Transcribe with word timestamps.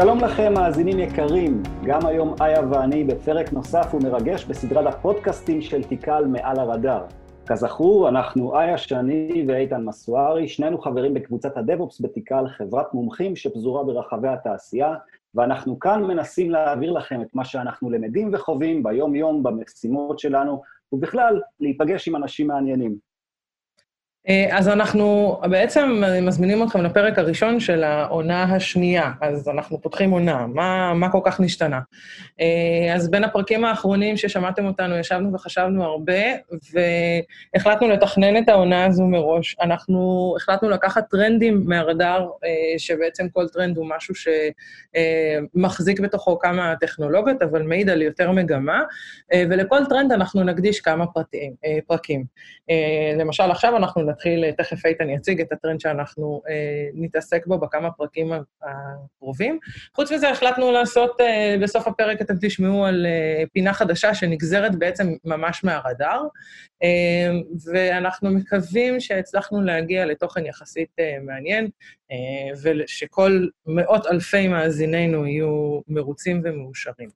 שלום 0.00 0.20
לכם, 0.20 0.54
מאזינים 0.54 0.98
יקרים. 0.98 1.62
גם 1.84 2.06
היום 2.06 2.34
איה 2.40 2.60
ואני 2.70 3.04
בפרק 3.04 3.52
נוסף 3.52 3.94
ומרגש 3.94 4.44
בסדרת 4.44 4.86
הפודקאסטים 4.86 5.62
של 5.62 5.82
תיקל 5.82 6.24
מעל 6.26 6.58
הרדאר. 6.58 7.02
כזכור, 7.52 8.08
אנחנו 8.08 8.60
איה 8.60 8.78
שני 8.78 9.44
ואיתן 9.48 9.84
מסוארי, 9.84 10.48
שנינו 10.48 10.78
חברים 10.78 11.14
בקבוצת 11.14 11.56
הדב-אופס 11.56 12.00
בתיקל, 12.00 12.48
חברת 12.48 12.94
מומחים 12.94 13.36
שפזורה 13.36 13.84
ברחבי 13.84 14.28
התעשייה, 14.28 14.94
ואנחנו 15.34 15.78
כאן 15.78 16.04
מנסים 16.04 16.50
להעביר 16.50 16.92
לכם 16.92 17.22
את 17.22 17.34
מה 17.34 17.44
שאנחנו 17.44 17.90
למדים 17.90 18.30
וחווים 18.32 18.82
ביום-יום 18.82 19.42
במשימות 19.42 20.18
שלנו, 20.18 20.62
ובכלל, 20.92 21.40
להיפגש 21.60 22.08
עם 22.08 22.16
אנשים 22.16 22.46
מעניינים. 22.46 23.09
אה, 24.28 24.58
אז 24.58 24.68
אנחנו 24.68 25.40
בעצם 25.50 26.02
מזמינים 26.22 26.62
אתכם 26.62 26.82
לפרק 26.82 27.18
הראשון 27.18 27.60
של 27.60 27.84
העונה 27.84 28.42
השנייה. 28.42 29.12
אז 29.20 29.48
אנחנו 29.48 29.80
פותחים 29.80 30.10
עונה, 30.10 30.46
מה, 30.46 30.94
מה 30.94 31.12
כל 31.12 31.20
כך 31.24 31.40
נשתנה? 31.40 31.80
אה, 32.40 32.94
אז 32.94 33.10
בין 33.10 33.24
הפרקים 33.24 33.64
האחרונים 33.64 34.16
ששמעתם 34.16 34.66
אותנו, 34.66 34.98
ישבנו 34.98 35.32
וחשבנו 35.34 35.84
הרבה, 35.84 36.22
והחלטנו 37.54 37.88
לתכנן 37.88 38.42
את 38.42 38.48
העונה 38.48 38.84
הזו 38.84 39.06
מראש. 39.06 39.56
אנחנו 39.60 40.34
החלטנו 40.36 40.70
לקחת 40.70 41.10
טרנדים 41.10 41.62
מהרדאר, 41.66 42.28
אה, 42.44 42.78
שבעצם 42.78 43.28
כל 43.28 43.48
טרנד 43.48 43.76
הוא 43.76 43.86
משהו 43.88 44.14
שמחזיק 45.54 46.00
בתוכו 46.00 46.38
כמה 46.38 46.74
טכנולוגיות, 46.80 47.42
אבל 47.42 47.62
מעיד 47.62 47.90
על 47.90 48.02
יותר 48.02 48.30
מגמה, 48.30 48.82
ולכל 49.34 49.78
טרנד 49.88 50.12
אנחנו 50.12 50.44
נקדיש 50.44 50.80
כמה 50.80 51.06
פרטים, 51.06 51.52
פרקים. 51.86 52.24
למשל, 53.18 53.50
עכשיו 53.50 53.76
אנחנו 53.76 54.02
נתחיל, 54.10 54.50
תכף 54.52 54.86
איתן 54.86 55.10
יציג 55.10 55.40
את 55.40 55.52
הטרנד 55.52 55.80
שאנחנו 55.80 56.42
אה, 56.48 56.88
נתעסק 56.94 57.46
בו 57.46 57.58
בכמה 57.58 57.90
פרקים 57.90 58.32
הקרובים. 58.62 59.58
חוץ 59.94 60.12
מזה, 60.12 60.30
החלטנו 60.30 60.72
לעשות, 60.72 61.20
אה, 61.20 61.56
בסוף 61.62 61.88
הפרק 61.88 62.20
אתם 62.20 62.34
תשמעו 62.40 62.86
על 62.86 63.06
אה, 63.06 63.44
פינה 63.52 63.72
חדשה 63.72 64.14
שנגזרת 64.14 64.76
בעצם 64.76 65.14
ממש 65.24 65.64
מהרדאר, 65.64 66.22
אה, 66.82 67.30
ואנחנו 67.72 68.30
מקווים 68.30 69.00
שהצלחנו 69.00 69.62
להגיע 69.62 70.06
לתוכן 70.06 70.46
יחסית 70.46 70.88
אה, 70.98 71.16
מעניין, 71.22 71.68
אה, 72.12 72.60
ושכל 72.62 73.46
מאות 73.66 74.06
אלפי 74.06 74.48
מאזינינו 74.48 75.26
יהיו 75.26 75.80
מרוצים 75.88 76.42
ומאושרים. 76.44 77.08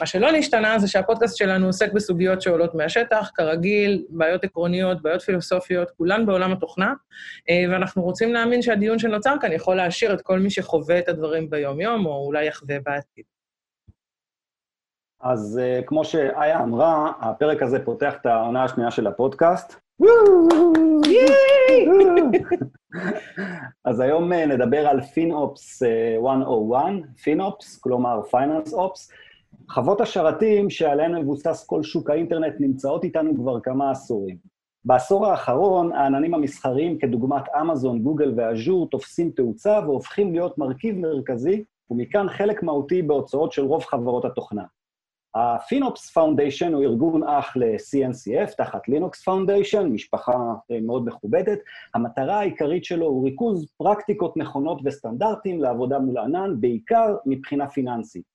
מה 0.00 0.06
שלא 0.06 0.32
נשתנה 0.32 0.78
זה 0.78 0.88
שהפודקאסט 0.88 1.36
שלנו 1.36 1.66
עוסק 1.66 1.92
בסוגיות 1.92 2.42
שעולות 2.42 2.74
מהשטח, 2.74 3.30
כרגיל, 3.34 4.04
בעיות 4.08 4.44
עקרוניות, 4.44 5.02
בעיות 5.02 5.22
פילוסופיות, 5.22 5.90
כולן 5.90 6.26
בעולם 6.30 6.52
התוכנה, 6.52 6.94
אה, 7.50 7.64
ואנחנו 7.70 8.02
רוצים 8.02 8.32
להאמין 8.32 8.62
שהדיון 8.62 8.98
שנוצר 8.98 9.34
כאן 9.40 9.52
יכול 9.52 9.76
להעשיר 9.76 10.14
את 10.14 10.20
כל 10.20 10.38
מי 10.38 10.50
שחווה 10.50 10.98
את 10.98 11.08
הדברים 11.08 11.50
ביום-יום, 11.50 12.06
או 12.06 12.26
אולי 12.26 12.46
יחווה 12.46 12.76
בעתיד. 12.84 13.24
אז 15.20 15.60
uh, 15.62 15.84
כמו 15.86 16.04
שאיה 16.04 16.62
אמרה, 16.62 17.12
הפרק 17.20 17.62
הזה 17.62 17.84
פותח 17.84 18.14
את 18.20 18.26
העונה 18.26 18.64
השנייה 18.64 18.90
של 18.90 19.06
הפודקאסט. 19.06 19.80
אז 23.84 24.00
היום 24.00 24.32
uh, 24.32 24.36
נדבר 24.36 24.86
על 24.86 24.98
FinOps 24.98 25.82
uh, 26.18 26.22
101, 26.22 26.84
FinOps, 27.16 27.80
כלומר 27.80 28.20
Finance 28.32 28.72
Ops. 28.72 29.12
חוות 29.70 30.00
השרתים 30.00 30.70
שעליהן 30.70 31.14
מבוסס 31.14 31.64
כל 31.66 31.82
שוק 31.82 32.10
האינטרנט 32.10 32.54
נמצאות 32.60 33.04
איתנו 33.04 33.34
כבר 33.36 33.60
כמה 33.60 33.90
עשורים. 33.90 34.36
בעשור 34.84 35.26
האחרון, 35.26 35.92
העננים 35.92 36.34
המסחריים 36.34 36.98
כדוגמת 36.98 37.42
אמזון, 37.60 38.02
גוגל 38.02 38.32
ואז'ור 38.36 38.88
תופסים 38.90 39.30
תאוצה 39.30 39.80
והופכים 39.84 40.32
להיות 40.32 40.58
מרכיב 40.58 40.98
מרכזי, 40.98 41.64
ומכאן 41.90 42.28
חלק 42.28 42.62
מהותי 42.62 43.02
בהוצאות 43.02 43.52
של 43.52 43.62
רוב 43.62 43.84
חברות 43.84 44.24
התוכנה. 44.24 44.64
ה-FinOps 45.34 46.18
Foundation 46.18 46.72
הוא 46.72 46.82
ארגון 46.82 47.28
אח 47.28 47.56
ל-CNCF, 47.56 48.54
תחת 48.56 48.80
Linux 48.88 49.28
Foundation, 49.28 49.82
משפחה 49.82 50.32
אה, 50.70 50.80
מאוד 50.82 51.06
מכובדת. 51.06 51.58
המטרה 51.94 52.38
העיקרית 52.38 52.84
שלו 52.84 53.06
הוא 53.06 53.24
ריכוז 53.24 53.66
פרקטיקות 53.76 54.36
נכונות 54.36 54.80
וסטנדרטים 54.84 55.62
לעבודה 55.62 55.98
מול 55.98 56.18
ענן, 56.18 56.60
בעיקר 56.60 57.16
מבחינה 57.26 57.68
פיננסית. 57.68 58.29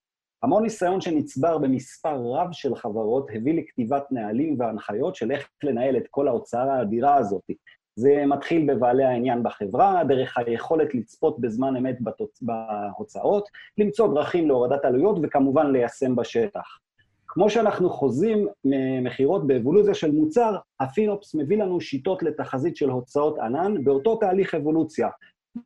המון 0.45 0.63
ניסיון 0.63 1.01
שנצבר 1.01 1.57
במספר 1.57 2.15
רב 2.15 2.47
של 2.51 2.75
חברות 2.75 3.27
הביא 3.33 3.53
לכתיבת 3.53 4.03
נהלים 4.11 4.55
והנחיות 4.59 5.15
של 5.15 5.31
איך 5.31 5.49
לנהל 5.63 5.97
את 5.97 6.07
כל 6.11 6.27
ההוצאה 6.27 6.73
האדירה 6.73 7.15
הזאת. 7.15 7.43
זה 7.95 8.23
מתחיל 8.27 8.73
בבעלי 8.73 9.03
העניין 9.03 9.43
בחברה, 9.43 10.03
דרך 10.03 10.37
היכולת 10.37 10.95
לצפות 10.95 11.39
בזמן 11.39 11.75
אמת 11.75 12.01
בתוצ... 12.01 12.41
בהוצאות, 12.41 13.49
למצוא 13.77 14.13
דרכים 14.13 14.47
להורדת 14.47 14.85
עלויות 14.85 15.17
וכמובן 15.23 15.71
ליישם 15.71 16.15
בשטח. 16.15 16.79
כמו 17.27 17.49
שאנחנו 17.49 17.89
חוזים 17.89 18.47
ממכירות 18.65 19.47
באבולוציה 19.47 19.93
של 19.93 20.11
מוצר, 20.11 20.55
הפינופס 20.79 21.35
מביא 21.35 21.57
לנו 21.57 21.81
שיטות 21.81 22.23
לתחזית 22.23 22.75
של 22.75 22.89
הוצאות 22.89 23.39
ענן 23.39 23.83
באותו 23.83 24.15
תהליך 24.15 24.55
אבולוציה, 24.55 25.09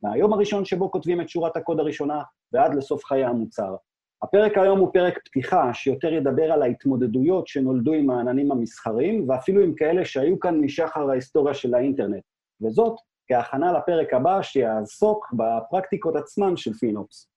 מהיום 0.03 0.33
הראשון 0.33 0.65
שבו 0.65 0.91
כותבים 0.91 1.21
את 1.21 1.29
שורת 1.29 1.57
הקוד 1.57 1.79
הראשונה 1.79 2.21
ועד 2.53 2.75
לסוף 2.75 3.05
חיי 3.05 3.25
המוצר. 3.25 3.75
הפרק 4.23 4.57
היום 4.57 4.79
הוא 4.79 4.93
פרק 4.93 5.19
פתיחה, 5.25 5.73
שיותר 5.73 6.13
ידבר 6.13 6.51
על 6.51 6.61
ההתמודדויות 6.61 7.47
שנולדו 7.47 7.93
עם 7.93 8.09
העננים 8.09 8.51
המסחריים, 8.51 9.29
ואפילו 9.29 9.61
עם 9.61 9.73
כאלה 9.75 10.05
שהיו 10.05 10.39
כאן 10.39 10.61
משחר 10.61 11.09
ההיסטוריה 11.09 11.53
של 11.53 11.73
האינטרנט, 11.73 12.23
וזאת 12.61 12.95
כהכנה 13.27 13.73
לפרק 13.73 14.13
הבא 14.13 14.41
שיעסוק 14.41 15.33
בפרקטיקות 15.33 16.15
עצמן 16.15 16.57
של 16.57 16.73
פינופס. 16.73 17.29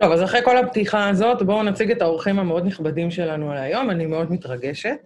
טוב, 0.00 0.12
אז 0.12 0.22
אחרי 0.22 0.40
כל 0.44 0.56
הפתיחה 0.56 1.08
הזאת, 1.08 1.42
בואו 1.42 1.62
נציג 1.62 1.90
את 1.90 2.02
האורחים 2.02 2.38
המאוד 2.38 2.66
נכבדים 2.66 3.10
שלנו 3.10 3.52
על 3.52 3.58
היום, 3.58 3.90
אני 3.90 4.06
מאוד 4.06 4.32
מתרגשת. 4.32 4.96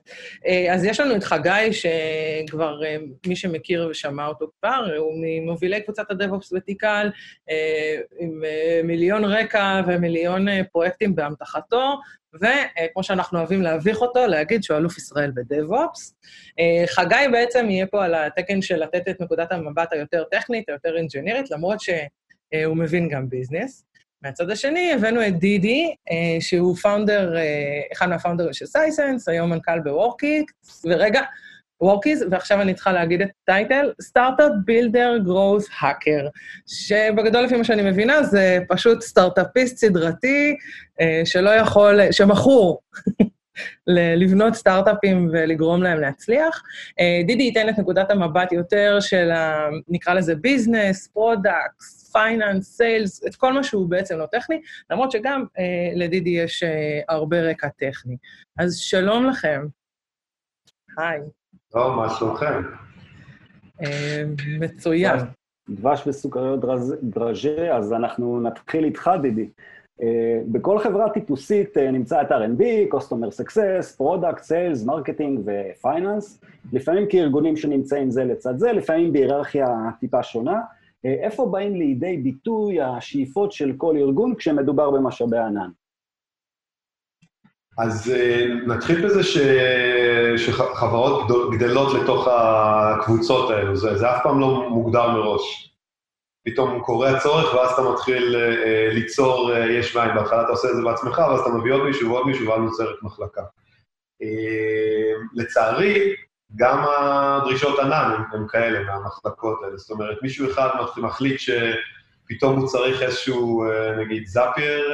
אה, 0.46 0.74
אז 0.74 0.84
יש 0.84 1.00
לנו 1.00 1.16
את 1.16 1.24
חגי, 1.24 1.72
שכבר 1.72 2.84
אה, 2.84 2.96
מי 3.26 3.36
שמכיר 3.36 3.88
ושמע 3.90 4.26
אותו 4.26 4.50
כבר, 4.60 4.86
הוא 4.98 5.12
ממובילי 5.16 5.82
קבוצת 5.82 6.10
הדב-אופס 6.10 6.52
ותיקל, 6.52 7.10
אה, 7.50 8.00
עם 8.18 8.42
מיליון 8.84 9.24
רקע 9.24 9.80
ומיליון 9.86 10.46
פרויקטים 10.72 11.14
באמתחתו, 11.14 11.98
וכמו 12.34 13.02
שאנחנו 13.02 13.38
אוהבים 13.38 13.62
להביך 13.62 14.00
אותו, 14.00 14.26
להגיד 14.26 14.62
שהוא 14.62 14.76
אלוף 14.76 14.98
ישראל 14.98 15.32
בדב-אופס. 15.34 16.14
חגי 16.86 17.28
בעצם 17.32 17.70
יהיה 17.70 17.86
פה 17.86 18.04
על 18.04 18.14
התקן 18.14 18.62
של 18.62 18.76
לתת 18.76 19.08
את 19.08 19.20
נקודת 19.20 19.52
המבט 19.52 19.92
היותר 19.92 20.24
טכנית, 20.30 20.68
היותר 20.68 20.96
אינג'ינירית, 20.96 21.50
למרות 21.50 21.80
שהוא 21.80 22.76
מבין 22.76 23.08
גם 23.08 23.28
ביזנס. 23.28 23.89
מהצד 24.22 24.50
השני 24.50 24.92
הבאנו 24.92 25.26
את 25.26 25.38
דידי, 25.38 25.94
אה, 26.10 26.40
שהוא 26.40 26.76
founder, 26.76 27.36
אה, 27.36 27.42
אחד 27.92 28.08
מהfounderים 28.08 28.52
של 28.52 28.66
סייסנס, 28.66 29.28
היום 29.28 29.50
מנכ"ל 29.50 29.80
בוורקיס, 29.80 30.44
ורגע, 30.84 31.20
וורקיס, 31.80 32.22
ועכשיו 32.30 32.60
אני 32.62 32.74
צריכה 32.74 32.92
להגיד 32.92 33.22
את 33.22 33.28
הtitle, 33.42 33.92
startup 34.02 34.52
builder 34.64 35.18
growth 35.24 35.68
hacker, 35.80 36.26
שבגדול, 36.66 37.44
לפי 37.44 37.56
מה 37.56 37.64
שאני 37.64 37.90
מבינה, 37.90 38.22
זה 38.22 38.58
פשוט 38.68 39.00
סטארט-אפיסט 39.00 39.76
סדרתי 39.76 40.56
אה, 41.00 41.22
שלא 41.24 41.50
יכול, 41.50 42.12
שמכור 42.12 42.80
לבנות 44.20 44.54
סטארט-אפים 44.54 45.28
ולגרום 45.32 45.82
להם 45.82 46.00
להצליח. 46.00 46.62
דידי 47.26 47.42
ייתן 47.42 47.68
את 47.68 47.78
נקודת 47.78 48.10
המבט 48.10 48.52
יותר 48.52 48.98
של, 49.00 49.30
ה, 49.30 49.68
נקרא 49.88 50.14
לזה 50.14 50.34
business, 50.34 51.06
products, 51.06 51.99
finance, 52.12 52.76
sales, 52.76 53.26
את 53.26 53.36
כל 53.36 53.52
מה 53.52 53.62
שהוא 53.62 53.88
בעצם 53.88 54.18
לא 54.18 54.26
טכני, 54.26 54.60
למרות 54.90 55.10
שגם 55.10 55.44
אה, 55.58 55.64
לדידי 55.94 56.30
יש 56.30 56.62
אה, 56.62 57.00
הרבה 57.08 57.40
רקע 57.40 57.68
טכני. 57.68 58.16
אז 58.58 58.76
שלום 58.76 59.26
לכם. 59.26 59.66
היי. 60.98 61.20
טוב, 61.68 61.96
מה 61.96 62.10
שלומכם? 62.10 62.62
אה, 63.82 64.22
מצוין. 64.60 65.18
דבש 65.70 66.06
וסוכריות 66.06 66.60
דרז'ה, 67.02 67.76
אז 67.76 67.92
אנחנו 67.92 68.40
נתחיל 68.40 68.84
איתך, 68.84 69.10
דידי. 69.22 69.48
Uh, 70.00 70.02
בכל 70.52 70.78
חברה 70.78 71.10
טיפוסית 71.10 71.76
uh, 71.76 71.80
נמצא 71.80 72.22
את 72.22 72.30
R&D, 72.30 72.62
Customer 72.94 73.40
Success, 73.40 74.00
Product, 74.00 74.38
Sales, 74.38 74.86
Marketing 74.86 75.40
ו-Finance, 75.44 76.46
לפעמים 76.72 77.06
כארגונים 77.08 77.56
שנמצאים 77.56 78.10
זה 78.10 78.24
לצד 78.24 78.58
זה, 78.58 78.72
לפעמים 78.72 79.12
בהיררכיה 79.12 79.66
טיפה 80.00 80.22
שונה. 80.22 80.60
אה, 81.04 81.14
איפה 81.24 81.46
באים 81.46 81.74
לידי 81.74 82.16
ביטוי 82.16 82.80
השאיפות 82.80 83.52
של 83.52 83.72
כל 83.76 83.96
ארגון 83.96 84.34
כשמדובר 84.34 84.90
במשאבי 84.90 85.38
ענן? 85.38 85.70
אז 87.78 88.10
אה, 88.10 88.46
נתחיל 88.66 89.06
בזה 89.06 89.22
ש... 89.22 89.38
שחברות 90.36 91.26
גדלות 91.52 92.02
לתוך 92.02 92.28
הקבוצות 92.30 93.50
האלו, 93.50 93.76
זה, 93.76 93.98
זה 93.98 94.10
אף 94.10 94.22
פעם 94.22 94.40
לא 94.40 94.70
מוגדר 94.70 95.10
מראש. 95.10 95.66
פתאום 96.44 96.80
קורה 96.80 97.16
הצורך, 97.16 97.54
ואז 97.54 97.72
אתה 97.72 97.82
מתחיל 97.92 98.36
אה, 98.36 98.88
ליצור 98.92 99.52
יש 99.52 99.96
מאין. 99.96 100.14
בהתחלה 100.14 100.42
אתה 100.42 100.50
עושה 100.50 100.68
את 100.70 100.76
זה 100.76 100.82
בעצמך, 100.82 101.18
ואז 101.18 101.40
אתה 101.40 101.50
מביא 101.50 101.72
עוד 101.72 101.84
מישהו 101.84 102.10
ועוד 102.10 102.26
מישהו, 102.26 102.46
ואז 102.46 102.60
נוצרת 102.60 103.02
מחלקה. 103.02 103.42
לצערי, 105.34 106.14
גם 106.56 106.84
הדרישות 106.88 107.78
ענן 107.78 108.22
הן 108.32 108.46
כאלה 108.48 108.84
מהמחלקות 108.84 109.62
האלה. 109.64 109.76
זאת 109.76 109.90
אומרת, 109.90 110.18
מישהו 110.22 110.50
אחד 110.50 110.68
מחליט 110.96 111.40
שפתאום 111.40 112.58
הוא 112.58 112.68
צריך 112.68 113.02
איזשהו, 113.02 113.64
נגיד, 113.98 114.26
זאפייר 114.26 114.92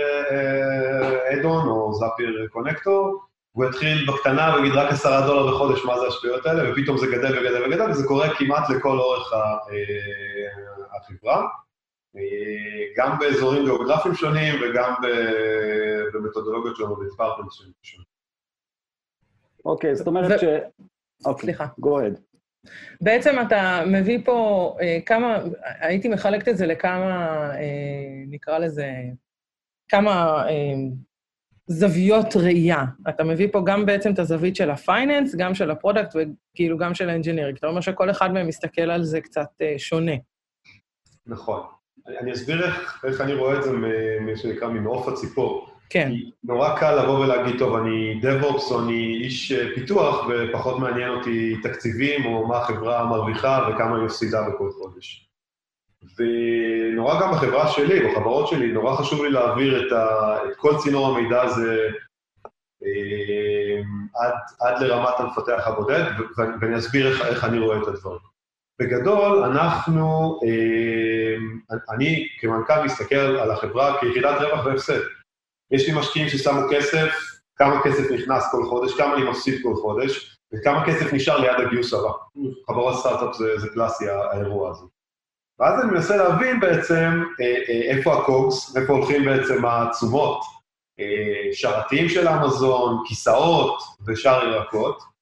אדון 1.33 1.69
או 1.69 1.95
זאפייר 1.95 2.47
קונקטור, 2.53 3.23
הוא 3.53 3.65
יתחיל 3.65 4.07
בקטנה 4.11 4.55
ויגיד 4.55 4.73
רק 4.73 4.93
עשרה 4.93 5.27
דולר 5.27 5.53
בחודש, 5.53 5.85
מה 5.85 6.01
זה 6.01 6.07
השטויות 6.07 6.47
האלה, 6.47 6.73
ופתאום 6.73 6.99
זה 6.99 7.07
גדל 7.07 7.39
וגדל 7.39 7.65
וגדל, 7.67 7.91
וזה 7.91 8.07
קורה 8.09 8.35
כמעט 8.37 8.71
לכל 8.71 8.99
אורך 8.99 9.33
החברה, 10.97 11.47
גם 12.97 13.19
באזורים 13.19 13.65
גיאוגרפיים 13.65 14.15
שונים 14.15 14.55
וגם 14.63 14.95
במתודולוגיות 16.15 16.77
שלנו, 16.77 16.97
ב 16.97 17.01
departments 17.01 17.53
שונים. 17.83 18.07
אוקיי, 19.65 19.95
זאת 19.95 20.07
אומרת 20.07 20.41
ש... 20.41 20.45
אוקיי, 21.25 21.43
סליחה. 21.43 21.67
go 21.81 21.87
ahead. 21.87 22.21
בעצם 23.01 23.37
אתה 23.47 23.83
מביא 23.87 24.19
פה 24.25 24.77
אה, 24.81 24.99
כמה, 25.07 25.39
הייתי 25.81 26.09
מחלקת 26.09 26.49
את 26.49 26.57
זה 26.57 26.67
לכמה, 26.67 27.51
אה, 27.55 28.25
נקרא 28.29 28.59
לזה, 28.59 28.93
כמה 29.89 30.45
אה, 30.49 30.75
זוויות 31.67 32.37
ראייה. 32.37 32.85
אתה 33.09 33.25
מביא 33.25 33.49
פה 33.53 33.63
גם 33.67 33.87
בעצם 33.87 34.13
את 34.13 34.19
הזווית 34.19 34.57
של 34.57 34.71
ה 34.71 34.78
finance, 34.78 35.35
גם 35.35 35.55
של 35.55 35.71
ה 35.71 35.76
product 35.77 36.17
וכאילו 36.17 36.79
גם 36.79 36.95
של 36.95 37.09
ה 37.09 37.12
engineering. 37.12 37.57
אתה 37.57 37.67
אומר 37.67 37.81
שכל 37.81 38.11
אחד 38.11 38.33
מהם 38.33 38.47
מסתכל 38.47 38.91
על 38.91 39.05
זה 39.05 39.21
קצת 39.21 39.49
אה, 39.61 39.75
שונה. 39.79 40.17
נכון. 41.27 41.61
אני 42.21 42.33
אסביר 42.33 42.65
איך, 42.65 43.05
איך 43.05 43.21
אני 43.21 43.35
רואה 43.35 43.59
את 43.59 43.63
זה, 43.63 43.73
מה 44.21 44.37
שנקרא, 44.37 44.69
ממעוף 44.69 45.09
הציפור. 45.09 45.76
כן. 45.91 46.13
נורא 46.45 46.79
קל 46.79 47.03
לבוא 47.03 47.19
ולהגיד, 47.19 47.59
טוב, 47.59 47.77
אני 47.77 48.21
DevOps 48.23 48.71
או 48.71 48.83
אני 48.85 49.21
איש 49.25 49.53
אה, 49.53 49.67
פיתוח, 49.75 50.27
ופחות 50.29 50.79
מעניין 50.79 51.11
אותי 51.11 51.57
תקציבים, 51.63 52.25
או 52.27 52.47
מה 52.47 52.57
החברה 52.57 53.07
מרוויחה 53.07 53.69
וכמה 53.69 53.97
היא 53.97 54.05
מפסידה 54.05 54.43
בכל 54.43 54.71
חודש. 54.71 55.29
ונורא 56.19 57.21
גם 57.21 57.33
בחברה 57.33 57.69
שלי, 57.69 58.09
בחברות 58.09 58.49
שלי, 58.49 58.73
נורא 58.73 58.97
חשוב 58.97 59.25
לי 59.25 59.31
להעביר 59.31 59.87
את, 59.87 59.93
ה, 59.93 60.37
את 60.49 60.57
כל 60.57 60.77
צינור 60.79 61.07
המידע 61.07 61.43
הזה 61.43 61.89
אה, 62.85 63.83
עד, 64.15 64.35
עד 64.61 64.83
לרמת 64.83 65.15
המפתח 65.19 65.63
הבודד, 65.67 66.05
ואני 66.61 66.79
אסביר 66.79 67.09
איך, 67.09 67.27
איך 67.27 67.45
אני 67.45 67.59
רואה 67.59 67.83
את 67.83 67.89
הדברים. 67.89 68.37
בגדול, 68.81 69.45
אנחנו, 69.45 70.39
אה, 70.45 71.77
אני 71.95 72.29
כמנכ"ל 72.41 72.85
מסתכל 72.85 73.17
על 73.17 73.51
החברה 73.51 74.01
כיחידת 74.01 74.41
רווח 74.41 74.67
והפסד. 74.67 75.01
יש 75.71 75.89
לי 75.89 75.99
משקיעים 75.99 76.29
ששמו 76.29 76.61
כסף, 76.71 77.09
כמה 77.57 77.83
כסף 77.85 78.11
נכנס 78.11 78.45
כל 78.51 78.65
חודש, 78.69 78.95
כמה 78.95 79.15
אני 79.15 79.31
מפסיד 79.31 79.63
כל 79.63 79.75
חודש, 79.75 80.37
וכמה 80.55 80.87
כסף 80.87 81.13
נשאר 81.13 81.39
ליד 81.39 81.67
הגיוס 81.67 81.95
הבא. 81.95 82.11
חברות 82.67 82.99
סטארט-אפ 82.99 83.35
זה, 83.35 83.59
זה 83.59 83.69
קלאסי, 83.69 84.05
האירוע 84.09 84.71
הזה. 84.71 84.85
ואז 85.59 85.81
אני 85.81 85.93
מנסה 85.93 86.17
להבין 86.17 86.61
בעצם 86.61 87.23
אה, 87.41 87.47
אה, 87.69 87.97
איפה 87.97 88.19
הקוקס, 88.19 88.77
איפה 88.77 88.93
הולכים 88.93 89.25
בעצם 89.25 89.65
התשומות, 89.67 90.41
אה, 91.01 91.53
שרתים 91.53 92.09
של 92.09 92.29
אמזון, 92.29 93.03
כיסאות 93.07 93.79
ושאר 94.07 94.45
ירקות, 94.45 95.17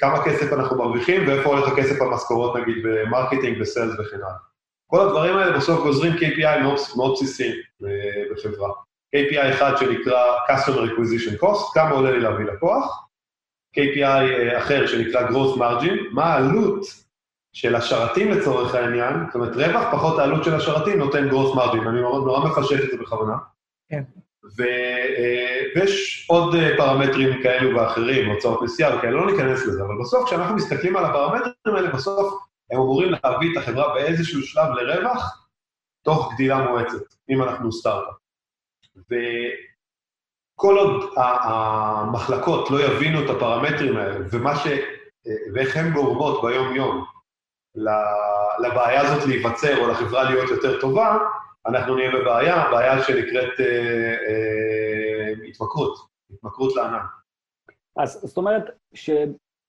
כמה 0.00 0.24
כסף 0.24 0.52
אנחנו 0.52 0.76
מרוויחים 0.76 1.28
ואיפה 1.28 1.48
הולך 1.48 1.68
הכסף 1.68 2.02
במשכורות, 2.02 2.56
נגיד, 2.56 2.76
ב 2.82 2.89
marketing, 2.89 3.60
ב 3.60 3.65
sales 3.65 3.92
וכן 3.98 4.16
הלאה. 4.16 4.36
כל 4.86 5.00
הדברים 5.00 5.36
האלה 5.36 5.56
בסוף 5.56 5.82
גוזרים 5.82 6.12
KPI 6.12 6.58
מאוד, 6.62 6.78
מאוד 6.96 7.12
בסיסיים 7.12 7.54
בחברה. 8.32 8.72
KPI 9.16 9.54
אחד 9.54 9.76
שנקרא 9.76 10.36
Customer 10.48 10.90
Acquisition 10.90 11.42
Cost, 11.42 11.74
כמה 11.74 11.90
עולה 11.90 12.10
לי 12.10 12.20
להביא 12.20 12.44
לקוח, 12.44 13.08
KPI 13.76 14.58
אחר 14.58 14.86
שנקרא 14.86 15.28
Gross 15.28 15.58
Margin, 15.58 15.96
מה 16.12 16.24
העלות 16.24 16.86
של 17.52 17.74
השרתים 17.74 18.30
לצורך 18.30 18.74
העניין, 18.74 19.14
זאת 19.26 19.34
אומרת, 19.34 19.56
רווח 19.56 19.92
פחות 19.92 20.18
העלות 20.18 20.44
של 20.44 20.54
השרתים 20.54 20.98
נותן 20.98 21.28
gross 21.28 21.56
margin, 21.56 21.86
אני 21.88 22.00
נורא, 22.00 22.18
נורא 22.18 22.48
מפשט 22.48 22.84
את 22.84 22.90
זה 22.90 22.96
בכוונה. 22.96 23.36
כן. 23.90 24.02
ו, 24.58 24.62
אה, 25.18 25.62
ויש 25.76 26.26
עוד 26.30 26.54
אה, 26.54 26.76
פרמטרים 26.76 27.42
כאלו 27.42 27.78
ואחרים, 27.78 28.30
הוצאות 28.30 28.62
נסיעה 28.62 28.96
וכאלה, 28.96 29.12
לא 29.12 29.32
ניכנס 29.32 29.66
לזה, 29.66 29.82
אבל 29.82 29.94
בסוף 30.00 30.26
כשאנחנו 30.26 30.54
מסתכלים 30.54 30.96
על 30.96 31.04
הפרמטרים 31.04 31.76
האלה, 31.76 31.90
בסוף 31.90 32.34
הם 32.70 32.80
אמורים 32.80 33.10
להביא 33.12 33.52
את 33.52 33.56
החברה 33.56 33.94
באיזשהו 33.94 34.42
שלב 34.42 34.68
לרווח, 34.72 35.48
תוך 36.04 36.32
גדילה 36.34 36.70
מואצת, 36.70 37.14
אם 37.30 37.42
אנחנו 37.42 37.72
סטארט-אפ. 37.72 38.14
וכל 39.04 40.78
עוד 40.78 41.14
המחלקות 41.16 42.70
לא 42.70 42.84
יבינו 42.84 43.24
את 43.24 43.30
הפרמטרים 43.30 43.96
האלה, 43.96 44.18
ומה 44.30 44.56
ש... 44.56 44.66
ואיך 45.54 45.76
הן 45.76 45.92
גורמות 45.92 46.42
ביום-יום 46.42 47.04
לבעיה 48.58 49.00
הזאת 49.00 49.28
להיווצר 49.28 49.80
או 49.80 49.88
לחברה 49.88 50.30
להיות 50.30 50.50
יותר 50.50 50.80
טובה, 50.80 51.18
אנחנו 51.66 51.94
נהיה 51.94 52.10
בבעיה, 52.10 52.70
בעיה 52.70 53.02
שנקראת 53.02 53.60
אה, 53.60 54.14
אה, 54.28 55.32
התמכרות, 55.48 55.98
התמכרות 56.30 56.76
לענן. 56.76 57.04
אז 57.96 58.20
זאת 58.24 58.36
אומרת 58.36 58.64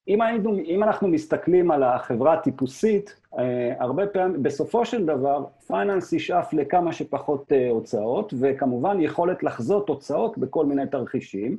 שאם 0.09 0.21
היינו, 0.21 0.59
אם 0.59 0.83
אנחנו 0.83 1.07
מסתכלים 1.07 1.71
על 1.71 1.83
החברה 1.83 2.33
הטיפוסית, 2.33 3.21
אה, 3.39 3.73
הרבה 3.79 4.07
פעמים, 4.07 4.43
בסופו 4.43 4.85
של 4.85 5.05
דבר, 5.05 5.45
finance 5.67 6.13
ישאף 6.13 6.53
לכמה 6.53 6.93
שפחות 6.93 7.51
אה, 7.51 7.69
הוצאות, 7.69 8.33
וכמובן 8.39 9.01
יכולת 9.01 9.43
לחזות 9.43 9.89
הוצאות 9.89 10.37
בכל 10.37 10.65
מיני 10.65 10.87
תרחישים, 10.87 11.57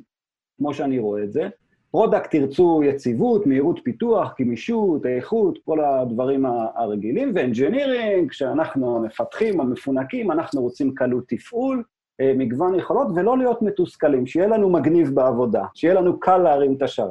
כמו 0.58 0.74
שאני 0.74 0.98
רואה 0.98 1.22
את 1.22 1.32
זה. 1.32 1.48
product 1.90 2.30
ירצו 2.30 2.80
יציבות, 2.84 3.46
מהירות 3.46 3.80
פיתוח, 3.84 4.34
גמישות, 4.40 5.06
איכות, 5.06 5.58
כל 5.64 5.84
הדברים 5.84 6.46
הרגילים, 6.74 7.32
ו 7.34 7.41
engineering, 7.41 8.30
כשאנחנו 8.30 9.00
מפתחים 9.02 9.60
או 9.60 9.64
מפונקים, 9.64 10.30
אנחנו 10.30 10.62
רוצים 10.62 10.94
קלות 10.94 11.24
תפעול, 11.28 11.82
מגוון 12.20 12.78
יכולות, 12.78 13.06
ולא 13.16 13.38
להיות 13.38 13.62
מתוסכלים, 13.62 14.26
שיהיה 14.26 14.46
לנו 14.46 14.70
מגניב 14.70 15.10
בעבודה, 15.14 15.62
שיהיה 15.74 15.94
לנו 15.94 16.20
קל 16.20 16.36
להרים 16.36 16.74
את 16.76 16.82
השרת. 16.82 17.08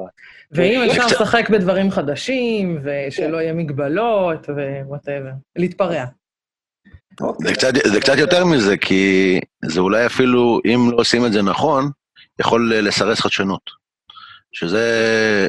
ואם 0.52 0.80
אפשר 0.90 1.06
לשחק 1.06 1.50
בדברים 1.50 1.90
חדשים, 1.90 2.78
ושלא. 2.82 3.36
יהיה 3.36 3.52
מגבלות, 3.52 4.46
ו 4.48 4.56
whatever, 4.56 5.30
להתפרע. 5.56 6.04
זה 7.42 7.52
קצת, 7.52 7.72
זה 7.92 8.00
קצת 8.00 8.18
יותר 8.18 8.44
מזה, 8.44 8.76
כי 8.76 9.40
זה 9.64 9.80
אולי 9.80 10.06
אפילו, 10.06 10.60
אם 10.64 10.90
לא 10.92 10.96
עושים 10.96 11.26
את 11.26 11.32
זה 11.32 11.42
נכון, 11.42 11.90
יכול 12.40 12.74
לסרס 12.74 13.20
חדשנות. 13.20 13.79
שזה, 14.52 15.48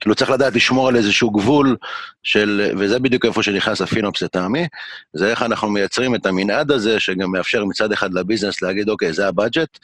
כאילו 0.00 0.14
צריך 0.14 0.30
לדעת 0.30 0.54
לשמור 0.54 0.88
על 0.88 0.96
איזשהו 0.96 1.30
גבול 1.30 1.76
של, 2.22 2.72
וזה 2.78 2.98
בדיוק 2.98 3.24
איפה 3.24 3.42
שנכנס 3.42 3.80
ה 3.80 3.86
FinOps 3.86 4.22
לטעמי, 4.22 4.66
זה 5.12 5.30
איך 5.30 5.42
אנחנו 5.42 5.70
מייצרים 5.70 6.14
את 6.14 6.26
המנעד 6.26 6.70
הזה, 6.70 7.00
שגם 7.00 7.32
מאפשר 7.32 7.64
מצד 7.64 7.92
אחד 7.92 8.14
ל 8.14 8.19
business 8.19 8.62
להגיד, 8.62 8.88
אוקיי, 8.88 9.12
זה 9.12 9.28
ה 9.28 9.34
budget, 9.34 9.78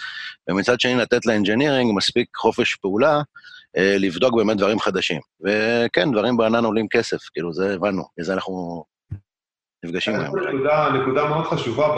ומצד 0.50 0.80
שני 0.80 0.94
לתת 0.94 1.26
ל 1.26 1.32
engineering 1.32 1.92
מספיק 1.96 2.36
חופש 2.36 2.74
פעולה, 2.74 3.20
אה, 3.76 3.96
לבדוק 3.98 4.34
באמת 4.36 4.56
דברים 4.56 4.80
חדשים. 4.80 5.20
וכן, 5.40 6.12
דברים 6.12 6.36
בענן 6.36 6.64
עולים 6.64 6.88
כסף, 6.88 7.18
כאילו, 7.32 7.52
זה 7.52 7.74
הבנו, 7.74 8.04
לזה 8.18 8.34
אנחנו 8.34 8.84
נפגשים 9.84 10.14
היום. 10.14 10.38
נקודה, 10.38 10.88
נקודה 11.00 11.28
מאוד 11.28 11.44
חשובה 11.44 11.88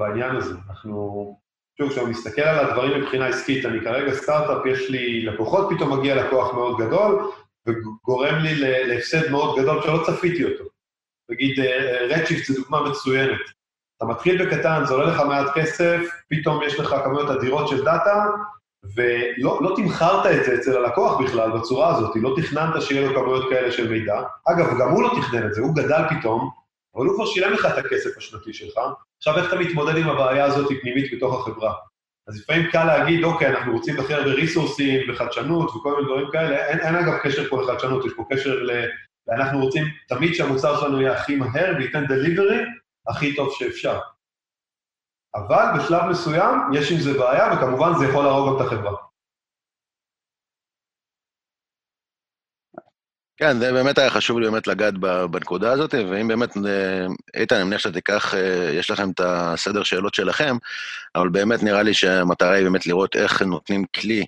בעניין 0.00 0.36
הזה. 0.36 0.54
אנחנו 0.70 1.36
שוב, 1.78 1.90
כשאני 1.90 2.10
מסתכל 2.10 2.42
על 2.42 2.66
הדברים 2.66 3.00
מבחינה 3.00 3.26
עסקית, 3.26 3.66
אני 3.66 3.80
כרגע 3.80 4.14
סטארט-אפ, 4.14 4.66
יש 4.66 4.90
לי 4.90 5.22
לקוחות, 5.22 5.68
פתאום 5.74 5.98
מגיע 5.98 6.14
לקוח 6.14 6.54
מאוד 6.54 6.78
גדול, 6.78 7.30
וגורם 7.66 8.34
לי 8.34 8.54
להפסד 8.84 9.30
מאוד 9.30 9.58
גדול 9.58 9.82
שלא 9.82 10.02
צפיתי 10.06 10.44
אותו. 10.44 10.64
נגיד, 11.30 11.60
Redshift 12.10 12.44
זו 12.44 12.62
דוגמה 12.62 12.90
מצוינת. 12.90 13.40
אתה 13.96 14.06
מתחיל 14.06 14.46
בקטן, 14.46 14.82
זה 14.84 14.94
עולה 14.94 15.06
לך 15.06 15.20
מעט 15.20 15.46
כסף, 15.54 16.00
פתאום 16.30 16.62
יש 16.62 16.80
לך 16.80 16.94
כמויות 17.04 17.30
אדירות 17.30 17.68
של 17.68 17.84
data, 17.84 18.26
ולא 18.96 19.58
לא 19.62 19.76
תמכרת 19.76 20.26
את 20.26 20.44
זה 20.44 20.54
אצל 20.54 20.76
הלקוח 20.76 21.20
בכלל 21.20 21.50
בצורה 21.50 21.96
הזאת, 21.96 22.16
לא 22.16 22.34
תכננת 22.36 22.82
שיהיה 22.82 23.08
לו 23.08 23.14
כמויות 23.14 23.50
כאלה 23.50 23.72
של 23.72 23.90
מידע. 23.90 24.22
אגב, 24.48 24.78
גם 24.80 24.88
הוא 24.88 25.02
לא 25.02 25.10
תכנן 25.20 25.46
את 25.46 25.54
זה, 25.54 25.60
הוא 25.60 25.74
גדל 25.74 26.02
פתאום, 26.08 26.50
אבל 26.96 27.06
הוא 27.06 27.14
כבר 27.14 27.26
שילם 27.26 27.52
לך 27.52 27.66
את 27.66 27.78
הכסף 27.84 28.18
השנתי 28.18 28.52
שלך, 28.52 28.78
עכשיו 29.18 29.38
איך 29.38 29.48
אתה 29.48 29.60
מתמודד 29.60 29.96
עם 29.96 30.08
הבעיה 30.08 30.44
הזאת 30.44 30.68
פנימית 30.80 31.12
בתוך 31.14 31.34
החברה? 31.34 31.74
אז 32.28 32.40
לפעמים 32.40 32.70
קל 32.70 32.84
להגיד, 32.84 33.24
אוקיי, 33.24 33.48
אנחנו 33.48 33.72
רוצים 33.72 34.00
הכי 34.00 34.14
הרבה 34.14 34.30
resourceים 34.30 35.10
וחדשנות 35.10 35.70
וכל 35.70 35.94
מיני 35.94 36.06
דברים 36.06 36.26
כאלה, 36.32 36.66
אין, 36.66 36.80
אין 36.80 36.94
אגב 36.94 37.18
קשר 37.22 37.48
פה 37.48 37.62
לחדשנות, 37.62 38.04
יש 38.04 38.12
פה 38.16 38.24
קשר 38.30 38.62
ל... 38.62 38.70
אנחנו 39.28 39.58
רוצים 39.60 39.84
תמיד 40.08 40.34
שהמוצר 40.34 40.80
שלנו 40.80 41.00
יהיה 41.00 41.12
הכי 41.12 41.36
מהר 41.36 41.74
וייתן 41.78 42.06
דליברי 42.06 42.62
הכי 43.08 43.36
טוב 43.36 43.54
שאפשר. 43.58 43.98
אבל 45.34 45.64
בשלב 45.78 46.02
מסוים 46.10 46.58
יש 46.72 46.92
עם 46.92 46.98
זה 46.98 47.18
בעיה, 47.18 47.52
וכמובן 47.52 47.94
זה 47.98 48.06
יכול 48.06 48.24
להרוג 48.24 48.48
גם 48.48 48.56
את 48.56 48.60
החברה. 48.60 49.05
כן, 53.38 53.58
זה 53.58 53.72
באמת 53.72 53.98
היה 53.98 54.10
חשוב 54.10 54.38
לי 54.38 54.50
באמת 54.50 54.66
לגעת 54.66 54.94
בנקודה 55.30 55.72
הזאת, 55.72 55.94
ואם 55.94 56.28
באמת, 56.28 56.50
איתן, 57.36 57.56
אני 57.56 57.64
מניח 57.64 57.78
שאתה 57.78 57.94
תיקח, 57.94 58.34
יש 58.72 58.90
לכם 58.90 59.10
את 59.10 59.20
הסדר 59.24 59.82
שאלות 59.82 60.14
שלכם, 60.14 60.56
אבל 61.14 61.28
באמת 61.28 61.62
נראה 61.62 61.82
לי 61.82 61.94
שהמטרה 61.94 62.52
היא 62.52 62.64
באמת 62.64 62.86
לראות 62.86 63.16
איך 63.16 63.42
נותנים 63.42 63.84
כלי 63.96 64.26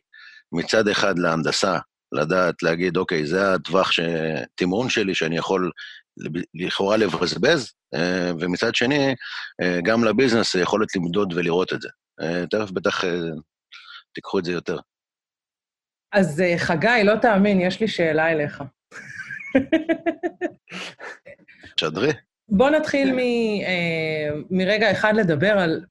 מצד 0.52 0.88
אחד 0.88 1.18
להנדסה, 1.18 1.78
לדעת, 2.12 2.62
להגיד, 2.62 2.96
אוקיי, 2.96 3.26
זה 3.26 3.54
הטווח 3.54 3.90
תמרון 4.54 4.88
שלי 4.88 5.14
שאני 5.14 5.36
יכול 5.36 5.70
לכאורה 6.54 6.96
לבזבז, 6.96 7.72
ומצד 8.40 8.74
שני, 8.74 9.14
גם 9.82 10.04
לביזנס 10.04 10.54
יכולת 10.54 10.96
למדוד 10.96 11.32
ולראות 11.36 11.72
את 11.72 11.80
זה. 11.80 11.88
תכף 12.50 12.70
בטח 12.70 13.04
תיקחו 14.12 14.38
את 14.38 14.44
זה 14.44 14.52
יותר. 14.52 14.78
אז 16.12 16.42
חגי, 16.58 17.04
לא 17.04 17.16
תאמין, 17.16 17.60
יש 17.60 17.80
לי 17.80 17.88
שאלה 17.88 18.32
אליך. 18.32 18.62
שדרי. 21.80 22.12
בוא 22.48 22.70
נתחיל 22.70 23.12
מ, 23.12 23.18
אה, 23.18 24.30
מרגע 24.50 24.90
אחד 24.90 25.14
לדבר 25.16 25.58
על 25.58 25.84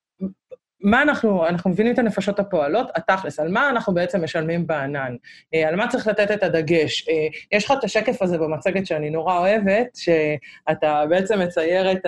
מה 0.81 1.01
אנחנו, 1.01 1.47
אנחנו 1.47 1.69
מבינים 1.69 1.93
את 1.93 1.99
הנפשות 1.99 2.39
הפועלות, 2.39 2.87
התכלס, 2.95 3.39
על 3.39 3.51
מה 3.51 3.69
אנחנו 3.69 3.93
בעצם 3.93 4.23
משלמים 4.23 4.67
בענן, 4.67 5.15
אה, 5.53 5.67
על 5.67 5.75
מה 5.75 5.87
צריך 5.87 6.07
לתת 6.07 6.31
את 6.31 6.43
הדגש. 6.43 7.09
אה, 7.09 7.27
יש 7.51 7.65
לך 7.65 7.73
את 7.79 7.83
השקף 7.83 8.21
הזה 8.21 8.37
במצגת 8.37 8.85
שאני 8.85 9.09
נורא 9.09 9.37
אוהבת, 9.37 9.95
שאתה 9.95 11.03
בעצם 11.09 11.39
מצייר 11.39 11.91
את 11.91 12.05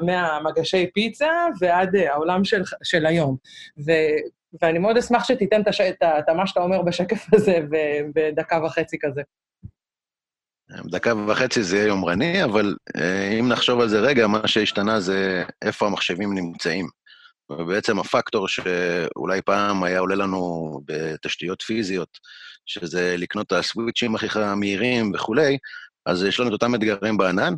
מהמגשי 0.00 0.90
פיצה 0.94 1.30
ועד 1.60 1.96
העולם 1.96 2.44
של, 2.44 2.62
של 2.82 3.06
היום. 3.06 3.36
ו, 3.86 3.92
ואני 4.62 4.78
מאוד 4.78 4.96
אשמח 4.96 5.24
שתיתן 5.24 5.60
את 6.02 6.28
מה 6.36 6.46
שאתה 6.46 6.60
אומר 6.60 6.82
בשקף 6.82 7.26
הזה 7.34 7.58
בדקה 8.14 8.60
וחצי 8.64 8.96
כזה. 9.00 9.22
דקה 10.84 11.12
וחצי 11.28 11.62
זה 11.62 11.76
יהיה 11.76 11.86
יומרני, 11.86 12.44
אבל 12.44 12.76
אה, 12.96 13.28
אם 13.40 13.48
נחשוב 13.48 13.80
על 13.80 13.88
זה 13.88 14.00
רגע, 14.00 14.26
מה 14.26 14.48
שהשתנה 14.48 15.00
זה 15.00 15.44
איפה 15.62 15.86
המחשבים 15.86 16.34
נמצאים. 16.34 16.88
ובעצם 17.50 17.98
הפקטור 17.98 18.48
שאולי 18.48 19.42
פעם 19.42 19.84
היה 19.84 19.98
עולה 19.98 20.14
לנו 20.14 20.80
בתשתיות 20.84 21.62
פיזיות, 21.62 22.08
שזה 22.66 23.14
לקנות 23.18 23.46
את 23.46 23.52
הסוויצ'ים 23.52 24.14
הכי 24.14 24.28
מהירים 24.56 25.12
וכולי, 25.14 25.58
אז 26.06 26.24
יש 26.24 26.40
לנו 26.40 26.48
את 26.48 26.52
אותם 26.52 26.74
אתגרים 26.74 27.16
בענן, 27.16 27.54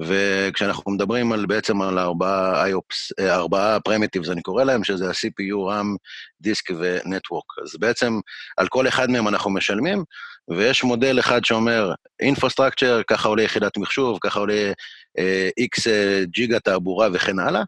וכשאנחנו 0.00 0.92
מדברים 0.92 1.32
על 1.32 1.46
בעצם 1.46 1.82
על 1.82 1.98
ארבעה 1.98 2.68
IOPS, 2.70 2.96
אה, 3.20 3.34
ארבעה 3.34 3.80
פרמיטיבס, 3.80 4.28
אני 4.28 4.42
קורא 4.42 4.64
להם, 4.64 4.84
שזה 4.84 5.08
ה-CPU, 5.08 5.70
RAM, 5.70 5.96
דיסק 6.40 6.70
ונטוורק. 6.70 7.44
אז 7.62 7.76
בעצם 7.80 8.20
על 8.56 8.68
כל 8.68 8.88
אחד 8.88 9.10
מהם 9.10 9.28
אנחנו 9.28 9.50
משלמים, 9.50 10.04
ויש 10.50 10.84
מודל 10.84 11.20
אחד 11.20 11.44
שאומר, 11.44 11.92
Infrastructure, 12.22 13.02
ככה 13.06 13.28
עולה 13.28 13.42
יחידת 13.42 13.76
מחשוב, 13.76 14.18
ככה 14.20 14.40
עולה 14.40 14.72
אה, 15.18 15.48
X 15.60 15.90
אה, 15.90 16.24
ג'יגה 16.24 16.60
תעבורה 16.60 17.08
וכן 17.12 17.38
הלאה, 17.38 17.62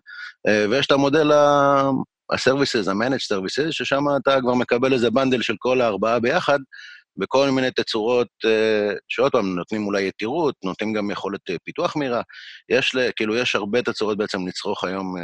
אה, 0.49 0.67
ויש 0.71 0.87
את 0.87 0.91
המודל 0.91 1.33
ה-Services, 1.33 2.91
ה-Managed 2.91 3.35
Services, 3.35 3.71
ששם 3.71 4.05
אתה 4.23 4.41
כבר 4.41 4.55
מקבל 4.55 4.93
איזה 4.93 5.11
bundle 5.11 5.43
של 5.43 5.55
כל 5.59 5.81
הארבעה 5.81 6.21
ביחד, 6.21 6.59
בכל 7.19 7.51
מיני 7.51 7.71
תצורות 7.71 8.29
אה, 8.47 8.93
שעוד 9.09 9.33
פעם 9.33 9.55
נותנים 9.55 9.87
אולי 9.87 10.09
יתירות, 10.09 10.55
נותנים 10.65 10.93
גם 10.93 11.11
יכולת 11.11 11.41
אה, 11.51 11.57
פיתוח 11.65 11.97
מהירה. 11.97 12.23
יש, 12.69 12.97
כאילו, 13.17 13.37
יש 13.37 13.55
הרבה 13.55 13.83
תצורות 13.83 14.19
בעצם 14.19 14.47
לצרוך 14.47 14.85
היום 14.85 15.15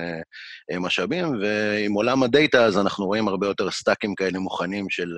אה, 0.72 0.78
משאבים, 0.78 1.26
ועם 1.42 1.92
עולם 1.92 2.22
ה 2.22 2.30
data 2.30 2.64
אז 2.64 2.78
אנחנו 2.78 3.06
רואים 3.06 3.28
הרבה 3.28 3.46
יותר 3.46 3.70
stackים 3.70 4.14
כאלה 4.14 4.38
מוכנים 4.38 4.90
של 4.90 5.16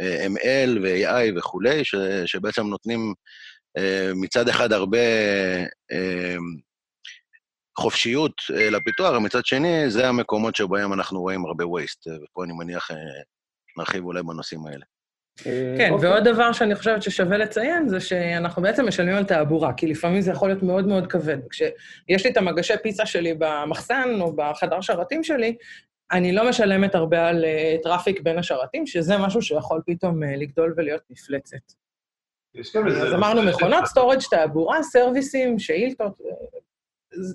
ML 0.00 0.78
ו-AI 0.82 1.38
וכולי, 1.38 1.84
ש, 1.84 1.94
שבעצם 2.26 2.66
נותנים 2.66 3.14
מצד 4.14 4.48
אחד 4.48 4.72
הרבה 4.72 4.98
חופשיות 7.78 8.32
לפיתוח, 8.50 9.16
ומצד 9.16 9.46
שני, 9.46 9.90
זה 9.90 10.08
המקומות 10.08 10.56
שבהם 10.56 10.92
אנחנו 10.92 11.20
רואים 11.20 11.46
הרבה 11.46 11.64
waste, 11.64 12.22
ופה 12.22 12.44
אני 12.44 12.52
מניח 12.52 12.90
נרחיב 13.78 14.04
אולי 14.04 14.22
בנושאים 14.22 14.66
האלה. 14.66 14.84
כן, 15.44 15.88
אוקיי. 15.90 16.08
ועוד 16.08 16.24
דבר 16.24 16.52
שאני 16.52 16.74
חושבת 16.74 17.02
ששווה 17.02 17.36
לציין, 17.36 17.88
זה 17.88 18.00
שאנחנו 18.00 18.62
בעצם 18.62 18.88
משלמים 18.88 19.14
על 19.14 19.24
תעבורה, 19.24 19.72
כי 19.72 19.86
לפעמים 19.86 20.20
זה 20.20 20.30
יכול 20.30 20.48
להיות 20.48 20.62
מאוד 20.62 20.86
מאוד 20.86 21.06
כבד. 21.06 21.38
כשיש 21.50 22.24
לי 22.24 22.30
את 22.30 22.36
המגשי 22.36 22.74
פיצה 22.82 23.06
שלי 23.06 23.34
במחסן 23.38 24.08
או 24.20 24.32
בחדר 24.36 24.80
שרתים 24.80 25.24
שלי, 25.24 25.56
אני 26.12 26.32
לא 26.32 26.48
משלמת 26.48 26.94
הרבה 26.94 27.28
על 27.28 27.44
uh, 27.44 27.82
traffic 27.82 28.20
בין 28.20 28.38
השרתים, 28.38 28.86
שזה 28.86 29.18
משהו 29.18 29.42
שיכול 29.42 29.80
פתאום 29.86 30.22
uh, 30.22 30.26
לגדול 30.26 30.74
ולהיות 30.76 31.02
מפלצת. 31.10 31.56
אז 33.02 33.12
אמרנו 33.14 33.42
מכונות, 33.42 33.86
storage, 33.86 34.18
תעבורה, 34.30 34.82
serviceים, 34.82 35.58
שאילתות, 35.58 36.12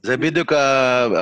זה 0.03 0.17
בדיוק 0.17 0.53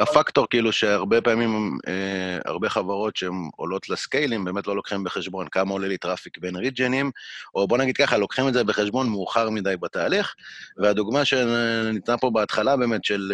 הפקטור, 0.02 0.48
כאילו, 0.50 0.72
שהרבה 0.72 1.22
פעמים, 1.22 1.78
אה, 1.88 2.40
הרבה 2.46 2.70
חברות 2.70 3.16
שהן 3.16 3.50
עולות 3.56 3.90
ל 3.90 3.96
scaleים, 3.96 4.46
באמת 4.46 4.68
לא 4.68 4.76
לוקחים 4.76 5.04
בחשבון 5.04 5.48
כמה 5.52 5.72
עולה 5.72 5.88
לי 5.88 5.98
traffic 5.98 6.38
בין 6.38 6.56
regionים, 6.56 7.12
או 7.56 7.68
בוא 7.68 7.78
נגיד 7.78 7.98
ככה, 7.98 8.18
לוקחים 8.18 8.48
את 8.48 8.54
זה 8.54 8.64
בחשבון 8.64 9.10
מאוחר 9.10 9.50
מדי 9.50 9.76
בתהליך, 9.82 10.34
והדוגמה 10.78 11.26
שניתנה 11.26 12.18
פה 12.18 12.30
בהתחלה 12.30 12.78
באמת, 12.78 13.06
של, 13.06 13.34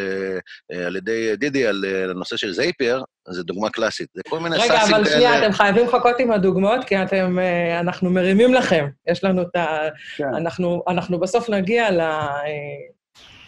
אה, 0.72 0.88
על 0.88 0.96
ידי 0.96 1.36
דידי, 1.36 1.67
על 1.67 1.86
הנושא 2.10 2.38
של 2.38 2.51
Zapier, 2.51 3.04
זו 3.29 3.43
דוגמה 3.43 3.69
קלאסית. 3.69 4.10
זה 4.13 4.22
כל 4.29 4.39
מיני 4.39 4.55
SaaSים 4.56 4.70
כאלה... 4.72 4.84
רגע, 4.86 4.98
אבל 4.98 5.05
שנייה, 5.10 5.46
אתם 5.46 5.51
חייבים 5.51 5.86
לחכות 5.86 6.19
עם 6.19 6.31
הדוגמאות, 6.31 6.84
כי 6.84 7.03
אתם, 7.03 7.39
אה, 7.39 7.79
אנחנו 7.79 8.10
מרימים 8.10 8.53
לכם. 8.53 8.88
יש 9.07 9.24
לנו 9.24 9.41
את 9.41 9.55
ה... 9.55 9.77
כן. 10.17 10.34
אנחנו, 10.38 10.84
אנחנו 10.88 11.19
בסוף 11.19 11.50
נגיע 11.50 11.91
ל... 11.91 12.01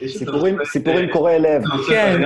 סיפורים, 0.08 0.66
סיפורים 0.66 1.12
קורעי 1.12 1.40
לב. 1.40 1.62
כן. 1.90 2.22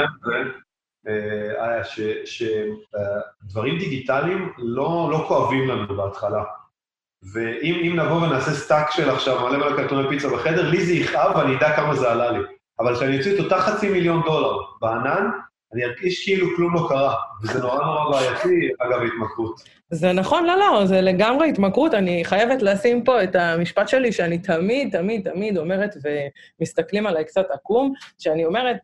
איה, 1.07 1.83
שדברים 2.25 3.77
דיגיטליים 3.79 4.53
לא, 4.57 5.09
לא 5.11 5.25
כואבים 5.27 5.67
לנו 5.67 5.97
בהתחלה. 5.97 6.43
ואם 7.33 7.93
נבוא 7.95 8.27
ונעשה 8.27 8.51
stack 8.51 8.91
של 8.91 9.09
עכשיו 9.09 9.49
מלא 9.49 9.57
מלא 9.57 9.77
קרטוני 9.77 10.09
פיצה 10.09 10.29
בחדר, 10.29 10.69
לי 10.69 10.85
זה 10.85 10.93
יכאב 10.93 11.35
ואני 11.35 11.57
אדע 11.57 11.75
כמה 11.75 11.95
זה 11.95 12.11
עלה 12.11 12.31
לי. 12.31 12.39
אבל 12.79 12.95
כשאני 12.95 13.17
אוציא 13.17 13.33
את 13.35 13.39
אותה 13.39 13.61
חצי 13.61 13.89
מיליון 13.89 14.21
דולר 14.25 14.57
בענן, 14.81 15.29
אני 15.73 15.85
ארגיש 15.85 16.23
כאילו 16.23 16.47
כלום 16.55 16.73
לא 16.75 16.85
קרה, 16.89 17.15
וזה 17.43 17.59
נורא 17.59 17.85
נורא 17.85 18.11
בעייתי, 18.11 18.69
אגב, 18.79 18.99
התמכרות. 19.01 19.61
זה 19.89 20.11
נכון, 20.13 20.45
לא, 20.45 20.57
לא, 20.57 20.85
זה 20.85 21.01
לגמרי 21.01 21.49
התמכרות. 21.49 21.93
אני 21.93 22.25
חייבת 22.25 22.61
לשים 22.61 23.03
פה 23.03 23.23
את 23.23 23.35
המשפט 23.35 23.87
שלי, 23.87 24.11
שאני 24.11 24.37
תמיד, 24.37 24.97
תמיד, 24.97 25.29
תמיד 25.31 25.57
אומרת, 25.57 25.95
ומסתכלים 26.59 27.07
עליי 27.07 27.25
קצת 27.25 27.45
עקום, 27.51 27.93
שאני 28.19 28.45
אומרת, 28.45 28.77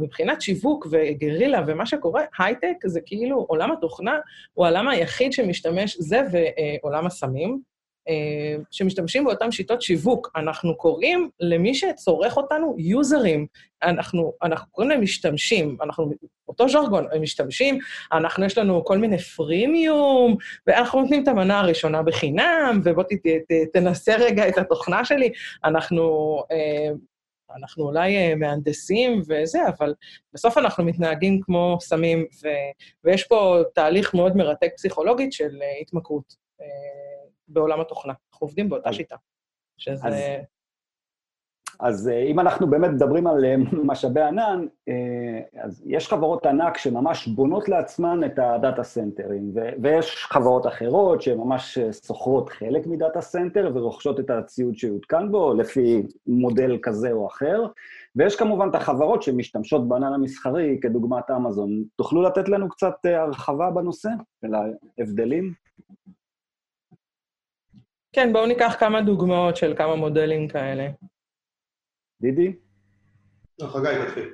מבחינת 0.00 0.42
שיווק 0.42 0.86
וגרילה 0.90 1.62
ומה 1.66 1.86
שקורה, 1.86 2.22
הייטק 2.38 2.74
זה 2.86 3.00
כאילו 3.06 3.46
עולם 3.48 3.72
התוכנה 3.72 4.18
הוא 4.54 4.66
העולם 4.66 4.88
היחיד 4.88 5.32
שמשתמש, 5.32 5.96
זה 6.00 6.22
ועולם 6.82 7.06
הסמים, 7.06 7.60
שמשתמשים 8.70 9.24
באותן 9.24 9.50
שיטות 9.50 9.82
שיווק. 9.82 10.30
אנחנו 10.36 10.76
קוראים 10.76 11.30
למי 11.40 11.74
שצורך 11.74 12.36
אותנו 12.36 12.74
יוזרים. 12.78 13.46
אנחנו, 13.82 14.32
אנחנו 14.42 14.72
קוראים 14.72 14.90
להם 14.90 15.02
משתמשים, 15.02 15.76
אנחנו, 15.82 16.10
אותו 16.48 16.68
ז'רגון, 16.68 17.06
הם 17.12 17.22
משתמשים, 17.22 17.78
אנחנו, 18.12 18.44
יש 18.44 18.58
לנו 18.58 18.84
כל 18.84 18.98
מיני 18.98 19.18
פרימיום, 19.18 20.36
ואנחנו 20.66 21.00
נותנים 21.00 21.22
את 21.22 21.28
המנה 21.28 21.60
הראשונה 21.60 22.02
בחינם, 22.02 22.80
ובוא 22.84 23.02
ת, 23.02 23.12
ת, 23.26 23.52
תנסה 23.72 24.16
רגע 24.16 24.48
את 24.48 24.58
התוכנה 24.58 25.04
שלי. 25.04 25.32
אנחנו... 25.64 26.36
אה, 26.52 26.90
אנחנו 27.58 27.84
אולי 27.84 28.16
אה, 28.16 28.34
מהנדסים 28.34 29.22
וזה, 29.28 29.58
אבל 29.68 29.94
בסוף 30.34 30.58
אנחנו 30.58 30.84
מתנהגים 30.84 31.40
כמו 31.42 31.78
סמים, 31.80 32.26
ו, 32.42 32.48
ויש 33.04 33.24
פה 33.24 33.58
תהליך 33.74 34.14
מאוד 34.14 34.36
מרתק 34.36 34.70
פסיכולוגית 34.76 35.32
של 35.32 35.58
התמכרות. 35.80 36.34
בעולם 37.48 37.80
התוכנה. 37.80 38.12
אנחנו 38.32 38.44
עובדים 38.46 38.68
באותה 38.68 38.92
שיטה. 38.92 39.16
שזה... 39.76 40.08
אז, 40.08 40.14
אז 41.80 42.08
אה, 42.08 42.22
אם 42.22 42.40
אנחנו 42.40 42.66
באמת 42.66 42.90
מדברים 42.90 43.26
על 43.26 43.44
אה, 43.44 43.56
משאבי 43.90 44.20
ענן, 44.20 44.66
אה, 44.88 45.62
אז 45.62 45.82
יש 45.86 46.08
חברות 46.08 46.46
ענק 46.46 46.78
שממש 46.78 47.28
בונות 47.28 47.68
לעצמן 47.68 48.24
את 48.24 48.38
ה 48.38 48.47
data 48.47 48.82
centerים, 48.82 49.52
ויש 49.82 50.24
חברות 50.24 50.66
אחרות 50.66 51.22
שממש 51.22 51.78
שוכרות 52.06 52.48
חלק 52.48 52.86
מ 52.86 52.93
data 52.93 53.20
center 53.20 53.70
ורוכשות 53.74 54.20
את 54.20 54.30
הציוד 54.30 54.76
שיותקן 54.76 55.30
בו 55.30 55.54
לפי 55.54 56.02
מודל 56.26 56.78
כזה 56.82 57.12
או 57.12 57.26
אחר, 57.26 57.66
ויש 58.16 58.36
כמובן 58.36 58.68
את 58.70 58.74
החברות 58.74 59.22
שמשתמשות 59.22 59.88
בענן 59.88 60.12
המסחרי, 60.12 60.78
כדוגמת 60.82 61.30
אמזון. 61.30 61.82
תוכלו 61.96 62.22
לתת 62.22 62.48
לנו 62.48 62.68
קצת 62.68 62.94
הרחבה 63.04 63.70
בנושא 63.70 64.10
של 64.40 64.54
ההבדלים? 64.98 65.52
כן, 68.16 68.32
בואו 68.32 68.46
ניקח 68.46 68.76
כמה 68.80 69.00
דוגמאות 69.00 69.56
של 69.56 69.74
כמה 69.76 69.96
מודלים 69.96 70.48
כאלה. 70.48 70.88
דידי? 72.20 72.52
לא, 73.58 73.66
חגי, 73.66 73.88
תתחיל. 74.06 74.28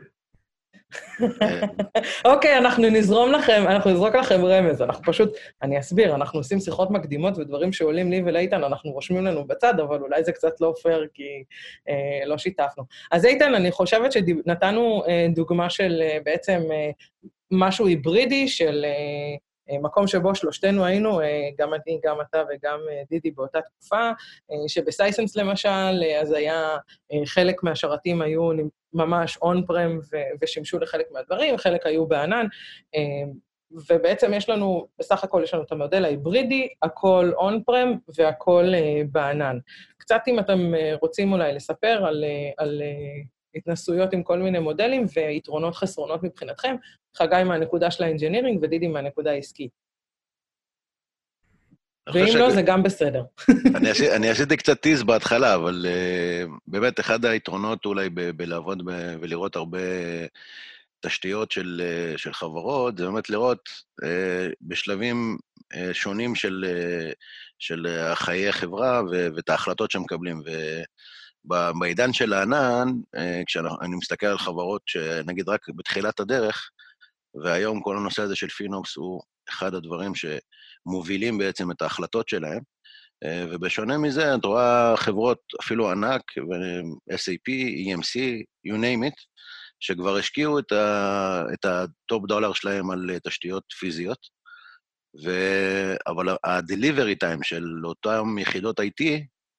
אוקיי, 2.33 2.59
אנחנו 2.59 2.91
נזרום 2.91 3.33
לכם, 3.33 3.65
אנחנו 3.69 3.91
נזרוק 3.91 4.15
לכם 4.15 4.45
רמז. 4.45 4.83
אנחנו 4.83 5.05
פשוט, 5.05 5.37
אני 5.62 5.79
אסביר, 5.79 6.15
אנחנו 6.15 6.39
עושים 6.39 6.61
שיחות 6.61 6.91
מקדימות 6.91 7.39
ודברים 7.39 7.73
שעולים 7.73 8.11
לי 8.11 8.23
ולאיתן, 8.27 8.65
אנחנו 8.65 8.91
רושמים 8.91 9.25
לנו 9.25 9.47
בצד, 9.47 9.81
אבל 9.81 10.01
אולי 10.01 10.25
זה 10.25 10.33
קצת 10.33 10.61
לא 10.61 10.75
פייר, 10.83 11.07
כי 11.15 11.45
אה, 11.89 12.27
לא 12.27 12.39
שיתפנו. 12.39 12.85
אז 13.12 13.25
איתן, 13.25 13.55
אני 13.55 13.73
חושבת 13.73 14.12
שנתנו 14.12 15.03
אה, 15.09 15.27
דוגמה 15.35 15.71
של 15.71 16.03
אה, 16.03 16.19
בעצם 16.25 16.61
אה, 16.71 16.91
משהו 17.51 17.87
היברידי 17.87 18.49
של... 18.49 18.85
אה, 18.85 18.91
אה, 18.91 19.51
מקום 19.79 20.07
שבו 20.07 20.35
שלושתנו 20.35 20.85
היינו, 20.85 21.21
אה, 21.21 21.49
גם 21.59 21.75
אני, 21.75 22.00
גם 22.05 22.17
אתה 22.21 22.43
וגם 22.50 22.79
אה, 22.91 23.02
דידי 23.11 23.31
באותה 23.31 23.61
תקופה, 23.61 24.11
שבסייסנס 24.69 25.37
למשל, 25.37 26.02
אז 26.21 26.33
היה, 26.33 26.76
חלק 27.25 27.62
מהשרתים 27.62 28.23
היו 28.23 28.50
ממש 28.93 29.37
און-פרם 29.37 29.99
ושימשו 30.43 30.79
לחלק 30.79 31.07
מהדברים, 31.12 31.57
חלק 31.57 31.87
היו 31.87 32.07
בענן, 32.07 32.47
ובעצם 33.91 34.35
יש 34.35 34.49
לנו, 34.49 34.87
בסך 34.99 35.25
הכל 35.25 35.41
יש 35.45 35.55
לנו 35.55 35.62
את 35.62 35.73
המודל 35.73 36.05
ההיברידי, 36.05 36.69
הכל 36.83 37.33
און-פרם 37.35 37.99
והכל 38.19 38.73
בענן. 39.12 39.59
קצת 39.99 40.21
אם 40.29 40.38
אתם 40.38 40.73
רוצים 41.00 41.33
אולי 41.33 41.52
לספר 41.52 42.05
על, 42.07 42.25
על 42.59 42.83
התנסויות 43.55 44.12
עם 44.12 44.23
כל 44.23 44.38
מיני 44.38 44.59
מודלים 44.59 45.07
ויתרונות 45.14 45.75
חסרונות 45.75 46.23
מבחינתכם, 46.23 46.76
חגי 47.16 47.45
מהנקודה 47.45 47.90
של 47.90 48.04
ה 48.05 48.09
engineering 48.09 48.59
ודידי 48.62 48.88
מהנקודה 48.88 49.31
העסקית. 49.31 49.71
ואם 52.12 52.37
לא, 52.37 52.50
זה 52.50 52.62
גם 52.62 52.83
בסדר. 52.83 53.23
אני, 53.76 53.90
עשיתי, 53.90 54.16
אני 54.16 54.31
עשיתי 54.31 54.57
קצת 54.57 54.81
tease 54.81 55.02
בהתחלה, 55.02 55.54
אבל 55.54 55.87
uh, 55.87 56.50
באמת 56.66 57.00
אחד 57.00 57.25
היתרונות 57.25 57.85
אולי 57.85 58.11
ב- 58.11 58.31
בלעבוד 58.31 58.83
ב- 58.85 59.16
ולראות 59.21 59.57
הרבה 59.57 59.78
תשתיות 61.00 61.50
של, 61.52 61.83
uh, 62.14 62.19
של 62.19 62.33
חברות, 62.33 62.99
זה 62.99 63.07
באמת 63.07 63.31
לראות 63.31 63.69
uh, 64.02 64.07
בשלבים 64.62 65.37
uh, 65.75 65.76
שונים 65.92 66.35
של, 66.35 66.64
uh, 66.69 67.14
של 67.59 67.87
uh, 67.87 68.14
חיי 68.14 68.52
חברה 68.52 69.02
ו- 69.11 69.28
ואת 69.37 69.49
ההחלטות 69.49 69.90
שמקבלים. 69.90 70.42
ו- 70.47 70.83
בעידן 71.81 72.12
של 72.12 72.33
הענן, 72.33 72.88
כשאני 73.47 73.97
מסתכל 73.97 74.26
על 74.26 74.38
חברות 74.38 74.83
שנגיד 74.87 75.49
רק 75.49 75.69
בתחילת 75.69 76.21
הדרך, 76.21 76.71
והיום 77.35 77.83
כל 77.83 77.97
הנושא 77.97 78.23
הזה 78.23 78.37
של 78.37 78.49
FinOps 78.49 78.97
הוא 78.97 79.23
אחד 79.49 79.75
הדברים 79.75 80.12
שמובילים 80.15 81.39
בעצם 81.39 81.71
את 81.71 81.83
ההחלטות 81.83 82.29
שלהם, 82.29 82.61
אה, 83.25 83.45
ובשונה 83.51 83.99
מזה, 83.99 84.35
את 84.35 84.45
רואה 84.45 84.95
חברות 84.97 85.39
אפילו 85.61 85.91
ענק, 85.91 86.23
SAP, 87.12 87.49
EMC, 87.87 88.21
you 88.69 88.77
name 88.77 89.09
it, 89.09 89.25
שכבר 89.81 90.17
השקיעו 90.17 90.59
את 90.59 91.65
ה 91.64 91.80
top 91.80 92.26
dollar 92.26 92.52
שלהם 92.53 92.91
על 92.91 93.19
תשתיות 93.25 93.65
פיזיות, 93.79 94.19
ו... 95.25 95.31
אבל 96.07 96.29
ה-delivery 96.29 97.17
time 97.25 97.43
של 97.43 97.65
אותן 97.85 98.23
יחידות 98.39 98.81
IT 98.81 99.05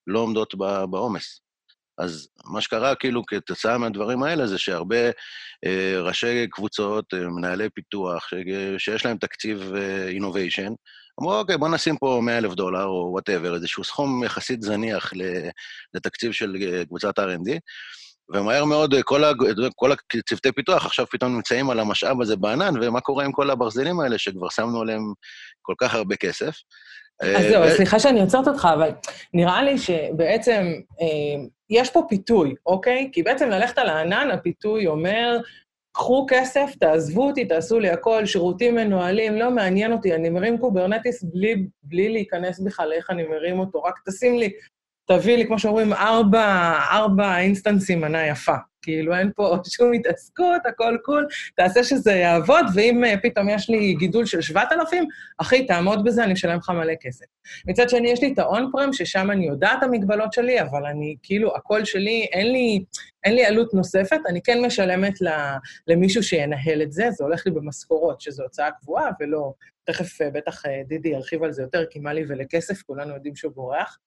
לא 0.08 0.20
עומדות 0.20 0.56
בעומס. 0.90 1.43
אז 2.04 2.28
מה 2.46 2.62
שקרה, 2.62 2.96
כאילו, 2.96 3.26
כתוצאה 3.26 3.78
מהדברים 3.78 4.24
האלה, 4.24 4.48
זה 4.48 4.58
שהרבה 4.58 5.06
אה, 5.66 5.96
ראשי 6.02 6.48
קבוצות, 6.52 7.14
אה, 7.14 7.28
מנהלי 7.28 7.70
פיתוח, 7.70 8.28
ש, 8.28 8.34
שיש 8.78 9.06
להם 9.06 9.18
תקציב 9.18 9.74
innovation, 10.08 10.72
אה, 10.72 10.76
אמרו, 11.22 11.40
אוקיי, 11.40 11.58
בוא 11.58 11.70
נשים 11.70 11.98
פה 11.98 12.20
100 12.24 12.38
אלף 12.38 12.54
דולר, 12.54 12.86
או 12.86 13.10
whatever, 13.12 13.56
איזשהו 13.56 13.84
סכום 13.84 14.24
יחסית 14.24 14.62
זניח 14.62 15.12
לתקציב 15.94 16.32
של 16.32 16.56
אה, 16.62 16.86
קבוצת 16.86 17.20
R&D, 17.20 17.60
ומהר 18.34 18.66
מאוד 18.66 18.94
אה, 18.94 19.04
כל, 19.04 19.24
ה, 19.24 19.32
כל 19.76 19.92
הצוותי 19.92 20.52
פיתוח 20.52 20.86
עכשיו 20.86 21.06
פתאום 21.12 21.36
נמצאים 21.36 21.70
על 21.70 21.80
המשאב 21.80 22.22
הזה 22.22 22.36
בענן, 22.36 22.74
ומה 22.82 23.02
קורה 23.02 23.26
עם 23.26 23.32
כל 23.32 23.50
הברזלים 23.50 24.00
האלה 24.00 24.18
שכבר 24.18 24.50
שמנו 24.50 24.82
עליהם 24.82 25.14
כל 25.62 25.74
כך 25.78 25.94
הרבה 25.94 26.16
כסף. 26.16 26.56
אז 27.22 27.46
זהו, 27.50 27.64
סליחה 27.76 28.00
שאני 28.00 28.22
עוצרת 28.22 28.48
אותך, 28.48 28.68
אבל 28.74 28.90
נראה 29.34 29.64
לי 29.64 29.78
שבעצם 29.78 30.74
אה, 31.02 31.46
יש 31.70 31.90
פה 31.90 32.02
פיתוי, 32.10 32.56
אוקיי? 32.66 33.10
כי 33.12 33.24
בעצם 33.24 33.50
ללכת 33.50 33.78
על 33.78 33.90
הענן, 33.90 34.30
הפיתוי 34.34 34.88
אומר, 34.88 35.38
קחו 35.92 36.26
כסף, 36.30 36.76
תעזבו 36.80 37.28
אותי, 37.28 37.46
תעשו 37.46 37.80
לי 37.80 37.90
הכל, 37.90 38.26
שירותים 38.26 38.76
מנוהלים, 38.76 39.36
לא 39.36 39.52
מעניין 39.52 39.92
אותי, 39.92 40.16
אני 40.16 40.30
מרים 40.30 40.58
Kubernetes 40.58 41.24
בלי, 41.24 41.68
בלי 41.84 42.10
להיכנס 42.10 42.60
בכלל 42.60 42.90
לאיך 42.90 43.10
אני 43.10 43.24
מרים 43.24 43.60
אותו, 43.60 43.84
רק 43.84 44.00
תשים 44.08 44.38
לי, 44.38 44.50
תביא 45.08 45.38
לי, 45.38 45.48
כמו 45.48 45.60
שאומרים, 45.60 45.94
ארבע, 45.94 46.74
ארבע 46.92 47.38
instanceים, 47.38 48.02
מה 48.02 48.10
נהיה 48.10 48.28
פה. 48.28 48.56
כאילו, 48.84 49.16
אין 49.16 49.32
פה 49.36 49.58
שום 49.76 49.94
התעסקות, 49.94 50.66
הכל 50.66 50.98
cool, 51.04 51.28
תעשה 51.56 51.84
שזה 51.84 52.12
יעבוד, 52.12 52.66
ואם 52.76 53.04
uh, 53.04 53.20
פתאום 53.24 53.50
יש 53.50 53.70
לי 53.70 53.94
גידול 53.94 54.26
של 54.26 54.42
7,000, 54.42 55.06
אחי, 55.38 55.66
תעמוד 55.66 56.04
בזה, 56.04 56.24
אני 56.24 56.34
אשלם 56.34 56.58
לך 56.58 56.70
מלא 56.70 56.94
כסף. 57.02 57.26
מצד 57.68 57.90
שני, 57.90 58.10
יש 58.10 58.22
לי 58.22 58.34
את 58.34 58.40
האון-פרם, 58.40 58.94
ששם 58.94 59.32
אני 59.32 59.48
יודעת 59.48 59.78
את 59.78 59.84
המגבלות 59.84 60.34
שלי, 60.34 60.62
אבל 60.62 60.86
אני, 60.86 61.16
כאילו, 61.24 61.56
הקול 61.56 61.86
שלי, 61.86 62.28
אין 62.32 62.52
לי, 62.52 62.84
אין 63.24 63.36
לי 63.36 63.46
עלות 63.46 63.74
נוספת, 63.74 64.20
אני 64.30 64.42
כן 64.42 64.66
משלמת 64.66 65.14
למישהו 65.88 66.24
שינהל 66.24 66.82
את 66.82 66.92
זה, 66.92 67.12
זה 67.12 67.24
הולך 67.24 67.46
לי 67.46 67.52
במשכורות, 67.52 68.22
שזו 68.22 68.44
הוצאה 68.44 68.72
קבועה 68.72 69.10
ולא 69.20 69.54
תכף 69.84 70.22
אה, 70.22 70.30
בטח 70.30 70.66
אה, 70.66 70.82
דידי 70.88 71.10
ירחיב 71.10 71.44
על 71.44 71.52
זה 71.52 71.62
יותר, 71.62 71.86
כי 71.90 72.00
מה 72.00 72.14
לי 72.14 72.24
ולכסף, 72.28 72.82
כולנו 72.82 73.14
יודעים 73.14 73.36
שהוא 73.36 73.54
בורח. 73.54 74.00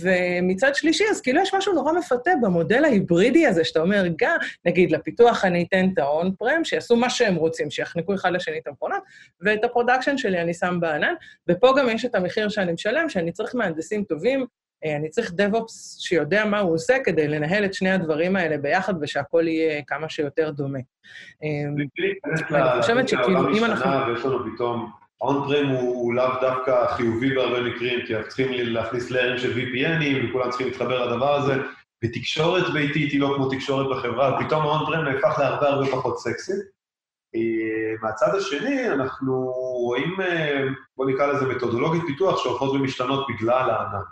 ומצד 0.00 0.74
שלישי, 0.74 1.04
אז 1.10 1.20
כאילו 1.20 1.40
יש 1.40 1.54
משהו 1.54 1.72
נורא 1.72 1.92
מפתה 1.92 2.30
במודל 2.42 2.84
ההיברידי 2.84 3.46
הזה, 3.46 3.64
שאתה 3.64 3.80
אומר, 3.80 4.04
גם, 4.18 4.36
נגיד, 4.64 4.92
לפיתוח 4.92 5.44
אני 5.44 5.66
אתן 5.68 5.88
on-prem, 5.94 6.64
שיעשו 6.64 6.96
מה 6.96 7.10
שהם 7.10 7.34
רוצים, 7.34 7.70
שיחנקו 7.70 8.14
אחד 8.14 8.32
לשני 8.32 8.58
את 8.58 8.66
המכונות, 8.66 9.02
ואת 9.40 9.64
ה 9.64 9.69
production 9.69 10.18
שלי 10.18 10.40
אני 10.40 10.54
שם 10.54 10.78
בענן, 10.80 11.14
ופה 11.50 11.74
גם 11.78 11.88
יש 11.88 12.04
את 12.04 12.14
המחיר 12.14 12.48
שאני 12.48 12.72
משלם, 12.72 13.08
שאני 13.08 13.32
צריך 13.32 13.54
מהנדסים 13.54 14.04
טובים, 14.04 14.46
אה, 14.84 14.96
אני 14.96 15.08
צריך 15.08 15.30
DevOps 15.30 15.72
שיודע 15.98 16.44
מה 16.44 16.58
הוא 16.58 16.74
עושה 16.74 16.96
כדי 17.04 17.28
לנהל 17.28 17.64
את 17.64 17.74
שני 17.74 17.90
הדברים 17.90 18.36
האלה 18.36 18.58
ביחד, 18.58 18.94
ושהכול 19.00 19.48
יהיה 19.48 19.82
כמה 19.86 20.08
שיותר 20.08 20.50
דומה. 20.50 20.78
אני 21.42 22.80
חושבת 22.80 23.08
שכאילו, 23.08 23.56
אם 23.58 23.64
אנחנו... 23.64 23.90
ויש 24.06 24.24
לנו 24.24 24.54
פתאום 24.54 25.03
on-prem 25.20 25.66
הוא 25.66 26.14
לאו 26.14 26.40
דווקא 26.40 26.86
חיובי 26.96 27.34
בהרבה 27.34 27.60
מקרים, 27.62 28.06
כי 28.06 28.14
אנחנו 28.14 28.28
צריכים 28.28 28.52
להכניס 28.52 29.10
ליירים 29.10 29.38
של 29.38 29.52
VPNים, 29.52 30.28
וכולם 30.28 30.50
צריכים 30.50 30.66
להתחבר 30.66 31.06
לדבר 31.06 31.34
הזה, 31.34 31.54
ותקשורת 32.04 32.72
ביתית 32.72 33.12
היא 33.12 33.20
לא 33.20 33.32
כמו 33.36 33.50
תקשורת 33.50 33.96
בחברה, 33.96 34.38
ופתאום 34.40 34.62
ה 34.62 34.86
on-prem 34.86 35.04
נהפך 35.04 35.38
להרבה 35.38 35.68
הרבה 35.68 35.86
פחות 35.90 36.18
סקסי. 36.18 36.52
אה, 37.34 37.94
מהצד 38.02 38.34
השני, 38.34 38.88
אנחנו 38.88 39.52
רואים, 39.86 40.20
אה, 40.20 40.64
בוא 40.96 41.10
נקרא 41.10 41.26
לזה 41.26 41.46
מתודולוגית 41.46 42.02
פיתוח, 42.06 42.42
שהולכות 42.42 42.70
ומשתנות 42.70 43.26
בגלל 43.28 43.70
הענן. 43.70 44.04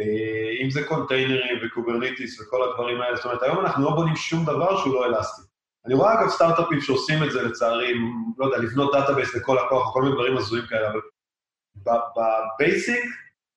אה, 0.00 0.62
אם 0.62 0.70
זה 0.70 0.84
containerים 0.84 1.58
ו 1.66 1.73
Kubernetes 1.73 2.40
וכל 2.40 2.70
הדברים 2.70 3.00
האלה, 3.00 3.16
זאת 3.16 3.24
אומרת, 3.24 3.42
היום 3.42 3.58
אנחנו 3.58 3.84
לא 3.84 3.90
בונים 3.90 4.16
שום 4.16 4.44
דבר 4.44 4.76
שהוא 4.76 4.94
לא 4.94 5.06
אלסטי. 5.06 5.42
אני 5.86 5.94
רואה 5.94 6.20
אגב 6.20 6.28
סטארט-אפים 6.28 6.80
שעושים 6.80 7.24
את 7.24 7.30
זה 7.32 7.42
לצערי, 7.42 7.94
לא 8.38 8.46
יודע, 8.46 8.58
לבנות 8.58 8.92
database 8.92 9.34
לכל 9.34 9.58
לקוח, 9.66 9.92
כל 9.92 10.02
מיני 10.02 10.14
דברים 10.14 10.36
הזויים 10.36 10.66
כאלה, 10.66 10.88
אבל 10.88 11.00
בבייסיק, 12.56 13.04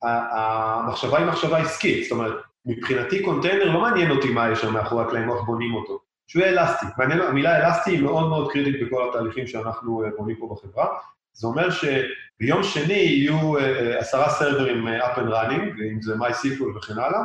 המחשבה 0.03 1.17
היא 1.17 1.25
מחשבה 1.25 1.57
עסקית, 1.57 2.03
זאת 2.03 2.11
אומרת, 2.11 2.33
מבחינתי 2.65 3.23
קונטיינר 3.23 3.71
לא 3.73 3.81
מעניין 3.81 4.11
אותי 4.11 4.29
מה 4.29 4.51
יש 4.51 4.61
שם 4.61 4.73
מאחורי 4.73 5.03
הקלעים, 5.03 5.29
איך 5.29 5.41
בונים 5.45 5.75
אותו. 5.75 5.99
שהוא 6.31 6.43
יהיה 6.43 6.61
אלסטי. 6.61 6.85
מעניין, 6.97 7.21
המילה 7.21 7.57
אלסטי 7.57 7.91
היא 7.91 8.03
מאוד 8.03 8.29
מאוד 8.29 8.51
קריטית 8.51 8.87
בכל 8.87 9.09
התהליכים 9.09 9.47
שאנחנו 9.47 10.03
אה, 10.03 10.09
בונים 10.17 10.35
פה 10.35 10.55
בחברה. 10.55 10.87
זה 11.33 11.47
אומר 11.47 11.67
שביום 11.69 12.63
שני 12.63 12.93
יהיו 12.93 13.57
אה, 13.57 13.61
אה, 13.61 13.99
עשרה 13.99 14.29
סרברים 14.29 14.87
up 14.87 15.17
and 15.17 15.31
running, 15.31 15.81
אם 15.91 16.01
זה 16.01 16.15
MySQL 16.15 16.77
וכן 16.77 16.93
הלאה, 16.93 17.19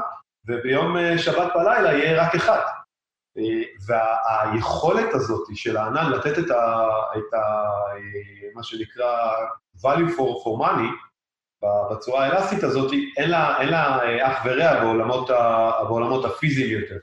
וביום 0.48 0.96
שבת 1.18 1.52
בלילה 1.54 1.92
יהיה 1.92 2.22
רק 2.22 2.35
אחד. 2.35 2.61
והיכולת 3.87 5.14
הזאת 5.14 5.46
של 5.55 5.77
הענן 5.77 6.12
לתת 6.12 6.38
את, 6.38 6.51
ה, 6.51 6.88
את 7.16 7.35
ה, 7.35 7.64
מה 8.55 8.62
שנקרא 8.62 9.33
value 9.79 10.11
for, 10.16 10.44
for 10.44 10.62
money, 10.62 11.07
בצורה 11.90 12.27
האלסטית 12.27 12.64
הזאת, 12.64 12.92
אין 13.16 13.31
לה, 13.31 13.61
אין 13.61 13.68
לה 13.68 13.99
אח 14.22 14.42
ורע 14.44 14.81
בעולמות, 14.81 15.31
ה, 15.31 15.70
בעולמות 15.88 16.25
הפיזיים 16.25 16.81
יותר. 16.81 16.96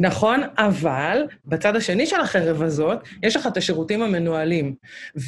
נכון, 0.00 0.40
אבל 0.58 1.22
בצד 1.44 1.76
השני 1.76 2.06
של 2.06 2.20
החרב 2.20 2.62
הזאת, 2.62 2.98
יש 3.22 3.36
לך 3.36 3.46
את 3.46 3.56
השירותים 3.56 4.02
המנוהלים. 4.02 4.74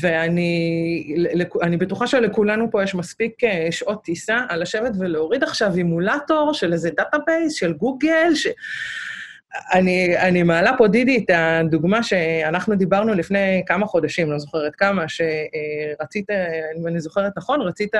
ואני 0.00 1.76
בטוחה 1.78 2.06
שלכולנו 2.06 2.70
פה 2.70 2.82
יש 2.82 2.94
מספיק 2.94 3.44
אה, 3.44 3.68
שעות 3.70 4.04
טיסה 4.04 4.38
על 4.48 4.62
לשבת 4.62 4.92
ולהוריד 4.98 5.42
עכשיו 5.42 5.76
emulator 5.76 6.54
של 6.54 6.72
איזה 6.72 6.90
database, 6.90 7.52
של 7.52 7.72
גוגל, 7.72 8.34
ש... 8.34 8.46
אני, 9.72 10.18
אני 10.18 10.42
מעלה 10.42 10.76
פה, 10.78 10.88
דידי, 10.88 11.24
את 11.24 11.30
הדוגמה 11.34 12.02
שאנחנו 12.02 12.74
דיברנו 12.74 13.14
לפני 13.14 13.62
כמה 13.66 13.86
חודשים, 13.86 14.30
לא 14.30 14.38
זוכרת 14.38 14.74
כמה, 14.74 15.04
שרצית, 15.08 16.30
אם 16.78 16.86
אני 16.86 17.00
זוכרת 17.00 17.32
נכון, 17.36 17.60
רצית 17.60 17.92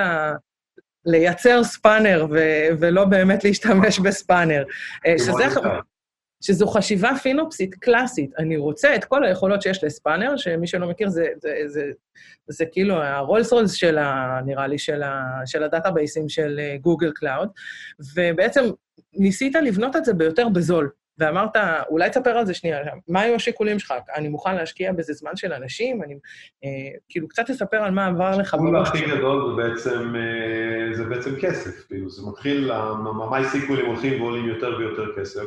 לייצר 1.07 1.65
Spanner 1.65 2.27
ו- 2.31 2.69
ולא 2.81 3.05
באמת 3.05 3.45
להשתמש 3.45 3.99
ב 3.99 4.06
Spanner. 4.06 4.65
שזה... 5.19 5.61
שזו 6.43 6.67
חשיבה 6.67 7.11
FinOpsית 7.23 7.75
קלאסית. 7.75 8.31
אני 8.39 8.57
רוצה 8.57 8.95
את 8.95 9.05
כל 9.05 9.25
היכולות 9.25 9.63
שיש 9.63 9.85
ל 9.85 9.91
Spanner, 9.91 10.37
שמי 10.37 10.67
שלא 10.67 10.89
מכיר, 10.89 11.09
זה, 11.09 11.27
זה, 11.43 11.55
זה, 11.67 11.67
זה, 11.67 11.83
זה 12.49 12.65
כאילו 12.73 13.03
ה 13.03 13.11
Rolls 13.11 13.53
Royce 13.53 13.73
של 13.73 13.99
ה... 13.99 14.41
נראה 14.47 14.67
לי, 14.67 14.79
של, 14.79 15.03
ה, 15.03 15.23
של 15.47 15.63
ה 15.63 15.69
databaseים 15.69 16.29
של 16.29 16.61
Google 16.81 17.13
Cloud, 17.15 17.49
ובעצם 18.17 18.65
ניסית 19.15 19.55
לבנות 19.55 19.97
את 19.97 20.05
זה 20.05 20.15
ביותר 20.15 20.49
בזול. 20.49 20.91
ואמרת, 21.21 21.57
אולי 21.89 22.11
תספר 22.11 22.31
על 22.31 22.47
זה 22.47 22.55
שנייה, 22.55 22.79
מה 23.09 23.21
היו 23.21 23.35
השיקולים 23.35 23.79
שלך? 23.79 23.95
אני 24.15 24.29
מוכן 24.29 24.57
להשקיע 24.57 24.93
בזה 24.93 25.13
זמן 25.13 25.37
של 25.37 25.53
אנשים? 25.53 26.03
אני, 26.03 26.15
אה, 26.65 26.99
כאילו, 27.09 27.29
קצת 27.29 27.47
תספר 27.47 27.77
על 27.77 27.91
מה 27.91 28.07
עבר 28.07 28.39
לך. 28.39 28.55
השיקול 28.55 28.77
הכי 28.77 29.07
גדול 29.07 29.57
זה 29.57 29.63
בעצם, 29.63 30.15
אה, 30.17 30.97
זה 30.97 31.05
בעצם 31.05 31.31
כסף, 31.41 31.87
כאילו, 31.87 32.11
זה 32.11 32.31
מתחיל, 32.31 32.71
ה 33.25 33.33
MySQLים 33.33 33.87
הולכים 33.87 34.23
ועולים 34.23 34.49
יותר 34.49 34.77
ויותר 34.79 35.17
כסף, 35.17 35.45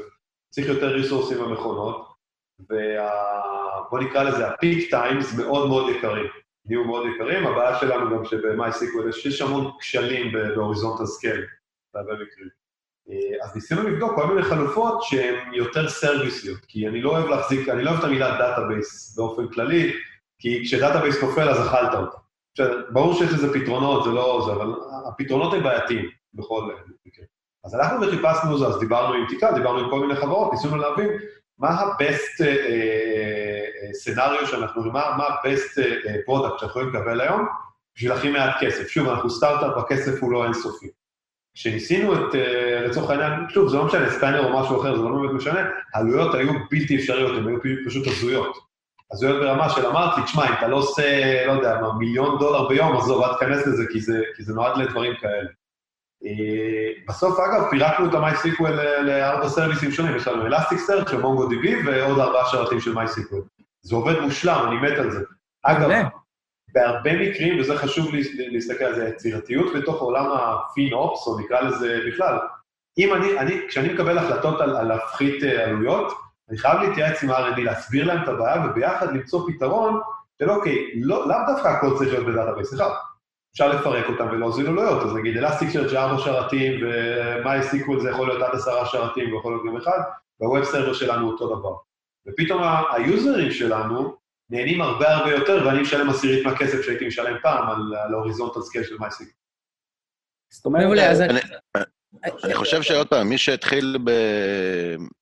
צריך 0.50 0.68
יותר 0.68 0.88
resourceים 0.88 1.38
במכונות, 1.38 2.14
ובוא 2.60 4.00
נקרא 4.00 4.24
לזה, 4.24 4.48
ה 4.48 4.56
peak 4.56 4.90
times 4.90 5.38
מאוד 5.38 5.70
מאוד 5.70 5.96
יקרים. 5.96 6.26
נהיו 6.66 6.84
מאוד 6.84 7.08
יקרים, 7.16 7.48
הבעיה 7.48 7.80
שלנו 7.80 8.18
גם 8.18 8.26
שב 8.26 8.57
MySQL 8.57 9.10
יש 9.10 9.42
המון 9.42 9.72
כשלים 9.80 10.32
ב 10.32 10.38
horizontal 10.38 11.06
scale, 11.06 11.46
בהרבה 11.94 12.14
מקרים. 12.14 12.63
אה, 13.10 13.46
אז 13.46 13.56
ניסינו 13.56 13.84
לבדוק 13.84 14.16
כל 14.16 14.28
מיני 14.28 14.42
חלופות 14.42 15.04
שהן 15.04 15.54
יותר 15.54 15.90
serviceיות, 15.90 16.60
כי 16.68 16.88
אני 16.88 17.02
לא 17.02 17.10
אוהב 17.10 17.26
להחזיק, 17.26 17.70
אני 17.70 17.84
לא 17.84 17.90
אוהב 17.90 18.00
את 18.00 18.06
המילה 18.06 18.38
database 18.38 19.16
באופן 19.18 19.48
כללי, 19.48 19.94
כי 20.40 20.62
כש 20.66 20.85
database 20.85 21.24
נופל 21.24 21.50
אז 21.50 21.68
אכלת 21.68 21.94
אותה. 21.94 22.18
ברור 22.90 23.14
שיש 23.14 23.34
לזה 23.34 23.54
פתרונות, 23.54 24.04
זה 24.04 24.10
לא 24.10 24.44
זה, 24.46 24.52
אבל 24.52 24.74
הפתרונות 25.08 25.54
הם 25.54 25.64
בעייתיים 25.64 26.10
בכל 26.34 26.70
מקרה. 27.06 27.26
אז 27.64 27.74
הלכנו 27.74 28.08
וחיפשנו 28.08 28.58
זה, 28.58 28.68
אז 28.68 28.80
דיברנו 28.80 29.14
עם 29.14 29.26
TiKV, 29.30 29.52
דיברנו 29.52 29.80
עם 29.80 29.90
כל 29.90 30.00
מיני 30.00 30.16
חברות, 30.16 30.54
ניסינו 30.54 30.78
להבין 30.78 31.10
מה 31.60 31.70
ה-best 31.70 32.44
scenario 33.94 34.48
שאנחנו, 34.48 34.92
מה 34.92 35.02
ה-best 35.02 35.82
product 36.26 36.60
שאנחנו 36.60 36.68
יכולים 36.68 36.90
לקבל 36.90 37.22
היום 37.22 37.48
בשביל 37.96 38.12
הכי 38.12 38.30
מעט 38.30 38.56
כסף. 38.60 38.88
שוב, 38.88 39.10
אנחנו 39.10 39.30
סטארט-אפ, 39.30 39.78
הכסף 39.78 40.22
הוא 40.22 40.32
לא 40.32 40.44
אינסופי. 40.44 40.88
כשניסינו 41.56 42.14
את, 42.14 42.36
אה, 42.36 42.88
לצורך 42.88 43.10
העניין, 43.10 43.32
שוב, 43.50 43.70
זה 43.70 43.78
לא 43.78 43.86
משנה, 43.86 44.10
ספיינר 44.10 44.46
או 44.46 44.60
משהו 44.60 44.82
אחר, 44.82 44.98
זה 44.98 45.04
לא 45.04 45.16
באמת 45.16 45.32
משנה, 45.32 45.70
העלויות 45.94 46.36
היו 46.36 46.54
בלתי 46.72 46.96
אפשריות, 46.96 47.38
הן 47.38 47.48
היו 47.48 47.76
פשוט 47.86 48.08
הזויות. 48.08 48.58
הזויות 49.12 49.42
ברמה 49.42 49.70
של 49.70 49.86
אמרתי, 49.86 50.22
תשמע, 50.22 50.48
אם 50.48 50.54
אתה 50.54 50.68
לא 50.68 50.76
עושה, 50.76 51.46
לא 51.48 51.52
יודע, 51.52 51.82
מה, 51.82 51.94
מיליון 51.94 52.40
דולר 52.40 52.68
ביום, 52.68 52.98
עזוב, 52.98 53.24
אל 53.24 53.34
תיכנס 53.34 53.68
לזה, 53.68 53.84
כי 53.92 54.02
זה, 54.02 54.22
כי 54.36 54.44
זה 54.44 54.54
נועד 54.54 54.78
לדברים 54.78 55.14
כאלה. 55.22 55.50
אה, 56.26 57.04
בסוף, 57.08 57.40
אגב, 57.40 57.70
פירקנו 57.70 58.10
את 58.10 58.14
ה-MySQL 58.14 59.02
לארבע 59.02 59.50
סרוויסים 59.50 59.92
שונים, 59.92 60.16
יש 60.16 60.28
לנו 60.28 60.48
Elasticsearch, 60.48 61.10
MongoDB 61.10 61.68
ועוד 61.86 62.20
ארבעה 62.20 62.46
שרתים 62.52 62.80
של 62.80 62.94
MySQL. 62.98 63.64
זה 63.82 63.96
עובד 63.96 64.20
מושלם, 64.20 64.66
אני 64.68 64.76
מת 64.76 65.00
על 65.00 65.12
זה. 65.12 65.20
אגב, 65.64 65.90
בהרבה 66.74 67.14
מקרים, 67.14 67.60
וזה 67.60 67.78
חשוב 67.78 68.12
להסתכל 68.52 68.84
על 68.84 68.96
זה, 68.96 69.08
יצירתיות 69.08 69.74
בתוך 69.76 70.02
עולם 70.02 70.26
ה 70.32 70.44
FinOps, 70.44 71.28
או 71.28 71.40
נקרא 71.40 71.62
לזה 71.62 72.00
בכלל. 72.08 72.38
אם 72.98 73.14
אני, 73.14 73.40
אני, 73.40 73.62
כשאני 73.68 73.94
מקבל 73.94 74.18
החלטות 74.18 74.62
על, 74.62 74.76
על 74.76 74.88
להפחית 74.88 75.44
אה, 75.44 75.66
עלויות, 75.66 76.14
אני 76.50 76.58
חייב 76.58 76.82
להתייעץ 76.82 77.24
עם 77.24 77.30
R&D, 77.30 77.62
להסביר 77.62 78.06
להם 78.06 78.24
את 78.24 78.28
הבעיה, 78.28 78.66
וביחד 78.66 79.14
למצוא 79.14 79.48
פתרון 79.48 80.00
של 80.42 80.50
אוקיי, 80.50 80.92
לא, 80.96 81.28
לאו 81.28 81.38
דווקא 81.48 81.68
הכל 81.68 81.98
צריך 81.98 82.14
להיות 82.14 82.26
ב 82.26 82.31
database 82.31 82.74
אחד. 82.74 82.90
אפשר 83.54 83.68
לפרק 83.68 84.10
אותם 84.10 84.28
ולהוזיל 84.32 84.68
עלויות, 84.68 85.04
אז 85.04 85.16
נגיד 85.16 85.38
Elastic 85.38 85.70
של 85.70 85.98
ארבע 85.98 86.18
שרתים, 86.24 86.82
ו-MySQL 86.84 88.00
זה 88.00 88.10
יכול 88.10 88.28
להיות 88.28 88.42
עד 88.42 88.56
עשרה 88.56 88.86
שרתים, 88.86 89.34
ויכול 89.34 89.54
להיות 89.54 89.66
גם 89.66 89.78
אחד, 89.78 90.00
וה 90.40 90.49
web 90.49 90.64
server 90.64 90.94
שלנו 90.94 91.32
אותו 91.32 91.56
דבר. 91.56 91.74
ופתאום 92.28 92.62
היוזרים 92.92 93.52
שלנו, 93.52 94.16
נהנים 94.54 94.82
הרבה 94.82 95.16
הרבה 95.16 95.32
יותר, 95.32 95.64
ואני 95.66 95.82
משלם 95.82 96.10
עשירית 96.10 96.46
מהכסף 96.46 96.82
שהייתי 96.82 97.08
משלם 97.08 97.38
פעם 97.42 97.70
על 97.70 98.14
ה 98.14 98.18
horizontal 98.18 98.62
scale 98.62 98.84
של 98.84 98.98
MySQL. 99.00 99.28
זאת 100.50 100.66
אומרת... 100.66 100.84
מעולה, 100.84 101.12
אז... 101.12 101.22
אני 102.44 102.54
חושב 102.54 102.82
שעוד 102.82 103.08
פעם, 103.08 103.30
מי 103.30 103.38
שהתחיל 103.38 103.98
ב... 104.04 104.12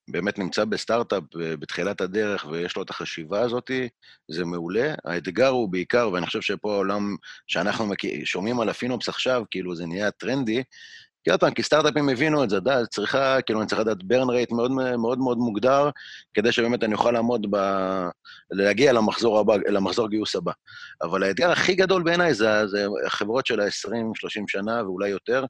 באמת 0.08 0.38
נמצא 0.38 0.64
בסטארט-אפ 0.64 1.22
בתחילת 1.34 2.00
הדרך 2.00 2.46
ויש 2.50 2.76
לו 2.76 2.82
את 2.82 2.90
החשיבה 2.90 3.40
הזאת, 3.40 3.70
זה 4.30 4.44
מעולה. 4.44 4.94
האתגר 5.04 5.48
הוא 5.48 5.68
בעיקר, 5.68 6.10
ואני 6.12 6.26
חושב 6.26 6.40
שפה 6.40 6.72
העולם 6.72 7.16
שאנחנו 7.46 7.92
שומעים 8.24 8.60
על 8.60 8.68
ה 8.68 8.74
FinOps 8.74 9.08
עכשיו, 9.08 9.42
כאילו 9.50 9.76
זה 9.76 9.86
נהיה 9.86 10.10
טרנדי, 10.10 10.62
כי 11.24 11.30
עוד 11.30 11.40
פעם, 11.40 11.54
כי 11.54 11.62
סטארט-אפים 11.62 12.08
הבינו 12.08 12.44
את 12.44 12.50
זה, 12.50 12.60
דה, 12.60 12.86
צריכה, 12.86 13.42
כאילו, 13.42 13.60
אני 13.60 13.68
צריך 13.68 13.80
לדעת 13.80 14.02
burn 14.02 14.30
rate 14.30 14.52
מאוד 14.52 14.70
מאוד 14.98 15.18
מאוד 15.18 15.38
מוגדר, 15.38 15.90
כדי 16.34 16.52
שבאמת 16.52 16.84
אני 16.84 16.94
אוכל 16.94 17.10
לעמוד 17.10 17.46
ב... 17.50 17.56
להגיע 18.50 18.92
למחזור 18.92 19.38
הבא, 19.38 19.56
למחזור 19.68 20.08
גיוס 20.08 20.36
הבא. 20.36 20.52
אבל 21.02 21.22
האתגר 21.22 21.50
הכי 21.50 21.74
גדול 21.74 22.02
בעיניי 22.02 22.34
זה, 22.34 22.66
זה 22.66 22.86
החברות 23.06 23.46
של 23.46 23.60
ה-20-30 23.60 24.44
שנה 24.48 24.82
ואולי 24.82 25.08
יותר, 25.08 25.44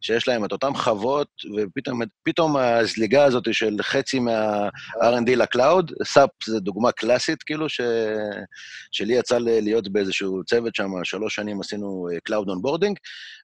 שיש 0.00 0.28
להם 0.28 0.44
את 0.44 0.52
אותן 0.52 0.74
חוות, 0.74 1.28
ופתאום 1.56 2.56
הזליגה 2.56 3.24
הזאת 3.24 3.54
של 3.54 3.76
חצי 3.82 4.18
מה-R&D 4.18 5.30
ל 5.36 5.44
cloud, 5.44 5.92
SAP 6.04 6.30
זה 6.46 6.60
דוגמה 6.60 6.92
קלאסית, 6.92 7.42
כאילו, 7.42 7.68
ש... 7.68 7.80
שלי 8.92 9.14
יצא 9.14 9.38
להיות 9.38 9.88
באיזשהו 9.88 10.44
צוות 10.44 10.74
שם, 10.74 10.90
שלוש 11.04 11.34
שנים 11.34 11.60
עשינו 11.60 12.08
Cloud 12.28 12.46
Onboarding, 12.46 12.94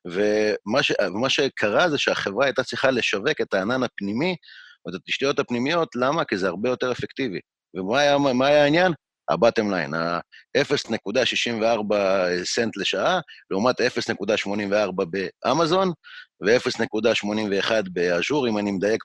ומה 0.07 0.83
ש... 0.83 0.93
שקרה 1.29 1.74
זה 1.89 1.99
שהחברה 1.99 2.45
הייתה 2.45 2.63
צריכה 2.65 2.91
לשווק 2.91 3.41
את 3.43 3.55
הענן 3.55 3.83
הפנימי, 3.83 4.37
או 4.87 4.91
את 4.91 4.95
התשתיות 4.95 5.39
הפנימיות, 5.39 5.89
למה? 5.97 6.25
כי 6.25 6.37
זה 6.37 6.49
הרבה 6.49 6.69
יותר 6.69 6.93
אפקטיבי. 6.93 7.41
ומה 7.75 8.01
היה, 8.01 8.17
היה 8.41 8.63
העניין? 8.63 8.93
ה-bottom 9.31 9.69
line, 9.73 9.97
ה-0.64 9.97 11.95
סנט 12.45 12.77
לשעה, 12.77 13.21
לעומת 13.51 13.81
0.84 13.81 15.05
באמזון, 15.45 15.93
ו-0.81 16.43 17.73
ב 17.93 18.01
Azure, 18.01 18.49
אם 18.49 18.59
אני 18.59 18.73
מדייק 18.73 19.05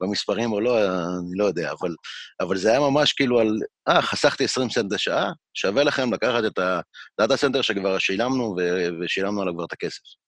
במספרים 0.00 0.52
או 0.52 0.60
לא, 0.60 0.84
אני 0.84 1.38
לא 1.38 1.44
יודע, 1.44 1.72
אבל, 1.80 1.94
אבל 2.40 2.56
זה 2.56 2.70
היה 2.70 2.80
ממש 2.80 3.12
כאילו 3.12 3.40
על, 3.40 3.58
אה, 3.88 4.02
חסכתי 4.02 4.44
20 4.44 4.70
סנט 4.70 4.92
לשעה, 4.92 5.32
שווה 5.54 5.84
לכם 5.84 6.12
לקחת 6.12 6.44
את 6.46 6.58
ה 6.58 6.74
data 6.74 7.36
center 7.36 7.62
שכבר 7.62 7.98
שילמנו, 7.98 8.56
ושילמנו 9.00 9.42
עליו 9.42 9.54
כבר 9.54 9.64
את 9.64 9.72
הכסף. 9.72 10.25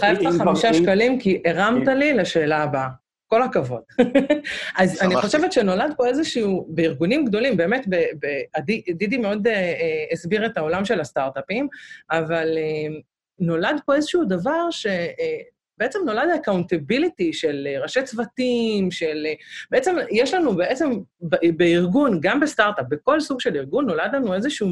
חייבת 0.00 0.22
לך 0.22 0.34
חמישה 0.34 0.74
שקלים, 0.74 1.20
כי 1.20 1.42
הרמת 1.46 1.88
לי 1.88 2.14
לשאלה 2.14 2.62
הבאה. 2.62 2.88
כל 3.26 3.42
הכבוד. 3.42 3.82
אז 4.78 5.02
אני 5.02 5.16
חושבת 5.16 5.52
שנולד 5.52 5.94
פה 5.96 6.06
איזשהו, 6.06 6.66
בארגונים 6.68 7.24
גדולים, 7.24 7.56
באמת, 7.56 7.86
דידי 8.94 9.18
מאוד 9.18 9.46
אה, 9.46 9.52
אה, 9.52 10.04
הסביר 10.12 10.46
את 10.46 10.56
העולם 10.56 10.84
של 10.84 11.00
הסטארט-אפים, 11.00 11.68
אבל 12.10 12.58
אה, 12.58 12.96
נולד 13.38 13.80
פה 13.86 13.94
איזשהו 13.94 14.24
דבר 14.24 14.70
ש... 14.70 14.86
בעצם 15.78 15.98
נולד 16.06 16.28
ה 16.32 16.39
accountability 16.39 17.32
של 17.32 17.68
ראשי 17.82 18.02
צוותים, 18.02 18.90
של... 18.90 19.26
בעצם 19.70 19.96
יש 20.10 20.34
לנו 20.34 20.56
בעצם 20.56 20.90
בארגון, 21.56 22.18
גם 22.22 22.40
בסטארט-אפ, 22.40 22.86
בכל 22.88 23.20
סוג 23.20 23.40
של 23.40 23.56
ארגון, 23.56 23.86
נולד 23.86 24.10
לנו 24.14 24.34
איזשהו 24.34 24.68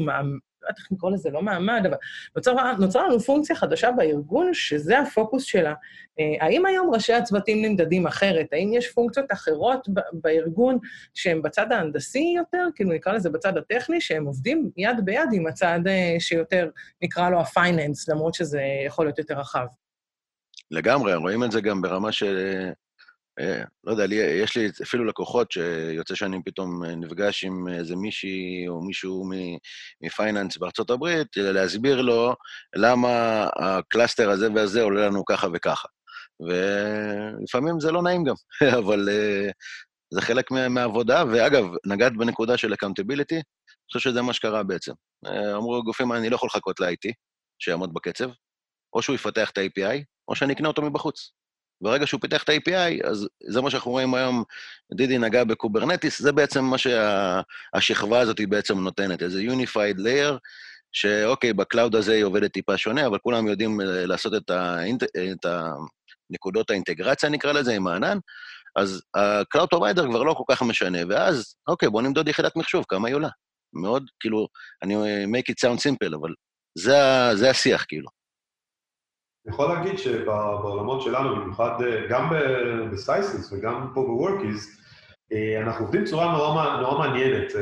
לא 0.63 0.67
יודעת 0.67 0.79
איך 0.79 0.91
לקרוא 0.91 1.11
לזה, 1.11 1.29
לא 1.29 1.41
מעמד, 1.41 1.81
אבל 1.85 1.97
נוצרה 2.35 2.73
נוצר 2.79 3.07
לנו 3.07 3.19
פונקציה 3.19 3.55
חדשה 3.55 3.91
בארגון, 3.91 4.53
שזה 4.53 4.99
הפוקוס 4.99 5.43
שלה. 5.43 5.73
אה, 6.19 6.45
האם 6.45 6.65
היום 6.65 6.93
ראשי 6.93 7.13
הצוותים 7.13 7.65
נמדדים 7.65 8.07
אחרת? 8.07 8.47
האם 8.51 8.73
יש 8.73 8.91
פונקציות 8.91 9.31
אחרות 9.31 9.87
בארגון 10.13 10.77
שהן 11.13 11.41
בצד 11.41 11.71
ההנדסי 11.71 12.33
יותר, 12.37 12.67
כאילו 12.75 12.93
נקרא 12.93 13.13
לזה 13.13 13.29
בצד 13.29 13.57
הטכני, 13.57 14.01
שהם 14.01 14.25
עובדים 14.25 14.69
יד 14.77 14.97
ביד 15.05 15.29
עם 15.33 15.47
הצד 15.47 15.79
אה, 15.87 16.15
שיותר, 16.19 16.69
נקרא 17.01 17.29
לו 17.29 17.39
הפייננס, 17.39 18.09
למרות 18.09 18.33
שזה 18.33 18.61
יכול 18.85 19.05
להיות 19.05 19.19
יותר 19.19 19.39
רחב? 19.39 19.65
לגמרי, 20.71 21.15
רואים 21.15 21.43
את 21.43 21.51
זה 21.51 21.61
גם 21.61 21.81
ברמה 21.81 22.11
של 22.11 22.37
אה, 22.37 22.71
לא 23.83 23.91
יודע, 23.91 24.05
לי, 24.05 24.15
יש 24.15 24.57
לי 24.57 24.69
אפילו 24.83 25.05
לקוחות 25.05 25.51
שיוצא 25.51 26.15
שאני 26.15 26.43
פתאום 26.45 26.85
אה, 26.85 26.95
נפגש 26.95 27.43
עם 27.43 27.67
איזה 27.67 27.95
מישהי 27.95 28.65
או 28.67 28.81
מישהו 28.81 29.29
מ 30.01 30.08
finance 30.08 30.57
בארצות 30.57 30.89
הברית, 30.89 31.27
להסביר 31.37 32.01
לו 32.01 32.35
למה 32.75 33.47
ה 33.55 33.64
cluster 33.64 34.29
הזה 34.29 34.47
והזה 34.55 34.81
עולה 34.81 35.07
לנו 35.07 35.25
ככה 35.25 35.47
וככה. 35.53 35.87
ולפעמים 36.39 37.79
זה 37.79 37.91
לא 37.91 38.03
נעים 38.03 38.23
גם, 38.23 38.35
אבל 38.79 39.09
uh, 39.09 39.51
זה 40.13 40.21
חלק 40.21 40.51
מהעבודה. 40.51 41.23
ואגב, 41.31 41.65
נגעת 41.85 42.17
בנקודה 42.17 42.57
של 42.57 42.73
accountability, 42.73 43.35
אני 43.35 43.87
חושב 43.87 44.09
שזה 44.09 44.21
מה 44.21 44.33
שקרה 44.33 44.63
בעצם. 44.63 44.91
אמרו 45.55 45.77
הגופים, 45.77 46.13
אני 46.13 46.29
לא 46.29 46.35
יכול 46.35 46.47
לחכות 46.47 46.79
ל-IT, 46.79 47.11
שיעמוד 47.59 47.93
בקצב, 47.93 48.29
או 48.93 49.01
שהוא 49.01 49.15
יפתח 49.15 49.49
את 49.49 49.57
ה-API, 49.57 50.03
או 50.27 50.35
שאני 50.35 50.53
אקנה 50.53 50.67
אותו 50.67 50.81
מבחוץ. 50.81 51.31
ברגע 51.83 52.07
שהוא 52.07 52.21
פיתח 52.21 52.43
את 52.43 52.49
ה-API, 52.49 53.07
אז 53.07 53.27
זה 53.49 53.61
מה 53.61 53.69
שאנחנו 53.69 53.91
רואים 53.91 54.13
היום, 54.13 54.43
דידי 54.93 55.17
נגע 55.17 55.43
ב 55.43 55.49
Kubernetes, 55.49 56.21
זה 56.21 56.31
בעצם 56.31 56.63
מה 56.63 56.77
שהשכבה 56.77 58.19
הזאת 58.19 58.37
היא 58.37 58.47
בעצם 58.47 58.79
נותנת, 58.79 59.23
איזה 59.23 59.41
Unified 59.41 59.97
Layer, 59.97 60.37
שאוקיי, 60.91 61.53
ב 61.53 61.60
cloud 61.60 61.95
הזה 61.95 62.13
היא 62.13 62.23
עובדת 62.23 62.51
טיפה 62.51 62.77
שונה, 62.77 63.07
אבל 63.07 63.17
כולם 63.17 63.47
יודעים 63.47 63.81
אה, 63.81 64.05
לעשות 64.05 64.33
את, 64.33 64.49
האינט... 64.49 65.03
את 65.03 65.45
הנקודות 66.29 66.69
האינטגרציה, 66.69 67.29
נקרא 67.29 67.51
לזה, 67.51 67.75
עם 67.75 67.87
הענן, 67.87 68.17
אז 68.75 69.01
ה-Cloud 69.15 69.75
Provider 69.75 70.07
כבר 70.09 70.23
לא 70.23 70.33
כל 70.33 70.43
כך 70.53 70.61
משנה, 70.61 70.99
ואז, 71.09 71.55
אוקיי, 71.67 71.89
בוא 71.89 72.01
נמדוד 72.01 72.27
יחידת 72.27 72.55
מחשוב, 72.55 72.85
כמה 72.87 73.07
היא 73.07 73.15
עולה. 73.15 73.29
מאוד, 73.73 74.03
כאילו, 74.19 74.47
אני 74.83 74.95
make 75.25 75.51
it 75.51 75.67
sound 75.67 75.79
simple, 75.79 76.15
אבל 76.15 76.33
זה, 76.77 76.95
זה 77.33 77.49
השיח, 77.49 77.85
כאילו. 77.87 78.22
אני 79.45 79.53
יכול 79.53 79.73
להגיד 79.73 79.97
שבעולמות 79.97 81.01
שלנו, 81.01 81.35
במיוחד 81.35 81.71
גם 82.09 82.33
ב 82.91 83.03
SaaS 83.03 83.53
וגם 83.53 83.87
פה 83.93 84.01
ב 84.01 84.11
Workiz, 84.11 84.79
אנחנו 85.61 85.85
עובדים 85.85 86.03
בצורה 86.03 86.31
נורא, 86.31 86.77
נורא 86.81 86.97
מעניינת. 86.99 87.53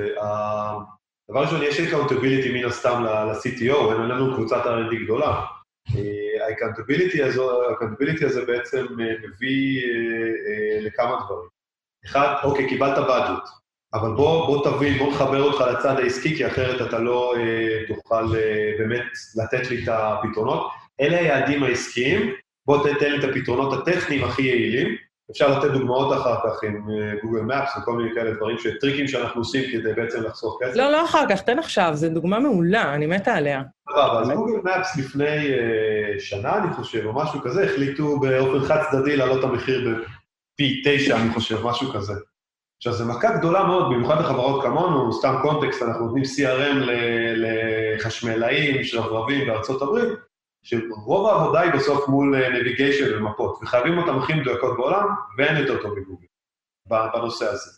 דבר 1.32 1.42
ראשון, 1.42 1.64
יש 1.64 1.80
accountability 1.80 2.60
מן 2.60 2.66
הסתם 2.66 3.04
ל-CTO, 3.04 3.92
אין 3.92 4.02
לנו 4.02 4.36
קבוצת 4.36 4.66
R&D 4.66 4.96
גדולה. 5.04 5.42
ה 6.48 6.60
accountability 6.60 8.26
הזה 8.26 8.46
בעצם 8.46 8.86
מביא 8.98 9.82
לכמה 10.82 11.16
דברים. 11.26 11.50
אחד, 12.06 12.36
אוקיי, 12.44 12.70
קיבלת 12.70 12.98
budget, 12.98 13.50
אבל 13.94 14.10
בוא, 14.10 14.46
בוא 14.48 14.72
תבין, 14.72 14.98
בוא 14.98 15.12
נחבר 15.12 15.42
אותך 15.44 15.62
לצד 15.62 16.00
העסקי, 16.00 16.36
כי 16.36 16.48
אחרת 16.48 16.88
אתה 16.88 17.00
לא 17.00 17.34
תוכל 17.88 18.26
באמת 18.78 19.04
לתת 19.36 19.70
לי 19.70 19.84
את 19.84 19.90
הפתרונות. 19.92 20.81
אלה 21.02 21.18
היעדים 21.18 21.64
העסקיים, 21.64 22.34
בוא 22.66 22.78
תתן 22.88 23.12
לי 23.12 23.20
את 23.20 23.24
הפתרונות 23.24 23.74
הטכניים 23.74 24.24
הכי 24.24 24.42
יעילים. 24.42 24.96
אפשר 25.32 25.58
לתת 25.58 25.72
דוגמאות 25.72 26.14
אחר 26.14 26.36
כך 26.36 26.64
עם 26.64 26.88
גוגל 27.24 27.42
מפס 27.42 27.78
וכל 27.78 27.94
מיני 27.94 28.16
כאלה 28.16 28.32
דברים, 28.32 28.58
טריקים 28.82 29.08
שאנחנו 29.08 29.42
עושים 29.42 29.64
כדי 29.72 29.94
בעצם 29.94 30.24
לחסוך 30.24 30.60
כסף. 30.62 30.78
לא, 30.78 30.92
לא 30.92 31.06
אחר 31.06 31.26
כך, 31.30 31.42
תן 31.42 31.60
עכשיו, 31.60 31.92
זו 31.94 32.10
דוגמה 32.10 32.40
מעולה, 32.40 32.94
אני 32.94 33.08
מתה 33.08 33.34
עליה. 33.34 33.62
סבבה, 33.90 34.22
אז 34.22 34.30
גוגל 34.30 34.54
מפס 34.64 34.98
לפני 34.98 35.52
שנה, 36.20 36.58
אני 36.58 36.74
חושב, 36.74 37.06
או 37.06 37.14
משהו 37.14 37.42
כזה, 37.42 37.64
החליטו 37.64 38.20
באופן 38.20 38.66
חד 38.66 38.82
צדדי 38.92 39.18
להעלות 39.18 39.40
את 39.40 39.44
המחיר 39.44 39.90
בפי 39.90 40.82
תשע, 40.86 41.18
אני 41.18 41.34
חושב, 41.34 41.66
משהו 41.66 41.94
כזה. 41.94 42.14
עכשיו, 42.78 42.94
זו 42.94 43.06
מכה 43.06 43.38
גדולה 43.38 43.64
מאוד, 43.64 43.94
במיוחד 43.94 44.20
לחברות 44.20 44.64
כמונו, 44.64 45.14
סתם 45.14 45.36
קונטקסט, 45.42 45.84
אנחנו 45.84 46.06
נותנים 46.06 46.24
CRM 46.24 46.90
לחשמלאים, 47.36 48.84
שרברבים 48.84 49.48
בארצות 49.48 49.82
הברית, 49.82 50.10
שרוב 50.64 51.28
העבודה 51.28 51.60
היא 51.60 51.72
בסוף 51.72 52.10
מול 52.10 52.48
נביגיישן 52.50 53.18
ומפות, 53.18 53.60
וחייבים 53.62 53.98
אותן 53.98 54.16
הכי 54.18 54.34
מדויקות 54.34 54.78
בעולם, 54.78 55.08
ואין 55.38 55.58
יותר 55.58 55.82
טוב 55.82 56.00
מגוגל 56.00 56.26
בנושא 56.90 57.46
הזה. 57.46 57.72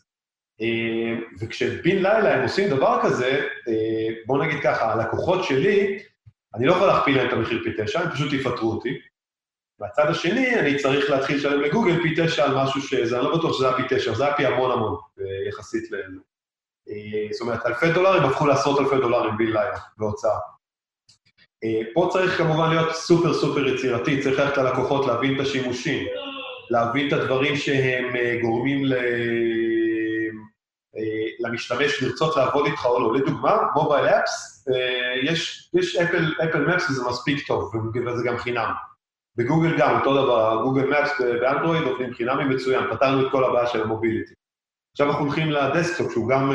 וכשבין 1.39 2.04
לילה 2.04 2.34
הם 2.36 2.43
עושים 2.43 2.69
דבר 2.69 3.00
כזה, 3.04 3.48
בואו 4.26 4.43
נגיד 4.43 4.63
ככה, 4.63 4.93
הלקוחות 4.93 5.43
שלי, 5.43 6.00
אני 6.56 6.65
לא 6.65 6.74
יכול 6.74 6.88
להכפיל 6.88 7.17
להם 7.17 7.28
את 7.28 7.34
המחיר 7.34 7.62
פי 7.63 7.84
תשע, 7.84 8.00
הם 8.00 8.12
פשוט 8.12 8.34
יפטרו 8.34 8.72
אותי. 8.72 9.00
והצד 9.80 10.06
השני, 10.10 10.60
אני 10.60 10.78
צריך 10.78 11.10
להתחיל 11.10 11.38
לשלם 11.38 11.62
לגוגל 11.62 12.02
פי 12.02 12.13
תשע 12.17 12.46
על 12.46 12.56
משהו 12.56 12.82
שזה, 12.82 13.15
אני 13.15 13.26
לא 13.26 13.38
בטוח 13.38 13.58
שזה 13.58 13.67
היה 13.67 13.78
פי 13.78 13.96
תשע, 13.96 14.13
זה 14.13 14.26
היה 14.26 14.38
פי 14.38 14.46
המון 14.46 14.72
המון, 14.72 14.96
יחסית 15.50 15.91
ל... 15.91 15.96
זאת 17.32 17.41
אומרת, 17.41 17.65
אלפי 17.65 17.91
דולרים 17.91 18.24
הפכו 18.24 18.48
לעשרות 18.48 18.80
אלפי 18.80 18.96
דולרים 18.96 19.38
בין 19.38 19.48
לילה, 19.48 19.78
בהוצאה. 19.98 20.39
פה 21.93 22.10
צריך 22.12 22.38
כמובן 22.38 22.69
להיות 22.69 22.95
סופר 22.95 23.34
סופר 23.34 23.67
יצירתי, 23.67 24.21
צריך 24.21 24.39
ללכת 24.39 24.58
ללקוחות, 24.58 25.08
להבין 25.08 25.36
את 25.36 25.39
השימושים, 25.39 26.08
להבין 26.69 27.08
את 27.08 27.13
הדברים 27.13 27.56
שהם 27.56 28.13
גורמים 28.41 28.86
ל... 28.86 28.93
למשתמש 31.39 32.04
לרצות 32.04 32.38
לעבוד 32.38 32.65
איתך 32.65 32.86
או 32.86 32.99
לא. 32.99 33.15
לדוגמה, 33.15 33.58
mobile 33.76 34.06
apps, 34.06 34.67
יש, 35.23 35.69
יש 35.73 35.95
אפל, 35.95 36.34
Apple 36.43 36.65
Maps 36.65 36.89
וזה 36.89 37.04
מספיק 37.10 37.47
טוב, 37.47 37.73
וזה 38.06 38.23
גם 38.26 38.38
חינם. 38.38 38.73
בגוגל 39.38 39.78
גם, 39.78 39.99
אותו 39.99 40.23
דבר, 40.23 40.62
Google 40.63 40.86
Maps 40.86 41.21
באנדרואיד 41.41 41.84
עובדים 41.84 42.13
חינמי 42.13 42.43
מצוין, 42.43 42.84
פתרנו 42.91 43.28
את 43.28 43.32
כל 43.32 43.43
הבעיה 43.43 43.67
של 43.67 43.82
ה 43.82 43.87
mobility. 43.87 44.34
עכשיו 44.91 45.10
אנחנו 45.10 45.26
הולכים 45.26 45.52
ל 45.52 45.58
desktop, 45.58 46.12
שהוא 46.12 46.30
גם 46.30 46.54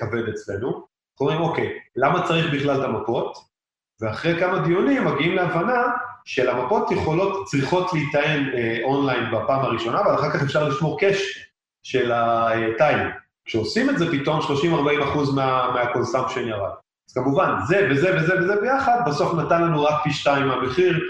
כבד 0.00 0.28
אצלנו, 0.28 0.68
אנחנו 0.68 0.86
אומרים, 1.20 1.40
אוקיי, 1.40 1.78
למה 1.96 2.26
צריך 2.26 2.54
בכלל 2.54 2.80
את 2.80 2.84
המפות? 2.84 3.53
ואחרי 4.00 4.40
כמה 4.40 4.58
דיונים 4.58 5.04
מגיעים 5.04 5.34
להבנה 5.34 5.82
שלמפות 6.24 6.90
יכולות, 6.90 7.46
צריכות 7.46 7.92
להיטען 7.92 8.44
uh, 8.44 8.84
אונליין 8.84 9.24
בפעם 9.30 9.60
הראשונה, 9.60 10.00
אבל 10.00 10.14
אחר 10.14 10.30
כך 10.30 10.42
אפשר 10.42 10.68
לשמור 10.68 11.00
cache 11.00 11.48
של 11.82 12.12
ה 12.12 12.26
tiles. 12.26 13.08
כשעושים 13.44 13.90
את 13.90 13.98
זה 13.98 14.12
פתאום 14.12 14.40
30-40 14.40 15.04
אחוז 15.04 15.34
מה, 15.34 15.70
מה 15.74 15.85
consumption 15.85 16.48
ירד. 16.48 16.70
אז 17.08 17.14
כמובן, 17.14 17.54
זה 17.68 17.88
וזה 17.90 18.16
וזה 18.16 18.38
וזה 18.40 18.60
ביחד, 18.60 19.00
בסוף 19.06 19.34
נתן 19.34 19.62
לנו 19.62 19.82
רק 19.82 20.02
פי 20.02 20.12
שתיים 20.12 20.46
מהמחיר, 20.48 21.00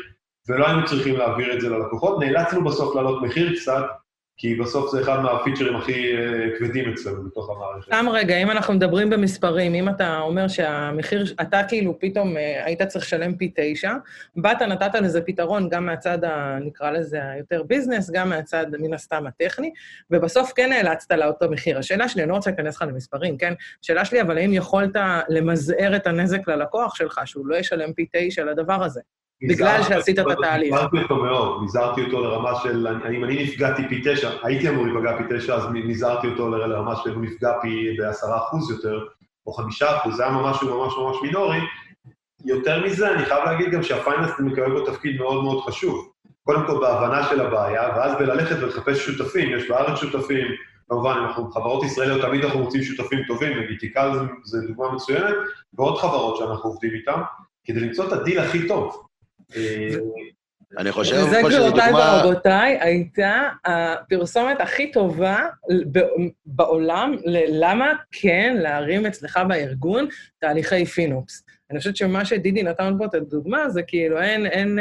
ולא 0.48 0.66
היינו 0.66 0.84
צריכים 0.86 1.16
להעביר 1.16 1.54
את 1.54 1.60
זה 1.60 1.68
ללקוחות, 1.68 2.20
נאלצנו 2.20 2.64
בסוף 2.64 2.94
להעלות 2.94 3.22
מחיר 3.22 3.56
קצת, 3.60 3.84
כי 4.36 4.54
בסוף 4.54 4.90
זה 4.90 5.00
אחד 5.00 5.20
מהפיצ'רים 5.20 5.76
הכי 5.76 6.12
כבדים 6.58 6.92
אצלנו 6.92 7.24
בתוך 7.24 7.50
המערכת. 7.50 7.86
סתם 7.86 8.06
רגע, 8.12 8.36
אם 8.36 8.50
אנחנו 8.50 8.74
מדברים 8.74 9.10
במספרים, 9.10 9.74
אם 9.74 9.88
אתה 9.88 10.18
אומר 10.18 10.48
שהמחיר, 10.48 11.24
אתה 11.40 11.60
כאילו 11.68 11.98
פתאום 11.98 12.36
היית 12.64 12.82
צריך 12.82 13.04
לשלם 13.04 13.34
פי 13.34 13.52
תשע, 13.56 13.92
באת, 14.36 14.62
נתת 14.62 14.94
לזה 14.94 15.20
פתרון 15.20 15.68
גם 15.68 15.86
מהצד, 15.86 16.24
ה, 16.24 16.58
נקרא 16.60 16.90
לזה, 16.90 17.30
היותר 17.30 17.62
ביזנס, 17.62 18.10
גם 18.10 18.28
מהצד, 18.28 18.66
מן 18.78 18.94
הסתם, 18.94 19.26
הטכני, 19.26 19.72
ובסוף 20.10 20.52
כן 20.56 20.70
נאלצת 20.70 21.12
לאותו 21.12 21.50
מחיר. 21.50 21.78
השאלה 21.78 22.08
שלי, 22.08 22.22
אני 22.22 22.30
לא 22.30 22.34
רוצה 22.34 22.50
להיכנס 22.50 22.76
לך 22.76 22.82
למספרים, 22.82 23.38
כן? 23.38 23.54
השאלה 23.82 24.04
שלי, 24.04 24.20
אבל 24.20 24.38
האם 24.38 24.52
יכולת 24.52 24.96
למזער 25.28 25.96
את 25.96 26.06
הנזק 26.06 26.48
ללקוח 26.48 26.94
שלך, 26.94 27.20
שהוא 27.24 27.46
לא 27.46 27.56
ישלם 27.56 27.92
פי 27.92 28.06
תשע 28.12 28.44
לדבר 28.44 28.84
הזה? 28.84 29.00
בגלל 29.48 29.82
שעשית 29.82 30.18
את 30.18 30.26
התהליך. 30.30 30.74
נזהרתי 30.74 31.02
אותו 31.02 31.16
מאוד, 31.16 31.64
נזהרתי 31.64 32.04
אותו 32.04 32.20
לרמה 32.20 32.54
של, 32.62 32.86
אם 33.16 33.24
אני 33.24 33.44
נפגעתי 33.44 33.82
פי 33.88 34.02
תשע, 34.04 34.30
הייתי 34.42 34.68
אמור 34.68 34.86
להיפגע 34.86 35.16
פי 35.16 35.24
תשע, 35.36 35.54
אז 35.54 35.62
נזהרתי 35.72 36.26
אותו 36.26 36.48
לרמה 36.48 36.96
של 36.96 37.14
הוא 37.14 37.22
נפגע 37.22 37.52
פי 37.62 37.96
בעשרה 37.98 38.38
אחוז 38.38 38.70
יותר, 38.70 39.00
או 39.46 39.52
חמישה 39.52 39.96
אחוז, 39.96 40.16
זה 40.16 40.22
היה 40.22 40.32
ממש 40.32 40.62
ממש 40.62 40.94
ממש 40.98 41.16
מינורי. 41.22 41.58
יותר 42.44 42.86
מזה, 42.86 43.14
אני 43.14 43.24
חייב 43.24 43.44
להגיד 43.44 43.70
גם 43.70 43.82
שה 43.82 43.96
finance 43.96 44.30
מקבל 44.38 44.70
בו 44.70 44.80
תפקיד 44.80 45.16
מאוד 45.20 45.44
מאוד 45.44 45.64
חשוב. 45.64 46.10
קודם 46.44 46.66
כל 46.66 46.80
בהבנה 46.80 47.24
של 47.24 47.40
הבעיה, 47.40 47.82
ואז 47.96 48.12
בללכת 48.18 48.56
ולחפש 48.62 49.06
שותפים, 49.06 49.58
יש 49.58 49.68
בארץ 49.68 49.98
שותפים, 49.98 50.46
כמובן, 50.88 51.12
אנחנו 51.12 51.50
חברות 51.50 51.84
ישראליות, 51.84 52.20
תמיד 52.20 52.44
אנחנו 52.44 52.64
רוצים 52.64 52.82
שותפים 52.82 53.18
טובים, 53.26 53.58
נגיד 53.58 53.78
תיקל 53.78 54.10
זה 54.44 54.58
דוגמה 54.68 54.92
מצוינת, 54.92 55.34
ועוד 55.74 55.98
חברות 55.98 56.36
שאנחנו 56.36 56.70
עובדים 56.70 56.90
איתן, 56.94 57.20
כדי 57.64 57.80
למצוא 57.80 58.06
את 58.08 58.12
הדיל 58.12 58.38
הכי 58.38 58.68
טוב. 58.68 59.03
Eh, 59.52 59.98
אני 60.78 60.92
חושב 60.92 61.16
וזה, 61.16 61.40
גבירותיי 61.44 61.92
ורבותיי, 61.92 62.78
הייתה 62.80 63.48
הפרסומת 63.64 64.60
הכי 64.60 64.92
טובה 64.92 65.38
בעולם 66.46 67.14
ללמה 67.24 67.92
כן 68.12 68.56
להרים 68.58 69.06
אצלך 69.06 69.40
בארגון 69.48 70.06
תהליכי 70.38 70.86
פינופס. 70.86 71.44
אני 71.70 71.78
חושבת 71.78 71.96
שמה 71.96 72.24
שדידי 72.24 72.62
נתן 72.62 72.94
פה 72.98 73.04
את 73.04 73.14
הדוגמה, 73.14 73.68
זה 73.68 73.82
כאילו 73.82 74.20
אין, 74.20 74.46
אין, 74.46 74.78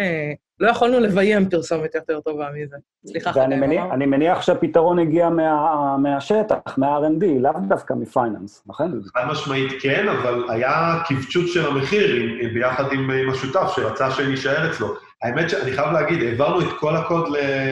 לא 0.60 0.70
יכולנו 0.70 1.00
לביים 1.00 1.50
פרסומת 1.50 1.96
יותר 1.96 2.20
טובה 2.20 2.48
מזה. 2.56 2.76
סליחה, 3.06 3.32
ואני 3.36 3.56
מניח, 3.56 3.84
אני 3.92 4.06
מניח 4.06 4.42
שהפתרון 4.42 5.00
הגיע 5.00 5.30
מה, 5.30 5.98
מהשטח, 5.98 6.78
מה-R&D, 6.78 7.26
לאו 7.40 7.52
דווקא 7.68 7.94
מפייננס, 7.94 8.64
נכון? 8.66 9.02
חד 9.14 9.26
משמעית 9.32 9.72
כן, 9.82 10.08
אבל 10.08 10.44
היה 10.50 11.00
כבצ'ות 11.08 11.48
של 11.48 11.66
המחיר 11.66 12.26
ביחד 12.54 12.84
עם, 12.92 13.12
עם 13.12 13.30
השותף 13.30 13.72
שרצה 13.76 14.12
שנישאר 14.12 14.72
אצלו. 14.72 14.88
האמת 15.24 15.50
שאני 15.50 15.72
חייב 15.72 15.92
להגיד, 15.92 16.24
העברנו 16.24 16.62
את 16.62 16.74
כל 16.80 16.96
הקוד 16.96 17.28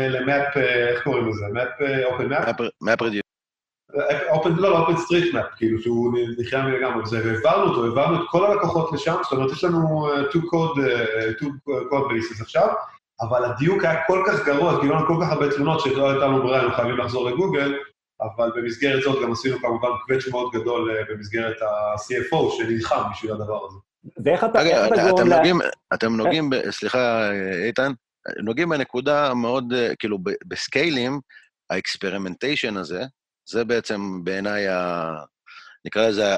למאפ, 0.09 0.57
איך 0.57 1.03
קוראים 1.03 1.29
לזה? 1.29 1.45
מאפ, 1.53 1.67
אופן 2.05 2.29
מאפ? 2.29 2.59
מאפ 2.81 3.01
רדיו. 3.01 3.21
אופן, 4.29 4.53
לא, 4.55 4.79
אופן 4.79 4.97
סטריט 4.97 5.33
מאפ, 5.33 5.45
כאילו 5.57 5.79
שהוא 5.79 6.17
נחיה 6.37 6.67
לגמרי 6.67 7.05
זה, 7.05 7.21
והעברנו 7.25 7.69
אותו, 7.69 7.85
העברנו 7.85 8.23
את 8.23 8.27
כל 8.29 8.45
הלקוחות 8.45 8.91
לשם, 8.93 9.15
זאת 9.23 9.31
אומרת, 9.31 9.51
יש 9.51 9.63
לנו 9.63 10.09
two 10.31 10.37
code, 10.37 10.79
two 11.39 11.47
code 11.67 12.11
bases 12.11 12.41
עכשיו, 12.41 12.67
אבל 13.21 13.45
הדיוק 13.45 13.83
היה 13.83 14.03
כל 14.07 14.23
כך 14.27 14.45
גרוע, 14.45 14.79
כאילו 14.79 14.95
לנו 14.95 15.07
כל 15.07 15.17
כך 15.21 15.31
הרבה 15.31 15.51
תלונות 15.51 15.79
שלא 15.79 16.09
הייתה 16.09 16.25
לנו 16.25 16.43
ברירה, 16.43 16.59
היינו 16.59 16.75
חייבים 16.75 16.97
לחזור 16.97 17.29
לגוגל, 17.29 17.75
אבל 18.21 18.51
במסגרת 18.55 19.03
זאת 19.03 19.23
גם 19.23 19.31
עשינו 19.31 19.59
כמובן 19.59 19.89
קווץ' 20.07 20.27
מאוד 20.31 20.51
גדול 20.53 20.97
במסגרת 21.09 21.61
ה-CFO 21.61 22.51
שנלחם 22.51 23.01
בשביל 23.11 23.31
הדבר 23.31 23.65
הזה. 23.65 23.77
ואיך 24.25 24.43
אתה... 24.43 24.59
רגע, 24.61 24.87
אתם 24.87 25.27
נוגעים, 25.27 25.59
אתם 25.93 26.15
נוגעים, 26.15 26.49
סליחה, 26.69 27.31
איתן, 27.65 27.91
נוגעים 28.43 28.69
בנקודה 28.69 29.33
מאוד, 29.33 29.73
כאילו, 29.99 30.17
בסקיילים, 30.47 31.19
ה 31.69 31.76
experimentation 31.76 32.77
הזה, 32.77 33.03
זה 33.49 33.63
בעצם 33.63 34.23
בעיניי, 34.23 34.67
ה... 34.67 35.11
נקרא 35.85 36.07
לזה 36.07 36.35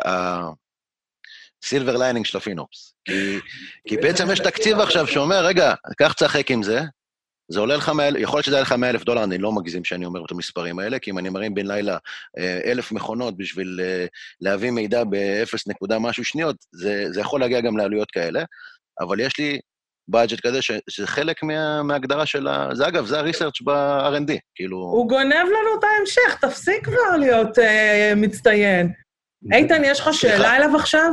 ה 1.63 1.68
silver 1.68 1.97
lining 1.97 2.25
של 2.25 2.37
ה 2.37 2.44
FinOps. 2.44 2.93
כי, 3.05 3.39
כי 3.87 3.97
בעצם 3.97 4.31
יש 4.31 4.39
תקציב 4.39 4.79
עכשיו 4.79 5.07
שאומר, 5.07 5.45
רגע, 5.45 5.73
קח 5.97 6.13
תשחק 6.13 6.51
עם 6.51 6.63
זה, 6.63 6.81
זה 7.51 7.59
עולה 7.59 7.75
לך, 7.75 7.91
יכול 8.19 8.37
להיות 8.37 8.45
שזה 8.45 8.55
יעלה 8.55 8.65
לך 8.65 8.71
100 8.71 8.89
אלף 8.89 9.03
דולר, 9.03 9.23
אני 9.23 9.37
לא 9.37 9.51
מגזים 9.51 9.83
שאני 9.83 10.05
אומר 10.05 10.25
את 10.25 10.31
המספרים 10.31 10.79
האלה, 10.79 10.99
כי 10.99 11.11
אם 11.11 11.17
אני 11.17 11.29
מרים 11.29 11.53
בן 11.53 11.67
לילה 11.67 11.97
אלף 12.65 12.91
מכונות 12.91 13.37
בשביל 13.37 13.79
להביא 14.41 14.71
מידע 14.71 15.03
ב-0 15.03 15.57
נקודה 15.67 15.99
משהו 15.99 16.25
שניות, 16.25 16.55
זה, 16.71 17.05
זה 17.11 17.21
יכול 17.21 17.39
להגיע 17.39 17.61
גם 17.61 17.77
לעלויות 17.77 18.11
כאלה, 18.11 18.43
אבל 18.99 19.19
יש 19.19 19.39
לי 19.39 19.59
budget 20.07 20.39
כזה, 20.47 20.61
ש, 20.61 20.71
שזה 20.89 21.07
חלק 21.07 21.43
מה, 21.43 21.83
מההגדרה 21.83 22.25
של 22.25 22.47
ה... 22.47 22.69
זה 22.73 22.87
אגב, 22.87 23.05
זה 23.05 23.19
ה 23.19 23.24
research 23.24 23.61
ב-R&D, 23.61 24.31
כאילו... 24.55 24.77
הוא 24.77 25.09
גונב 25.09 25.33
לנו 25.33 25.79
את 25.79 25.83
ההמשך, 25.83 26.37
תפסיק 26.41 26.85
כבר 26.85 27.17
להיות 27.19 27.57
uh, 27.57 28.15
מצטיין. 28.15 28.93
איתן, 29.53 29.81
יש 29.85 29.99
לך 29.99 30.13
שאלה 30.13 30.57
אליו 30.57 30.75
עכשיו? 30.75 31.11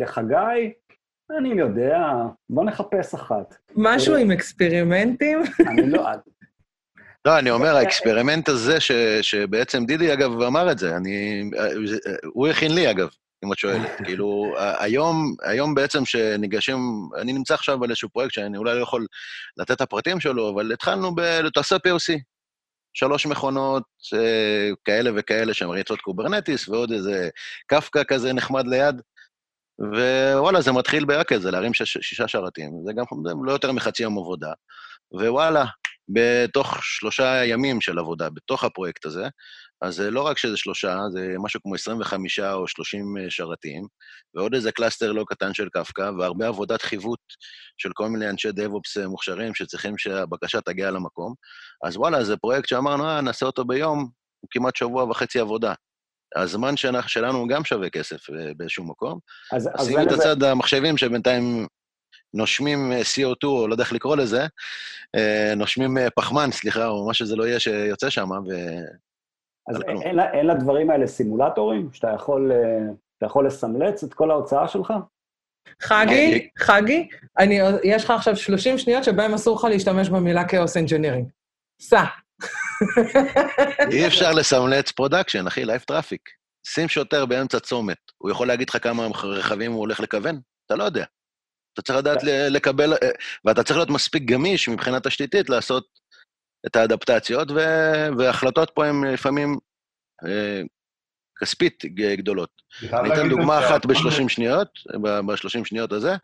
לחגי, 0.00 0.72
אני 1.38 1.48
יודע, 1.48 1.98
בוא 2.50 2.64
נחפש 2.64 3.14
אחת. 3.14 3.56
משהו 3.76 4.16
עם 4.16 4.30
אקספרימנטים? 4.30 5.42
אני 5.68 5.90
לא... 5.90 6.04
לא, 7.24 7.38
אני 7.38 7.50
אומר, 7.50 7.76
ה 7.76 7.83
experiment 7.83 8.48
הזה, 8.48 8.80
ש, 8.80 8.92
שבעצם 9.22 9.84
דידי, 9.84 10.12
אגב, 10.12 10.40
אמר 10.42 10.72
את 10.72 10.78
זה, 10.78 10.96
אני... 10.96 11.42
הוא 12.24 12.48
הכין 12.48 12.74
לי, 12.74 12.90
אגב, 12.90 13.08
אם 13.44 13.52
את 13.52 13.58
שואלת. 13.58 13.90
כאילו, 14.06 14.54
היום, 14.78 15.34
היום 15.42 15.74
בעצם 15.74 16.04
שניגשים, 16.04 16.78
אני 17.16 17.32
נמצא 17.32 17.54
עכשיו 17.54 17.84
על 17.84 17.90
איזשהו 17.90 18.08
פרויקט 18.08 18.34
שאני 18.34 18.56
אולי 18.56 18.74
לא 18.74 18.82
יכול 18.82 19.06
לתת 19.56 19.70
את 19.70 19.80
הפרטים 19.80 20.20
שלו, 20.20 20.50
אבל 20.54 20.72
התחלנו 20.72 21.14
ב... 21.14 21.48
תעשה 21.54 21.76
POC. 21.76 22.20
שלוש 22.92 23.26
מכונות 23.26 23.82
אה, 24.14 24.70
כאלה 24.84 25.10
וכאלה 25.16 25.54
שמריצות 25.54 26.00
Kubernetes, 26.00 26.68
ועוד 26.68 26.92
איזה 26.92 27.28
קפקא 27.66 28.02
כזה 28.08 28.32
נחמד 28.32 28.66
ליד. 28.66 29.02
ווואלה, 29.80 30.60
זה 30.60 30.72
מתחיל 30.72 31.04
ברקד, 31.04 31.40
זה 31.40 31.50
להרים 31.50 31.74
שש, 31.74 31.98
שישה 31.98 32.28
שרתים, 32.28 32.70
זה 32.86 32.92
גם 32.92 33.04
זה 33.26 33.32
לא 33.44 33.52
יותר 33.52 33.72
מחצי 33.72 34.02
יום 34.02 34.18
עבודה. 34.18 34.52
ווואלה, 35.12 35.64
בתוך 36.08 36.78
שלושה 36.82 37.44
ימים 37.44 37.80
של 37.80 37.98
עבודה, 37.98 38.30
בתוך 38.30 38.64
הפרויקט 38.64 39.06
הזה, 39.06 39.28
אז 39.82 39.94
זה 39.94 40.10
לא 40.10 40.26
רק 40.26 40.38
שזה 40.38 40.56
שלושה, 40.56 40.98
זה 41.12 41.34
משהו 41.38 41.60
כמו 41.62 41.74
25 41.74 42.38
או 42.38 42.68
30 42.68 43.14
שרתים, 43.28 43.86
ועוד 44.34 44.54
איזה 44.54 44.72
cluster 44.72 45.12
לא 45.12 45.24
קטן 45.28 45.54
של 45.54 45.68
קפקא, 45.68 46.10
והרבה 46.18 46.48
עבודת 46.48 46.82
חיווט 46.82 47.20
של 47.78 47.90
כל 47.94 48.08
מיני 48.08 48.30
אנשי 48.30 48.48
DevOps 48.48 49.08
מוכשרים 49.08 49.54
שצריכים 49.54 49.98
שהבקשה 49.98 50.60
תגיע 50.60 50.90
למקום. 50.90 51.34
אז 51.84 51.96
וואלה, 51.96 52.24
זה 52.24 52.36
פרויקט 52.36 52.68
שאמרנו, 52.68 53.08
אה, 53.08 53.20
נעשה 53.20 53.46
אותו 53.46 53.64
ביום, 53.64 53.98
הוא 54.40 54.48
כמעט 54.50 54.76
שבוע 54.76 55.04
וחצי 55.04 55.38
עבודה. 55.38 55.74
הזמן 56.36 56.76
שלנו 57.06 57.46
גם 57.48 57.64
שווה 57.64 57.90
כסף 57.90 58.30
אה, 58.30 58.52
באיזשהו 58.56 58.84
מקום. 58.84 59.18
אז, 59.52 59.70
אז 59.74 59.86
שימו 59.86 60.02
את 60.02 60.12
הצד 60.12 60.42
המחשבים 60.42 60.96
שבינתיים 60.96 61.66
נושמים 62.34 62.92
אה, 62.92 63.00
CO2, 63.00 63.44
או 63.44 63.68
לא 63.68 63.74
יודע 63.74 63.84
איך 63.84 63.92
לקרוא 63.92 64.16
לזה, 64.16 64.46
אה, 65.16 65.54
נושמים 65.56 65.96
פחמן, 66.16 66.50
סליחה, 66.52 66.86
או 66.86 67.06
מה 67.06 67.14
שזה 67.14 67.36
לא 67.36 67.46
יהיה 67.46 67.60
שיוצא 67.60 68.10
שם, 68.10 68.30
ו... 68.30 68.52
אז 69.68 69.82
אין, 69.88 70.20
אין, 70.20 70.46
לדברים 70.46 70.90
האלה 70.90 71.06
סימולטורים? 71.06 71.88
שאתה 71.92 72.10
יכול, 72.14 72.52
יכול 73.24 73.46
לסמלץ 73.46 74.02
את 74.02 74.14
כל 74.14 74.30
ההוצאה 74.30 74.68
שלך? 74.68 74.92
חגי, 75.82 76.48
חגי, 76.58 77.08
אני, 77.38 77.58
יש 77.84 78.04
לך 78.04 78.10
עכשיו 78.10 78.36
30 78.36 78.78
שניות 78.78 79.04
שבהם 79.04 79.34
אסור 79.34 79.56
לך 79.56 79.64
להשתמש 79.64 80.08
במילה 80.08 80.48
chaos 80.48 80.76
engineering. 80.76 81.28
סע. 81.80 82.04
אי 83.92 84.06
אפשר 84.06 84.32
לסמלץ 84.32 84.90
production, 84.90 85.46
אחי, 85.46 85.64
live 85.64 85.80
traffic. 85.80 86.30
שים 86.66 86.88
שוטר 86.88 87.26
באמצע 87.26 87.60
צומת, 87.60 87.98
הוא 88.18 88.30
יכול 88.30 88.46
להגיד 88.46 88.70
לך 88.70 88.82
כמה 88.82 89.06
רכבים 89.22 89.72
הוא 89.72 89.80
הולך 89.80 90.00
לכוון? 90.00 90.40
אתה 90.66 90.76
לא 90.76 90.84
יודע. 90.84 91.04
אתה 91.72 91.82
צריך 91.82 91.98
לדעת 91.98 92.18
לקבל, 92.24 92.92
אה, 92.92 93.10
ואתה 93.44 93.62
צריך 93.62 93.76
להיות 93.76 93.90
מספיק 93.90 94.22
גמיש 94.22 94.68
מבחינה 94.68 95.00
תשתיתית 95.00 95.50
לעשות 95.50 95.86
את 96.66 96.76
האדפטציות, 96.76 97.48
והחלטות 98.18 98.70
פה 98.74 98.86
הן 98.86 99.04
לפעמים 99.04 99.58
אה, 100.26 100.62
כספית 101.40 101.84
גדולות. 101.94 102.50
אני 102.92 103.12
אתן 103.12 103.28
דוגמה 103.28 103.58
אחת 103.58 103.86
ב-30 103.86 104.28
שניות, 104.28 104.68
ב-30 105.02 105.64
שניות 105.64 105.92
הזה. 105.92 106.16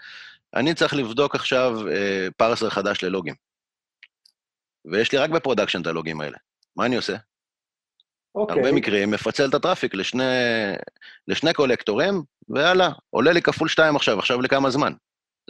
אני 0.54 0.74
צריך 0.74 0.94
לבדוק 0.94 1.34
עכשיו 1.34 1.88
אה, 1.88 2.28
parser 2.36 2.70
חדש 2.70 3.04
ללוגים. 3.04 3.34
ויש 4.92 5.12
לי 5.12 5.18
רק 5.18 5.30
ב 5.30 5.35
production 5.35 5.82
את 5.82 5.86
הלוגים 5.86 6.20
האלה. 6.20 6.36
מה 6.76 6.86
אני 6.86 6.96
עושה? 6.96 7.14
Okay. 7.14 7.18
אוקיי. 8.34 8.56
הרבה 8.56 8.72
מקרים, 8.72 9.10
מפצל 9.10 9.48
את 9.48 9.54
ה 9.54 9.59
traffic 9.59 9.94
לשני, 9.94 10.22
לשני 11.28 11.52
קולקטורים, 11.52 12.22
ויאללה, 12.48 12.88
עולה 13.10 13.32
לי 13.32 13.42
כפול 13.42 13.68
שתיים 13.68 13.96
עכשיו, 13.96 14.18
עכשיו 14.18 14.40
לכמה 14.40 14.70
זמן? 14.70 14.92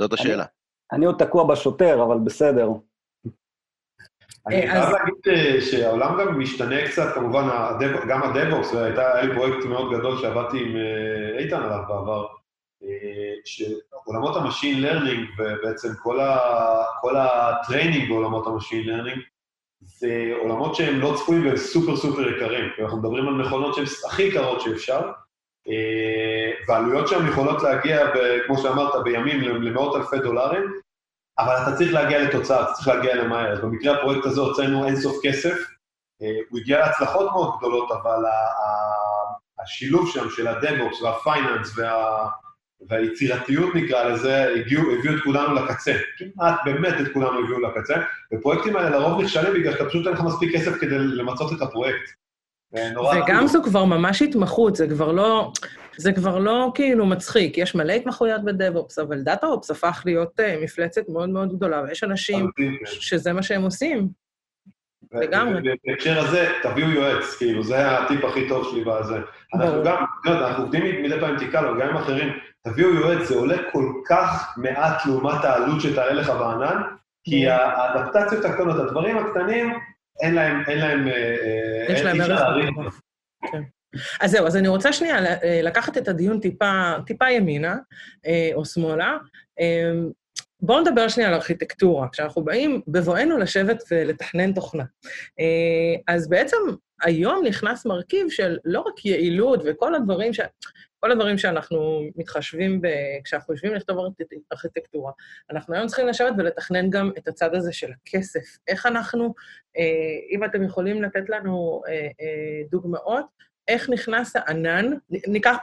זאת 0.01 0.12
השאלה. 0.12 0.35
אני, 0.42 0.49
אני 0.92 1.07
עוד 1.07 1.16
תקוע 1.18 1.46
בשוטר, 1.46 2.03
אבל 2.03 2.18
בסדר. 2.25 2.68
אני 4.46 4.66
אה, 4.66 4.70
חייב 4.70 4.85
להגיד 4.85 5.14
אה, 5.29 5.61
שהעולם 5.61 6.18
גם 6.18 6.40
משתנה 6.40 6.87
קצת, 6.87 7.14
כמובן, 7.14 7.49
גם 8.09 8.22
ה 8.22 8.29
DevOps, 8.29 8.74
והיה 8.75 9.22
לי 9.22 9.35
פרויקט 9.35 9.66
מאוד 9.66 9.92
גדול 9.92 10.18
שעבדתי 10.18 10.59
עם 10.59 10.77
אה, 10.77 11.38
איתן 11.38 11.62
עליו 11.62 11.83
בעבר, 11.88 12.27
שעולמות 13.44 14.36
ה 14.37 14.42
machine 14.42 14.83
learning, 14.83 15.29
ובעצם 15.38 15.88
כל, 16.02 16.20
ה, 16.20 16.38
כל 17.00 17.16
ה 17.16 17.27
training 17.27 18.09
בעולמות 18.08 18.46
ה 18.46 18.51
machine 18.51 18.87
learning, 18.87 19.20
זה 19.80 20.32
עולמות 20.42 20.74
שהם 20.74 21.00
לא 21.00 21.14
צפויים 21.16 21.46
והם 21.46 21.56
סופר 21.56 21.96
סופר 21.96 22.36
יקרים. 22.36 22.70
אנחנו 22.78 22.98
מדברים 22.98 23.28
על 23.28 23.34
מכונות 23.34 23.74
שהן 23.74 23.84
הכי 24.06 24.22
יקרות 24.22 24.60
שאפשר, 24.60 25.12
ועלויות 26.68 27.08
שהן 27.08 27.28
יכולות 27.28 27.62
להגיע, 27.62 28.06
ב, 28.06 28.38
כמו 28.46 28.58
שאמרת, 28.58 29.04
בימים 29.04 29.40
למאות 29.40 29.96
אלפי 29.96 30.18
דולרים, 30.18 30.72
אבל 31.38 31.54
אתה 31.62 31.76
צריך 31.76 31.92
להגיע 31.92 32.22
לתוצאה, 32.22 32.62
אתה 32.62 32.72
צריך 32.72 32.88
להגיע 32.88 33.14
למהר. 33.14 33.52
אז 33.52 33.60
במקרה 33.60 33.98
הפרויקט 33.98 34.26
הזה 34.26 34.40
הוצאנו 34.40 34.86
אינסוף 34.86 35.16
כסף, 35.22 35.56
הוא 36.50 36.58
הגיע 36.60 36.78
להצלחות 36.78 37.32
מאוד 37.32 37.54
גדולות, 37.58 37.90
אבל 37.90 38.24
השילוב 39.62 40.10
שם 40.10 40.30
של 40.30 40.46
הדמוקס 40.46 41.02
והפייננס 41.02 41.78
וה... 41.78 42.28
והיצירתיות 42.88 43.75
נקרא 43.75 44.05
לזה, 44.05 44.55
הגיעו, 44.55 44.83
הביאו 44.90 45.14
את 45.14 45.22
כולנו 45.25 45.55
לקצה. 45.55 45.92
כמעט, 46.18 46.61
באמת 46.64 47.01
את 47.01 47.12
כולנו 47.12 47.44
הביאו 47.44 47.61
לקצה. 47.61 47.94
ופרויקטים 48.35 48.77
האלה 48.77 48.90
לרוב 48.90 49.22
נכשלים 49.22 49.55
בגלל 49.55 49.72
שאתה 49.72 49.85
פשוט 49.85 50.07
אין 50.07 50.14
לך 50.14 50.20
מספיק 50.20 50.55
כסף 50.55 50.72
כדי 50.81 50.99
למצות 50.99 51.53
את 51.53 51.62
הפרויקט. 51.62 52.11
וגם 52.72 53.46
זו 53.46 53.62
כבר 53.62 53.85
ממש 53.85 54.22
התמחות, 54.22 54.77
זה 54.77 54.88
כבר 54.88 55.12
לא... 55.12 55.53
זה 55.99 56.12
כבר 56.12 56.38
לא 56.38 56.72
כאילו 56.75 57.07
מצחיק, 57.07 57.59
יש 57.59 57.75
מלא 57.75 57.92
התמחויות 57.92 58.44
ב 58.44 58.51
DevOps, 58.51 58.98
אבל 58.99 59.20
DataOps 59.20 59.70
הפך 59.70 60.03
להיות 60.05 60.40
uh, 60.40 60.64
מפלצת 60.64 61.09
מאוד 61.09 61.29
מאוד 61.29 61.57
גדולה, 61.57 61.83
ויש 61.83 62.05
אנשים 62.05 62.51
כן. 62.57 62.72
שזה 62.85 63.33
מה 63.33 63.42
שהם 63.42 63.62
עושים. 63.62 64.09
לגמרי. 65.12 65.61
בהקשר 65.87 66.18
הזה, 66.18 66.49
תביאו 66.62 66.90
יועץ, 66.90 67.35
כאילו, 67.38 67.62
זה 67.62 67.99
הטיפ 67.99 68.25
הכי 68.25 68.49
טוב 68.49 68.68
שלי 68.70 68.85
בזה. 68.85 69.18
אנחנו 69.55 69.85
גם, 69.85 70.05
אנחנו 70.27 70.62
עובדים 70.62 71.03
מדי 71.03 71.20
פעם 71.20 71.31
עם 71.31 71.38
תיקה, 71.38 71.61
אבל 71.61 71.81
גם 71.81 71.88
עם 71.88 71.96
אחרים, 71.96 72.29
תביאו 72.66 72.94
יועץ, 72.94 73.29
זה 73.29 73.35
עולה 73.35 73.57
כל 73.72 73.92
כך 74.07 74.55
מעט 74.57 75.07
לעומת 75.07 75.44
העלות 75.44 75.81
שתעלה 75.81 76.12
לך 76.12 76.29
בענן, 76.29 76.83
כי 77.24 77.48
האדפטציות 77.48 78.44
הקטנות, 78.44 78.81
הדברים 78.81 79.18
הקטנים, 79.18 79.79
אין 80.20 80.35
להם, 80.35 80.62
אין 80.68 80.79
להם, 80.79 81.09
אה, 81.09 81.87
יש 81.88 82.00
להם 82.00 82.20
ערך. 82.20 83.00
כן. 83.52 83.62
אז 84.20 84.31
זהו, 84.31 84.46
אז 84.46 84.57
אני 84.57 84.68
רוצה 84.68 84.92
שנייה 84.92 85.26
אה, 85.26 85.61
לקחת 85.62 85.98
את 85.98 86.09
הדיון 86.09 86.40
טיפה, 86.40 86.92
טיפה 87.07 87.31
ימינה 87.31 87.76
אה, 88.26 88.50
או 88.55 88.64
שמאלה. 88.64 89.16
בואו 90.61 90.81
נדבר 90.81 91.09
שנייה 91.09 91.29
על 91.29 91.35
ארכיטקטורה. 91.35 92.09
כשאנחנו 92.12 92.44
באים 92.44 92.81
בבואנו 92.88 93.38
לשבת 93.38 93.83
ולתכנן 93.90 94.52
תוכנה. 94.52 94.85
אז 96.09 96.29
בעצם 96.29 96.57
היום 97.02 97.44
נכנס 97.46 97.87
מרכיב 97.87 98.31
של 98.31 98.59
לא 98.64 98.81
רק 98.81 99.05
יעילות 99.05 99.62
וכל 99.64 99.94
הדברים 99.94 100.33
ש... 100.33 100.40
כל 101.07 101.12
הדברים 101.12 101.38
שאנחנו 101.38 102.03
מתחשבים 102.16 102.81
ב... 102.81 102.88
כשאנחנו 103.25 103.55
יושבים 103.55 103.75
לכתוב 103.75 103.99
ארכיטקטורה. 104.53 105.12
אנחנו 105.51 105.75
היום 105.75 105.87
צריכים 105.87 106.07
לשבת 106.07 106.33
ולתכנן 106.38 106.90
גם 106.90 107.11
את 107.19 107.29
הצד 107.29 107.55
הזה 107.55 107.73
של 107.73 107.92
הכסף. 107.92 108.59
איך 108.69 108.87
אנחנו, 108.87 109.35
אה, 109.77 109.83
אם 110.31 110.45
אתם 110.45 110.62
יכולים 110.62 111.03
לתת 111.03 111.29
לנו 111.29 111.83
אה, 111.88 111.92
אה, 111.92 112.62
דוגמאות, 112.71 113.27
איך 113.69 113.90
נכנס 113.90 114.37
הענן, 114.37 114.90
ניקח 115.11 115.57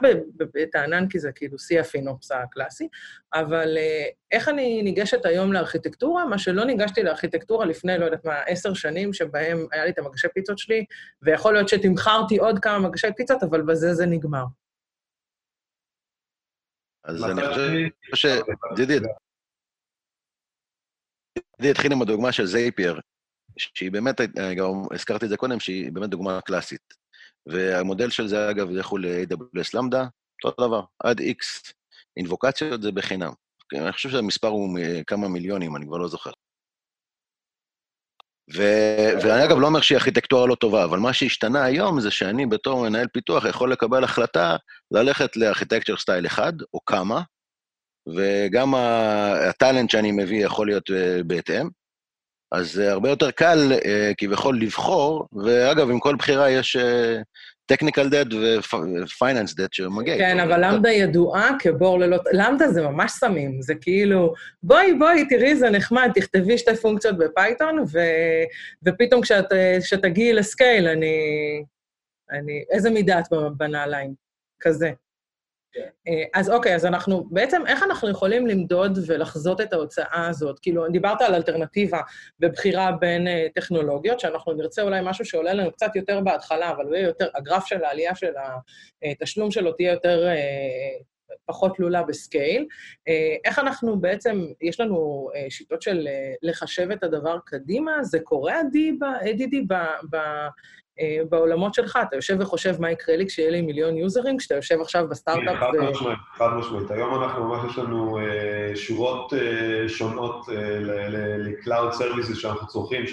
את 0.62 0.74
הענן 0.74 1.08
כי 1.08 1.18
זה 1.18 1.32
כאילו 1.32 1.58
שיא 1.58 1.80
הפינופס 1.80 2.32
הקלאסי, 2.32 2.88
אבל 3.34 3.78
איך 4.32 4.48
אני 4.48 4.82
ניגשת 4.82 5.26
היום 5.26 5.52
לארכיטקטורה, 5.52 6.26
מה 6.26 6.38
שלא 6.38 6.64
ניגשתי 6.64 7.02
לארכיטקטורה 7.02 7.66
לפני, 7.66 7.98
לא 7.98 8.04
יודעת 8.04 8.24
מה, 8.24 8.40
עשר 8.46 8.74
שנים, 8.74 9.12
שבהם 9.12 9.66
היה 9.72 9.84
לי 9.84 9.90
את 9.90 9.98
המגשי 9.98 10.28
פיצות 10.34 10.58
שלי, 10.58 10.84
ויכול 11.22 11.52
להיות 11.54 11.68
שתמכרתי 11.68 12.36
עוד 12.36 12.58
כמה 12.58 12.78
מגשי 12.78 13.08
פיצות, 13.16 13.42
אבל 13.42 13.62
בזה 13.62 13.94
זה 13.94 14.06
נגמר. 14.06 14.44
אז 17.04 17.24
אני 17.24 17.90
חושב 18.10 18.28
שדידי, 18.76 18.98
דידי 21.60 21.70
התחיל 21.70 21.92
עם 21.92 22.02
הדוגמה 22.02 22.32
של 22.32 22.46
זייפייר, 22.46 23.00
שהיא 23.58 23.92
באמת, 23.92 24.20
גם 24.56 24.82
הזכרתי 24.94 25.24
את 25.24 25.30
זה 25.30 25.36
קודם, 25.36 25.60
שהיא 25.60 25.92
באמת 25.92 26.10
דוגמה 26.10 26.40
קלאסית. 26.40 26.94
והמודל 27.46 28.10
של 28.10 28.28
זה, 28.28 28.50
אגב, 28.50 28.70
לכו 28.70 28.98
ל-AWS 28.98 29.70
למדה, 29.74 30.06
אותו 30.44 30.66
דבר, 30.66 30.84
עד 31.04 31.20
X 31.20 31.72
אינבוקציות 32.16 32.82
זה 32.82 32.92
בחינם. 32.92 33.32
אני 33.74 33.92
חושב 33.92 34.10
שהמספר 34.10 34.48
הוא 34.48 34.78
כמה 35.06 35.28
מיליונים, 35.28 35.76
אני 35.76 35.86
כבר 35.86 35.96
לא 35.96 36.08
זוכר. 36.08 36.30
ו- 38.52 39.10
ואני 39.22 39.44
אגב 39.44 39.58
לא 39.58 39.66
אומר 39.66 39.80
שהיא 39.80 39.96
ארכיטקטורה 39.96 40.46
לא 40.46 40.54
טובה, 40.54 40.84
אבל 40.84 40.98
מה 40.98 41.12
שהשתנה 41.12 41.64
היום 41.64 42.00
זה 42.00 42.10
שאני 42.10 42.46
בתור 42.46 42.82
מנהל 42.82 43.06
פיתוח 43.12 43.44
יכול 43.44 43.72
לקבל 43.72 44.04
החלטה 44.04 44.56
ללכת 44.90 45.36
ל 45.36 45.41
architecture 45.41 45.96
style 45.96 46.26
אחד, 46.26 46.52
או 46.74 46.84
כמה, 46.86 47.22
וגם 48.14 48.74
ה 49.48 49.54
talent 49.54 49.90
שאני 49.90 50.12
מביא 50.12 50.44
יכול 50.44 50.66
להיות 50.66 50.90
בהתאם. 51.26 51.68
אז 52.52 52.72
זה 52.72 52.92
הרבה 52.92 53.10
יותר 53.10 53.30
קל 53.30 53.72
כביכול 54.18 54.60
לבחור, 54.60 55.28
ואגב, 55.44 55.90
עם 55.90 56.00
כל 56.00 56.16
בחירה 56.16 56.50
יש 56.50 56.76
technical 57.72 58.10
debt 58.10 58.34
ו-finance 58.34 59.52
debt 59.52 59.68
שמגיע. 59.72 60.18
כן, 60.18 60.40
אבל 60.40 60.64
Lambda 60.64 60.90
ידועה 60.90 61.50
כבור 61.58 61.98
ללא... 61.98 62.18
Lambda 62.32 62.68
זה 62.68 62.82
ממש 62.82 63.12
סמים, 63.12 63.62
זה 63.62 63.74
כאילו, 63.74 64.34
בואי, 64.62 64.94
בואי, 64.94 65.28
תראי, 65.28 65.56
זה 65.56 65.70
נחמד, 65.70 66.10
תכתבי 66.14 66.58
שתי 66.58 66.76
פונקציות 66.76 67.18
בפייתון, 67.18 67.78
ו... 67.92 67.98
ופתאום 68.82 69.22
כשאת, 69.22 69.52
כשתגיעי 69.82 70.32
ל 70.32 70.40
scale, 70.40 70.88
אני... 70.88 71.16
אני... 72.30 72.64
איזה 72.70 72.90
מידה 72.90 73.18
את 73.18 73.24
בנעליים? 73.56 74.14
כזה. 74.60 74.90
אה, 76.08 76.24
אז 76.34 76.50
אוקיי, 76.50 76.74
אז 76.74 76.86
אנחנו, 76.86 77.24
בעצם 77.30 77.62
איך 77.66 77.82
אנחנו 77.82 78.10
יכולים 78.10 78.46
למדוד 78.46 78.98
ולחזות 79.06 79.60
את 79.60 79.72
ההוצאה 79.72 80.26
הזאת? 80.30 80.58
כאילו, 80.58 80.88
דיברת 80.88 81.22
על 81.22 81.34
אלטרנטיבה 81.34 82.00
בבחירה 82.40 82.92
בין 82.92 83.26
uh, 83.26 83.30
טכנולוגיות, 83.54 84.20
שאנחנו 84.20 84.52
נרצה 84.52 84.82
אולי 84.82 85.00
משהו 85.02 85.24
שעולה 85.24 85.54
לנו 85.54 85.72
קצת 85.72 85.96
יותר 85.96 86.20
בהתחלה, 86.20 86.70
אבל 86.70 86.84
הוא 86.84 86.94
יהיה 86.94 87.06
יותר, 87.06 87.28
הגרף 87.34 87.66
של 87.66 87.84
העלייה 87.84 88.14
של 88.14 88.32
התשלום 89.02 89.50
שלו 89.50 89.72
תהיה 89.72 89.92
יותר, 89.92 90.28
uh, 90.28 91.02
פחות 91.46 91.76
תלולה 91.76 92.02
בסקייל. 92.02 92.66
Uh, 93.08 93.12
איך 93.44 93.58
אנחנו 93.58 94.00
בעצם, 94.00 94.46
יש 94.60 94.80
לנו 94.80 95.28
uh, 95.32 95.50
שיטות 95.50 95.82
של 95.82 96.08
uh, 96.08 96.36
לחשב 96.42 96.90
את 96.90 97.02
הדבר 97.02 97.38
קדימה? 97.46 98.04
זה 98.04 98.20
קורה, 98.20 98.60
עדי, 98.60 98.98
אה, 100.14 100.48
בעולמות 101.28 101.74
שלך, 101.74 101.98
אתה 102.08 102.16
יושב 102.16 102.36
וחושב 102.40 102.80
מה 102.80 102.90
יקרה 102.90 103.16
לי 103.16 103.26
כשיהיה 103.26 103.50
לי 103.50 103.62
מיליון 103.62 103.96
יוזרים, 103.96 104.38
כשאתה 104.38 104.54
יושב 104.54 104.80
עכשיו 104.80 105.08
בסטארט-אפ 105.08 105.56
חד 105.56 105.70
משמעית, 105.90 106.18
חד 106.34 106.48
משמעית. 106.54 106.90
היום 106.90 107.22
אנחנו 107.22 107.44
ממש 107.44 107.70
יש 107.70 107.78
לנו 107.78 108.18
uh, 108.18 108.76
שורות 108.76 109.32
uh, 109.32 109.36
שונות 109.88 110.46
ל-Cloud 110.80 111.94
Services 111.94 112.34
שאנחנו 112.34 112.66
צורכים, 112.66 113.04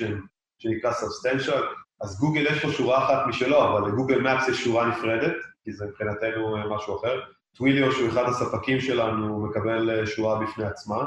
שנקרא 0.59 0.91
Substantial, 0.91 1.61
אז 2.01 2.19
גוגל 2.19 2.45
יש 2.51 2.61
פה 2.65 2.71
שורה 2.71 3.05
אחת 3.05 3.27
משלו, 3.27 3.63
אבל 3.63 3.87
לגוגל 3.87 4.27
Maps 4.27 4.51
יש 4.51 4.63
שורה 4.63 4.87
נפרדת, 4.87 5.35
כי 5.63 5.73
זה 5.73 5.85
מבחינתנו 5.85 6.57
משהו 6.75 6.99
אחר. 6.99 7.19
Twilio, 7.57 7.91
שהוא 7.91 8.09
אחד 8.09 8.23
הספקים 8.27 8.79
שלנו, 8.79 9.47
מקבל 9.47 10.05
שורה 10.05 10.39
בפני 10.39 10.65
עצמה. 10.65 11.03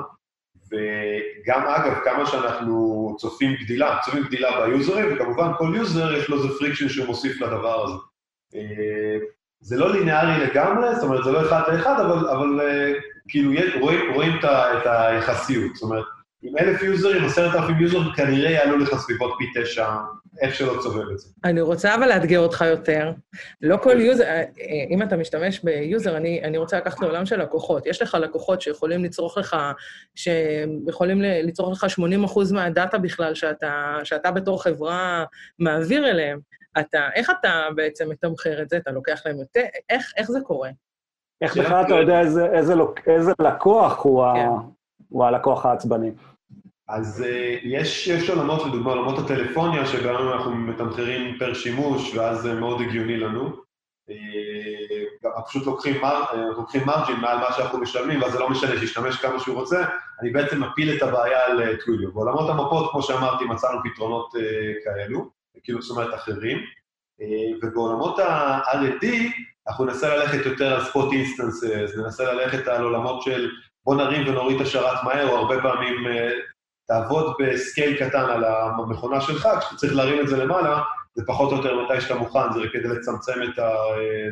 וגם 0.71 1.62
אגב, 1.67 1.99
כמה 2.05 2.27
שאנחנו 2.27 3.17
צופים 3.19 3.55
גדילה, 3.55 3.99
צופים 4.05 4.23
גדילה 4.23 4.67
ביוזרים, 4.67 5.15
וכמובן 5.15 5.51
כל 5.59 5.73
יוזר 5.77 6.17
יש 6.17 6.29
לו 6.29 6.37
איזה 6.37 6.49
friction 6.59 6.89
שהוא 6.89 7.07
מוסיף 7.07 7.41
לדבר 7.41 7.85
הזה. 7.85 7.95
אה, 8.55 9.19
זה 9.61 9.77
לא 9.77 9.93
לינארי 9.93 10.47
לגמרי, 10.47 10.95
זאת 10.95 11.05
אומרת, 11.05 11.25
זה 11.25 11.33
לא 11.33 11.43
אחד 11.43 11.62
לאחד, 11.73 12.01
אבל, 12.01 12.29
אבל 12.29 12.61
אה, 12.61 12.93
כאילו 13.29 13.53
רואים, 13.81 14.15
רואים 14.15 14.33
את 14.43 14.87
היחסיות. 14.87 15.75
זאת 15.75 15.83
אומרת, 15.83 16.05
עם 16.43 16.59
אלף 16.59 16.83
יוזרים, 16.83 17.25
עשרת 17.25 17.55
אלפים 17.55 17.81
יוזרים, 17.81 18.12
כנראה 18.17 18.51
יעלו 18.51 18.79
לך 18.79 18.95
סביבות 18.95 19.35
פי 19.39 19.62
תשע, 19.62 19.89
איך 20.41 20.55
שלא 20.55 20.74
צובב 20.82 21.11
את 21.11 21.18
זה. 21.18 21.28
אני 21.45 21.61
רוצה 21.61 21.95
אבל 21.95 22.09
לאתגר 22.09 22.39
אותך 22.39 22.64
יותר. 22.68 23.12
לא 23.62 23.76
כל 23.76 24.01
יוזר, 24.01 24.24
אה, 24.24 24.45
אם 24.91 25.03
אתה 25.03 25.16
משתמש 25.16 25.61
ביוזר, 25.64 26.16
אני, 26.16 26.41
אני 26.45 26.59
רוצה 26.59 26.76
לקחת 26.76 27.01
לעולם 27.01 27.26
של 27.26 27.43
לקוחות. 27.43 27.87
יש 27.87 28.03
לך 28.03 28.14
לקוחות 28.14 28.61
שיכולים 28.61 29.05
לצרוך 29.05 29.39
לך, 29.39 29.57
שיכולים 30.14 31.20
לצרוך 31.22 31.72
לך 31.72 31.91
80 31.91 32.24
אחוז 32.24 32.53
מהדאטה 32.53 32.99
בכלל 32.99 33.35
שאתה, 33.35 33.99
שאתה 34.05 34.30
בתור 34.30 34.62
חברה 34.62 35.24
מעביר 35.59 36.11
אליהם. 36.11 36.39
אתה, 36.80 37.09
איך 37.14 37.30
אתה 37.41 37.66
בעצם 37.76 38.11
מתמחר 38.11 38.62
את 38.62 38.68
זה? 38.68 38.76
אתה 38.76 38.91
לוקח 38.91 39.22
להם 39.26 39.39
יותר? 39.39 39.62
איך, 39.91 40.12
איך 40.16 40.30
זה 40.30 40.41
קורה? 40.41 40.70
איך 41.43 41.57
בכלל 41.57 41.85
אתה 41.87 41.95
יודע 41.95 42.20
איזה, 42.20 42.47
איזה, 42.47 42.74
איזה 43.07 43.32
לקוח 43.41 44.05
הוא, 44.05 44.24
כן. 44.35 44.41
ה, 44.41 44.49
הוא 45.09 45.24
הלקוח 45.24 45.66
העצבני? 45.66 46.11
אז 46.89 47.24
uh, 47.26 47.61
יש, 47.62 48.07
יש 48.07 48.30
עולמות, 48.30 48.66
לדוגמה 48.66 48.91
עולמות 48.91 49.18
הטלפוניה, 49.18 49.87
שגם 49.87 50.28
אנחנו 50.28 50.51
מתמחרים 50.51 51.39
פר 51.39 51.55
שימוש, 51.55 52.14
ואז 52.14 52.41
זה 52.41 52.55
מאוד 52.55 52.80
הגיוני 52.80 53.16
לנו. 53.16 53.57
Uh, 54.11 55.45
פשוט 55.47 55.66
לוקחים, 55.66 56.01
מר, 56.03 56.24
uh, 56.30 56.37
לוקחים 56.37 56.87
מרג'ין 56.87 57.16
מעל 57.16 57.39
מה 57.39 57.53
שאנחנו 57.57 57.78
משלמים, 57.78 58.22
ואז 58.22 58.32
זה 58.32 58.39
לא 58.39 58.51
משנה 58.51 58.78
שישתמש 58.80 59.16
כמה 59.16 59.41
שהוא 59.41 59.55
רוצה, 59.55 59.85
אני 60.22 60.30
בעצם 60.30 60.62
מפיל 60.62 60.97
את 60.97 61.03
הבעיה 61.03 61.47
על 61.47 61.76
טוויליו. 61.85 62.12
בעולמות 62.12 62.51
המפות, 62.51 62.91
כמו 62.91 63.03
שאמרתי, 63.03 63.45
מצאנו 63.45 63.78
פתרונות 63.85 64.32
כאלו, 64.85 65.30
כאילו 65.62 65.82
זאת 65.82 65.97
אומרת 65.97 66.14
אחרים, 66.14 66.59
ובעולמות 67.62 68.18
ה-R&D, 68.18 69.07
אנחנו 69.68 69.85
ננסה 69.85 70.16
ללכת 70.16 70.47
יותר 70.47 70.74
על 70.74 70.85
spot 70.85 71.12
instances, 71.12 71.97
ננסה 71.97 72.32
ללכת 72.32 72.68
על 72.68 72.85
עולמות 72.85 73.22
של 73.22 73.51
בוא 73.85 73.95
נרים 73.95 74.28
ונוריד 74.28 74.61
את 74.61 74.66
השרת 74.66 75.05
מהר, 75.05 75.28
או 75.28 75.37
הרבה 75.37 75.62
פעמים 75.62 76.07
תעבוד 76.89 77.35
ב 77.39 77.48
scale 77.48 77.97
קטן 77.97 78.24
על 78.24 78.45
המכונה 78.45 79.20
שלך, 79.20 79.49
כשאתה 79.61 79.76
צריך 79.76 79.95
להרים 79.95 80.20
את 80.20 80.28
זה 80.28 80.37
למעלה, 80.37 80.82
זה 81.14 81.22
פחות 81.26 81.53
או 81.53 81.57
יותר 81.57 81.82
מתי 81.85 82.01
שאתה 82.01 82.14
מוכן, 82.14 82.53
זה 82.55 82.61
כדי 82.72 82.89
לצמצם 82.89 83.43
את 83.43 83.59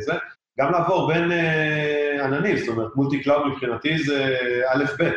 זה. 0.01 0.13
גם 0.61 0.73
לעבור 0.73 1.13
בין 1.13 1.31
uh, 1.31 2.25
עננים, 2.25 2.57
זאת 2.57 2.69
אומרת, 2.69 2.97
multi 2.97 3.23
cloud 3.23 3.47
מבחינתי 3.47 3.99
זה 3.99 4.37
א'-ב'. 4.69 5.11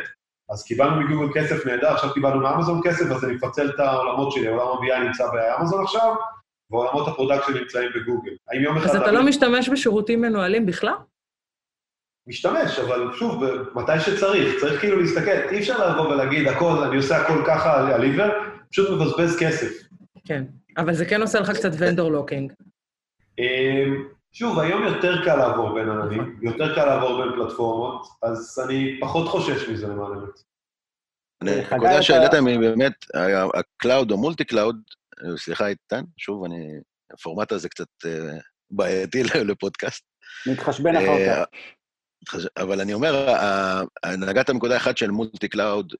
אז 0.50 0.64
קיבלנו 0.64 1.00
מגוגל 1.00 1.40
כסף 1.40 1.66
נהדר, 1.66 1.88
עכשיו 1.88 2.12
קיבלנו 2.14 2.40
מאמזון 2.40 2.80
כסף, 2.84 3.10
אז 3.10 3.24
אני 3.24 3.34
מפצל 3.34 3.70
את 3.70 3.80
העולמות 3.80 4.32
שלי, 4.32 4.48
עולם 4.48 4.66
ה-BI 4.66 4.98
נמצא 4.98 5.24
באמזון 5.32 5.82
עכשיו, 5.84 6.14
ועולמות 6.70 7.08
ה 7.08 7.13
product 7.13 7.48
נמצאים 7.48 7.90
בגוגל. 7.94 8.32
האם 8.48 8.62
יום 8.62 8.76
אחד... 8.76 8.90
אז 8.90 8.96
אתה 8.96 9.12
לא 9.12 9.22
משתמש 9.22 9.68
בשירותים 9.68 10.20
מנוהלים 10.20 10.66
בכלל? 10.66 10.94
משתמש, 12.26 12.78
אבל 12.78 13.12
שוב, 13.18 13.44
מתי 13.74 14.00
שצריך, 14.00 14.60
צריך 14.60 14.80
כאילו 14.80 15.00
להסתכל, 15.00 15.48
אי 15.50 15.58
אפשר 15.58 15.90
לבוא 15.90 16.08
ולהגיד, 16.08 16.48
הכל, 16.48 16.84
אני 16.84 16.96
עושה 16.96 17.16
הכל 17.16 17.42
ככה 17.46 17.94
על 17.94 18.02
עיוור, 18.02 18.30
פשוט 18.70 18.90
מבזבז 18.90 19.36
כסף. 19.40 19.86
כן, 20.24 20.44
אבל 20.76 20.94
זה 20.94 21.04
כן 21.04 21.22
עושה 21.22 21.40
לך 21.40 21.50
קצת 21.50 21.70
vendor 21.78 22.12
lock-in. 22.12 22.52
אמ, 23.38 24.08
שוב, 24.32 24.58
היום 24.58 24.84
יותר 24.84 25.24
קל 25.24 25.36
לעבור 25.36 25.74
בין 25.74 25.88
עננים, 25.88 26.38
יותר 26.42 26.74
קל 26.74 26.84
לעבור 26.84 27.24
בין 27.24 27.32
פלטפורמות, 27.34 28.06
אז 28.22 28.64
אני 28.66 28.98
פחות 29.00 29.28
חושש 29.28 29.68
מזה 29.68 29.86
למען 29.86 30.12
האמת. 30.12 30.40
הנקודה 31.72 32.02
שהעלית 32.02 32.34
היא 32.34 32.58
באמת, 32.58 32.92
ה 33.54 33.63
cloud 33.63 34.10
או 34.10 34.16
multi 34.16 34.44
cloud, 34.44 34.76
סליחה 35.36 35.66
איתן, 35.66 36.02
שוב, 36.16 36.44
אני, 36.44 36.66
הפורמט 37.12 37.52
הזה 37.52 37.68
קצת 37.68 37.88
אה, 38.06 38.38
בעייתי 38.70 39.22
לפודקאסט. 39.48 40.04
נתחשבן 40.46 40.96
אחר 40.96 41.26
כך. 41.26 41.44
אבל 42.56 42.80
אני 42.80 42.94
אומר, 42.94 43.34
נגעת 44.18 44.50
בנקודה 44.50 44.76
אחת 44.76 44.96
של 44.96 45.10
multi 45.10 45.48
cloud, 45.48 45.94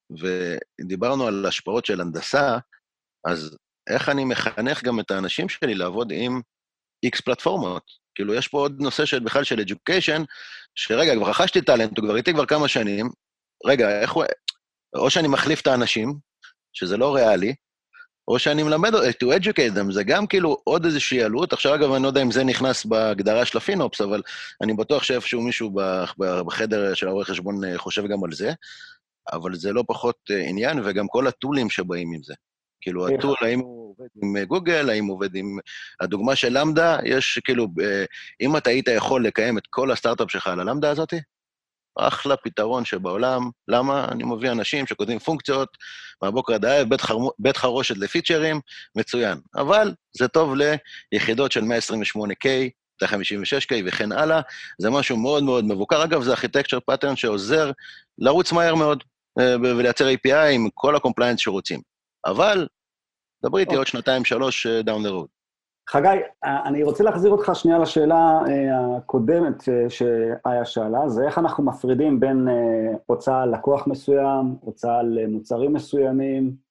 ודיברנו 0.80 1.26
על 1.26 1.46
השפעות 1.46 1.84
של 1.84 2.00
הנדסה, 2.00 2.58
אז 3.26 3.56
איך 3.90 4.08
אני 4.08 4.24
מחנך 4.24 4.84
גם 4.84 5.00
את 5.00 5.10
האנשים 5.10 5.48
שלי 5.48 5.74
לעבוד 5.74 6.12
עם 6.14 6.40
איקס 7.02 7.20
פלטפורמות? 7.20 7.82
כאילו, 8.14 8.34
יש 8.34 8.48
פה 8.48 8.58
עוד 8.58 8.80
נושא 8.80 9.04
של 9.04 9.20
בכלל 9.20 9.44
של 9.44 9.58
education, 9.58 10.24
שרגע, 10.74 11.14
כבר 11.14 11.30
רכשתי 11.30 11.62
טאלנט, 11.62 11.98
הוא 11.98 12.06
כבר 12.06 12.16
איתי 12.16 12.32
כבר 12.32 12.46
כמה 12.46 12.68
שנים, 12.68 13.10
רגע, 13.66 14.00
איך 14.00 14.12
הוא... 14.12 14.24
או 14.94 15.10
שאני 15.10 15.28
מחליף 15.28 15.60
את 15.60 15.66
האנשים, 15.66 16.18
שזה 16.72 16.96
לא 16.96 17.14
ריאלי, 17.14 17.54
או 18.28 18.38
שאני 18.38 18.62
מלמד, 18.62 18.94
to 18.94 19.26
educate 19.40 19.76
them, 19.76 19.92
זה 19.92 20.04
גם 20.04 20.26
כאילו 20.26 20.60
עוד 20.64 20.84
איזושהי 20.84 21.22
עלות. 21.22 21.52
עכשיו, 21.52 21.74
אגב, 21.74 21.92
אני 21.92 22.02
לא 22.02 22.08
יודע 22.08 22.22
אם 22.22 22.30
זה 22.30 22.44
נכנס 22.44 22.84
בהגדרה 22.84 23.44
של 23.44 23.58
הפינופס, 23.58 24.00
אבל 24.00 24.22
אני 24.60 24.74
בטוח 24.74 25.02
שאיפשהו 25.02 25.42
מישהו 25.42 25.70
בחדר 26.18 26.94
של 26.94 27.08
הרואה 27.08 27.24
חשבון 27.24 27.64
אה, 27.64 27.78
חושב 27.78 28.06
גם 28.06 28.24
על 28.24 28.32
זה, 28.32 28.52
אבל 29.32 29.54
זה 29.54 29.72
לא 29.72 29.84
פחות 29.86 30.16
אה, 30.30 30.48
עניין, 30.48 30.80
וגם 30.84 31.08
כל 31.08 31.26
הטולים 31.26 31.70
שבאים 31.70 32.12
עם 32.12 32.22
זה. 32.22 32.34
כאילו, 32.80 33.08
הטול, 33.08 33.36
האם 33.40 33.60
הוא 33.60 33.94
עובד 33.98 34.08
עם 34.22 34.36
אה, 34.36 34.44
גוגל, 34.44 34.90
האם 34.90 35.04
הוא 35.04 35.14
עובד 35.14 35.34
עם... 35.34 35.58
הדוגמה 36.00 36.36
של 36.36 36.58
Lambda, 36.58 36.98
יש 37.04 37.40
כאילו, 37.44 37.68
אם 38.40 38.56
אתה 38.56 38.70
היית 38.70 38.88
יכול 38.88 39.26
לקיים 39.26 39.58
את 39.58 39.66
כל 39.70 39.90
הסטארט-אפ 39.90 40.30
שלך 40.30 40.46
על 40.46 40.60
ה 40.60 40.64
Lambda 40.64 40.90
הזאתי, 40.90 41.16
אחלה 41.98 42.36
פתרון 42.36 42.84
שבעולם. 42.84 43.50
למה? 43.68 44.04
אני 44.10 44.24
מביא 44.24 44.50
אנשים 44.50 44.86
שכותבים 44.86 45.18
פונקציות 45.18 45.68
מהבוקר 46.22 46.54
עד 46.54 46.64
הערב, 46.64 46.88
בית, 46.88 47.00
חר... 47.00 47.16
בית 47.38 47.56
חרושת 47.56 47.96
לפיצ'רים, 47.96 48.60
מצוין. 48.96 49.38
אבל 49.56 49.94
זה 50.16 50.28
טוב 50.28 50.54
ליחידות 51.12 51.52
של 51.52 51.60
128K, 51.60 52.46
156K 53.04 53.74
וכן 53.86 54.12
הלאה. 54.12 54.40
זה 54.78 54.90
משהו 54.90 55.16
מאוד 55.16 55.42
מאוד 55.42 55.64
מבוקר. 55.64 56.04
אגב, 56.04 56.22
זה 56.22 56.30
architecture 56.30 56.80
pattern 56.80 57.16
שעוזר 57.16 57.70
לרוץ 58.18 58.52
מהר 58.52 58.74
מאוד 58.74 59.04
אה, 59.40 59.56
ולייצר 59.60 60.08
API 60.08 60.48
עם 60.52 60.68
כל 60.74 60.96
ה 60.96 61.00
compliance 61.00 61.40
שרוצים. 61.40 61.80
אבל, 62.26 62.66
דברי 63.44 63.62
איתי 63.62 63.74
עוד 63.74 63.86
שנתיים, 63.86 64.24
שלוש, 64.24 64.66
אה, 64.66 64.80
down 64.80 65.06
the 65.06 65.10
road. 65.10 65.35
חגי, 65.90 66.08
אני 66.44 66.82
רוצה 66.82 67.04
להחזיר 67.04 67.30
אותך 67.30 67.50
שנייה 67.54 67.78
לשאלה 67.78 68.40
אה, 68.48 68.96
הקודמת 68.96 69.68
אה, 69.68 69.90
שאיה 69.90 70.64
שאלה, 70.64 71.08
זה 71.08 71.26
איך 71.26 71.38
אנחנו 71.38 71.64
מפרידים 71.64 72.20
בין 72.20 72.48
אה, 72.48 72.96
הוצאה 73.06 73.42
על 73.42 73.54
לקוח 73.54 73.86
מסוים, 73.86 74.56
הוצאה 74.60 74.98
על 74.98 75.18
מוצרים 75.28 75.72
מסוימים, 75.72 76.66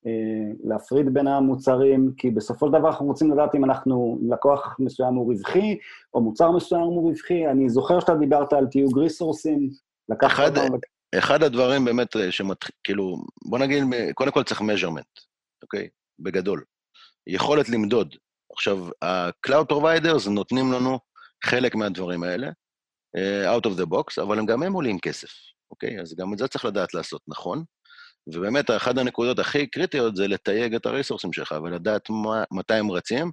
להפריד 0.63 1.13
בין 1.13 1.27
המוצרים, 1.27 2.11
כי 2.17 2.31
בסופו 2.31 2.67
של 2.67 2.73
דבר 2.73 2.89
אנחנו 2.89 3.05
רוצים 3.05 3.31
לדעת 3.31 3.55
אם 3.55 3.63
אנחנו, 3.63 4.19
לקוח 4.29 4.75
מסוים 4.79 5.13
הוא 5.15 5.33
רווחי, 5.33 5.77
או 6.13 6.21
מוצר 6.21 6.51
מסוים 6.51 6.81
הוא 6.81 7.09
רווחי. 7.09 7.47
אני 7.47 7.69
זוכר 7.69 7.99
שאתה 7.99 8.15
דיברת 8.15 8.53
על 8.53 8.67
תיוג 8.67 8.99
ריסורסים, 8.99 9.69
לקחת... 10.09 10.57
אחד, 10.57 10.69
אחד 11.15 11.43
הדברים 11.43 11.85
באמת 11.85 12.15
שמתחיל, 12.29 12.75
כאילו, 12.83 13.15
בוא 13.45 13.59
נגיד, 13.59 13.83
קודם 14.13 14.31
כל 14.31 14.43
צריך 14.43 14.61
measurement, 14.61 15.21
אוקיי? 15.63 15.87
בגדול. 16.19 16.63
יכולת 17.27 17.69
למדוד. 17.69 18.15
עכשיו, 18.55 18.87
ה-Cloud 19.01 19.71
Providers 19.71 20.29
נותנים 20.29 20.71
לנו 20.71 20.99
חלק 21.45 21.75
מהדברים 21.75 22.23
האלה, 22.23 22.47
out 23.55 23.65
of 23.65 23.79
the 23.79 23.85
box, 23.85 24.23
אבל 24.23 24.39
הם 24.39 24.45
גם 24.45 24.63
הם 24.63 24.73
עולים 24.73 24.99
כסף, 24.99 25.29
אוקיי? 25.71 26.01
אז 26.01 26.15
גם 26.17 26.33
את 26.33 26.37
זה 26.37 26.47
צריך 26.47 26.65
לדעת 26.65 26.93
לעשות 26.93 27.21
נכון. 27.27 27.63
ובאמת, 28.33 28.71
אחת 28.71 28.97
הנקודות 28.97 29.39
הכי 29.39 29.67
קריטיות 29.67 30.15
זה 30.15 30.27
לתייג 30.27 30.75
את 30.75 30.85
הריסורסים 30.85 31.33
שלך 31.33 31.55
ולדעת 31.63 32.09
מה, 32.09 32.43
מתי 32.51 32.73
הם 32.73 32.91
רצים. 32.91 33.31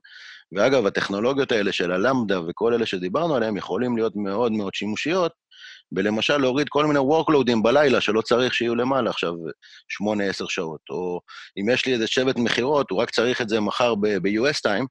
ואגב, 0.53 0.87
הטכנולוגיות 0.87 1.53
האלה 1.53 1.73
של 1.73 1.93
הלמדה 1.93 2.41
וכל 2.41 2.75
אלה 2.75 2.87
שדיברנו 2.87 3.37
עליהם 3.37 3.57
יכולים 3.57 3.97
להיות 3.97 4.12
מאוד 4.16 4.53
מאוד 4.53 4.75
שימושיות, 4.75 5.33
ולמשל 5.97 6.37
להוריד 6.37 6.68
כל 6.68 6.87
מיני 6.87 6.99
workloadים 6.99 7.62
בלילה 7.62 8.01
שלא 8.01 8.20
צריך 8.23 8.55
שיהיו 8.55 8.75
למעלה 8.75 9.11
עכשיו 9.11 9.33
8-10 10.43 10.45
שעות. 10.49 10.81
או 10.91 11.20
אם 11.61 11.68
יש 11.68 11.87
לי 11.87 11.93
איזה 11.93 12.07
שבט 12.07 12.37
מכירות, 12.37 12.91
הוא 12.91 13.03
רק 13.03 13.11
צריך 13.11 13.41
את 13.41 13.49
זה 13.49 13.61
מחר 13.61 13.95
ב-US 13.95 14.61
time, 14.66 14.87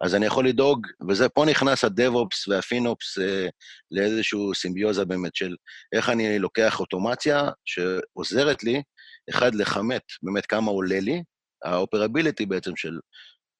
אז 0.00 0.14
אני 0.14 0.26
יכול 0.26 0.48
לדאוג, 0.48 0.86
וזה, 1.08 1.28
פה 1.28 1.44
נכנס 1.44 1.84
ה-DevOps 1.84 2.48
וה-FinOps 2.48 3.22
אה, 3.22 3.48
לאיזושהי 3.90 4.40
סימביוזה 4.54 5.04
באמת 5.04 5.34
של 5.34 5.56
איך 5.92 6.08
אני 6.10 6.38
לוקח 6.38 6.80
אוטומציה 6.80 7.50
שעוזרת 7.64 8.64
לי 8.64 8.82
אחד, 9.30 9.54
לכמת 9.54 10.02
באמת 10.22 10.46
כמה 10.46 10.70
עולה 10.70 11.00
לי, 11.00 11.22
ה 11.64 11.71
operability 11.71 12.46
בעצם 12.46 12.76
של, 12.76 12.98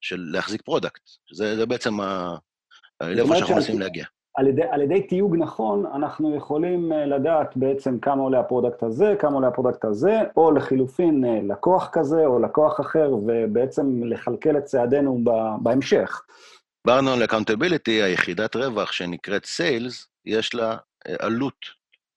של 0.01 0.21
להחזיק 0.33 0.63
product. 0.63 1.03
זה, 1.35 1.57
זה 1.57 1.67
בעצם 1.67 2.01
ה... 2.01 2.37
לאיפה 3.03 3.37
שאנחנו 3.37 3.55
מנסים 3.55 3.81
להגיע. 3.81 4.05
על 4.39 4.47
ידי, 4.47 4.63
על 4.71 4.81
ידי 4.81 5.03
תיוג 5.03 5.37
נכון, 5.37 5.87
אנחנו 5.95 6.37
יכולים 6.37 6.93
אה, 6.93 7.07
לדעת 7.07 7.57
בעצם 7.57 7.99
כמה 7.99 8.23
עולה 8.23 8.41
ה 8.41 8.46
product 8.46 8.83
הזה, 8.83 9.15
כמה 9.19 9.35
עולה 9.35 9.49
ה 9.49 9.53
product 9.53 9.85
הזה, 9.85 10.21
או 10.37 10.51
לחילופין 10.51 11.25
אה, 11.25 11.41
לקוח 11.43 11.89
כזה 11.93 12.27
או 12.27 12.39
לקוח 12.39 12.81
אחר, 12.81 13.11
ובעצם 13.27 14.05
לכלכל 14.05 14.57
את 14.59 14.65
צעדינו 14.65 15.25
בהמשך. 15.63 16.23
דיברנו 16.87 17.11
על 17.11 17.25
accountability, 17.25 18.03
היחידת 18.03 18.57
רווח 18.57 18.93
שנקראת 18.93 19.47
sales, 19.47 20.07
יש 20.25 20.55
לה 20.55 20.77
אה, 21.09 21.15
עלות 21.19 21.67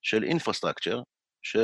של 0.01 0.24
infrastructure, 0.24 1.01
ש... 1.41 1.57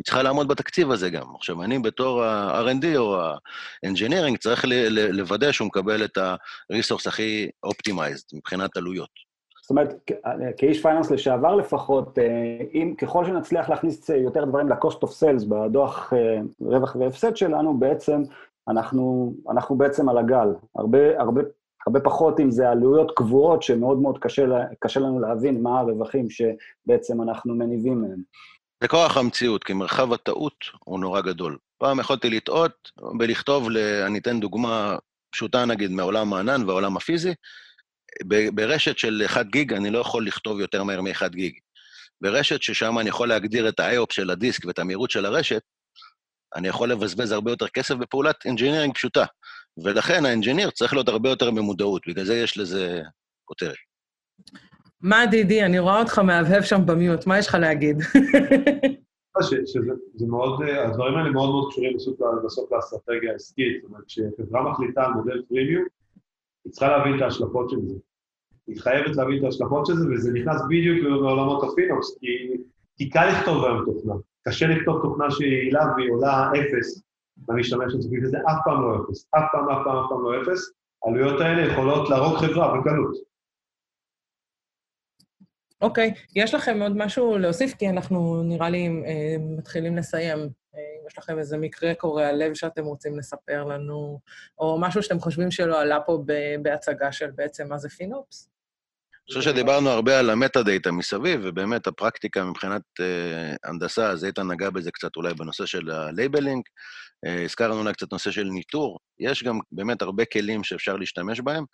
היא 0.00 0.04
צריכה 0.04 0.22
לעמוד 0.22 0.48
בתקציב 0.48 0.90
הזה 0.90 1.10
גם. 1.10 1.26
עכשיו, 1.34 1.62
אני 1.62 1.78
בתור 1.78 2.22
ה-R&D 2.22 2.96
או 2.96 3.20
ה-Engineering 3.20 4.38
צריך 4.38 4.64
לוודא 4.90 5.52
שהוא 5.52 5.66
מקבל 5.66 6.04
את 6.04 6.18
ה-resource 6.18 7.08
הכי 7.08 7.50
optimized 7.62 8.24
מבחינת 8.34 8.76
עלויות. 8.76 9.08
זאת 9.62 9.70
אומרת, 9.70 10.10
כאיש 10.56 10.82
finance 10.82 11.10
לשעבר 11.10 11.54
לפחות, 11.54 12.18
אה, 12.18 12.24
אם 12.74 12.94
ככל 12.98 13.24
שנצליח 13.24 13.68
להכניס 13.68 14.08
יותר 14.08 14.44
דברים 14.44 14.68
ל-cost 14.68 14.98
of 15.04 15.08
sales 15.08 15.48
בדוח 15.48 16.12
אה, 16.12 16.40
רווח 16.60 16.96
והפסד 16.96 17.36
שלנו, 17.36 17.78
בעצם 17.78 18.22
אנחנו, 18.68 19.34
אנחנו 19.50 19.78
בעצם 19.78 20.08
על 20.08 20.18
הגל. 20.18 20.48
הרבה, 20.76 21.20
הרבה, 21.20 21.40
הרבה 21.86 22.00
פחות 22.00 22.40
אם 22.40 22.50
זה 22.50 22.70
עלויות 22.70 23.12
קבועות 23.16 23.62
שמאוד 23.62 23.98
מאוד 23.98 24.18
קשה, 24.18 24.46
קשה 24.78 25.00
לנו 25.00 25.20
להבין 25.20 25.62
מה 25.62 25.80
הרווחים 25.80 26.26
שבעצם 26.30 27.22
אנחנו 27.22 27.54
מניבים 27.54 28.02
מהם. 28.02 28.22
זה 28.82 28.88
כוח 28.88 29.16
המציאות, 29.16 29.64
כי 29.64 29.72
מרחב 29.72 30.12
הטעות 30.12 30.64
הוא 30.84 31.00
נורא 31.00 31.20
גדול. 31.20 31.58
פעם 31.78 32.00
יכולתי 32.00 32.30
לטעות 32.30 32.90
ולכתוב, 33.20 33.68
אני 34.06 34.18
אתן 34.18 34.40
דוגמה 34.40 34.96
פשוטה 35.30 35.64
נגיד 35.64 35.90
מעולם 35.90 36.32
הענן 36.32 36.68
והעולם 36.68 36.96
הפיזי, 36.96 37.34
ברשת 38.54 38.98
של 38.98 39.22
1 39.26 39.46
גיג 39.46 39.72
אני 39.72 39.90
לא 39.90 39.98
יכול 39.98 40.26
לכתוב 40.26 40.60
יותר 40.60 40.82
מהר 40.82 41.00
מ-1 41.00 41.28
גיג. 41.28 41.54
ברשת 42.20 42.62
ששם 42.62 42.98
אני 42.98 43.08
יכול 43.08 43.28
להגדיר 43.28 43.68
את 43.68 43.80
ה-IOPS 43.80 44.06
של 44.10 44.30
הדיסק 44.30 44.64
ואת 44.64 44.78
המהירות 44.78 45.10
של 45.10 45.26
הרשת, 45.26 45.62
אני 46.56 46.68
יכול 46.68 46.92
לבזבז 46.92 47.32
הרבה 47.32 47.50
יותר 47.50 47.68
כסף 47.68 47.94
בפעולת 47.94 48.36
engineering 48.44 48.94
פשוטה. 48.94 49.24
ולכן 49.84 50.24
ה 50.26 50.31
engineer 50.31 50.70
צריך 50.70 50.92
להיות 50.92 51.08
הרבה 51.08 51.28
יותר 51.28 51.50
במודעות, 51.50 52.02
בגלל 52.08 52.24
זה 52.24 52.36
יש 52.36 52.58
לזה 52.58 53.02
כותרת. 53.44 53.89
מה, 55.02 55.26
דידי? 55.30 55.64
אני 55.64 55.78
רואה 55.78 56.00
אותך 56.00 56.18
מהבהב 56.18 56.62
שם 56.62 56.80
ב 56.86 56.93
mute, 56.93 57.26
מה 57.26 57.38
יש 57.38 57.48
לך 57.48 57.54
להגיד? 57.54 58.02
שזה 59.42 60.26
מאוד, 60.28 60.62
הדברים 60.62 61.14
האלה 61.14 61.30
מאוד 61.30 61.50
מאוד 61.50 61.70
קשורים 61.70 61.96
בסוף 62.44 62.72
לאסטרטגיה 62.72 63.32
העסקית. 63.32 63.82
זאת 63.82 63.90
אומרת, 63.90 64.04
כשחברה 64.06 64.70
מחליטה 64.70 65.04
על 65.04 65.12
מודל 65.12 65.42
פרימיום, 65.48 65.84
היא 66.64 66.72
צריכה 66.72 66.88
להבין 66.88 67.16
את 67.16 67.22
ההשלכות 67.22 67.70
של 67.70 67.76
זה. 67.86 67.94
היא 68.66 68.80
חייבת 68.80 69.16
להבין 69.16 69.38
את 69.38 69.44
ההשלכות 69.44 69.86
של 69.86 69.92
זה, 69.94 70.08
וזה 70.10 70.32
נכנס 70.32 70.62
בדיוק 70.68 70.98
לעולמות 70.98 71.64
הפינוקס, 71.64 72.18
כי, 72.18 72.26
כי 72.96 73.10
קל 73.10 73.28
לכתוב 73.28 73.64
היום 73.64 73.84
תוכנה. 73.84 74.14
קשה 74.48 74.66
לכתוב 74.66 75.02
תוכנה 75.02 75.30
שהיא 75.30 75.52
יעילה 75.52 75.84
והיא 75.96 76.10
עולה 76.10 76.50
אפס, 76.52 77.02
אשתמש 77.60 77.94
בזה, 77.94 78.08
וזה 78.22 78.38
אף 78.38 78.58
פעם 78.64 78.82
לא 78.82 78.96
אפס. 78.96 79.28
אף 79.38 79.44
פעם, 79.52 79.70
אף 79.70 79.78
פעם, 79.84 79.96
אף 79.98 80.06
פעם 80.08 80.22
לא 80.22 80.42
אפס. 80.42 80.72
העלויות 81.04 81.40
האלה 81.40 81.72
יכולות 81.72 82.10
להרוג 82.10 82.36
חברה 82.36 82.80
בקלות. 82.80 83.29
אוקיי, 85.80 86.14
okay. 86.16 86.32
יש 86.36 86.54
לכם 86.54 86.82
עוד 86.82 86.96
משהו 86.96 87.38
להוסיף? 87.38 87.74
כי 87.74 87.88
אנחנו, 87.88 88.42
נראה 88.42 88.70
לי, 88.70 88.86
אה, 88.86 89.36
מתחילים 89.56 89.96
לסיים. 89.96 90.38
אה, 90.74 90.80
יש 91.06 91.18
לכם 91.18 91.38
איזה 91.38 91.58
מקרה 91.58 91.94
קורע 91.94 92.32
לב 92.32 92.54
שאתם 92.54 92.84
רוצים 92.84 93.18
לספר 93.18 93.64
לנו, 93.64 94.20
או 94.58 94.78
משהו 94.80 95.02
שאתם 95.02 95.20
חושבים 95.20 95.50
שלא 95.50 95.80
עלה 95.80 96.00
פה 96.00 96.24
בהצגה 96.62 97.12
של 97.12 97.30
בעצם 97.30 97.68
מה 97.68 97.78
זה 97.78 97.88
FinOps? 97.88 98.50
אני 99.30 99.38
חושב 99.38 99.50
שדיברנו 99.50 99.90
הרבה 99.90 100.18
על 100.18 100.30
ה 100.30 100.37
metadata 100.37 100.92
מסביב, 100.92 101.40
ובאמת 101.44 101.86
הפרקטיקה 101.86 102.44
מבחינת 102.44 102.82
אה, 103.00 103.54
הנדסה, 103.64 104.10
אז 104.10 104.24
איתן 104.24 104.50
נגע 104.50 104.70
בזה 104.70 104.90
קצת 104.90 105.16
אולי 105.16 105.34
בנושא 105.34 105.66
של 105.66 105.90
ה 105.90 105.97
labeling, 105.97 106.62
אה, 107.26 107.44
הזכרנו 107.44 107.78
אולי 107.80 107.92
קצת 107.92 108.12
נושא 108.12 108.30
של 108.30 108.44
ניטור, 108.44 108.98
יש 109.20 109.42
גם 109.42 109.58
באמת 109.72 110.02
הרבה 110.02 110.24
כלים 110.24 110.64
שאפשר 110.64 110.96
להשתמש 110.96 111.40
בהם. 111.40 111.64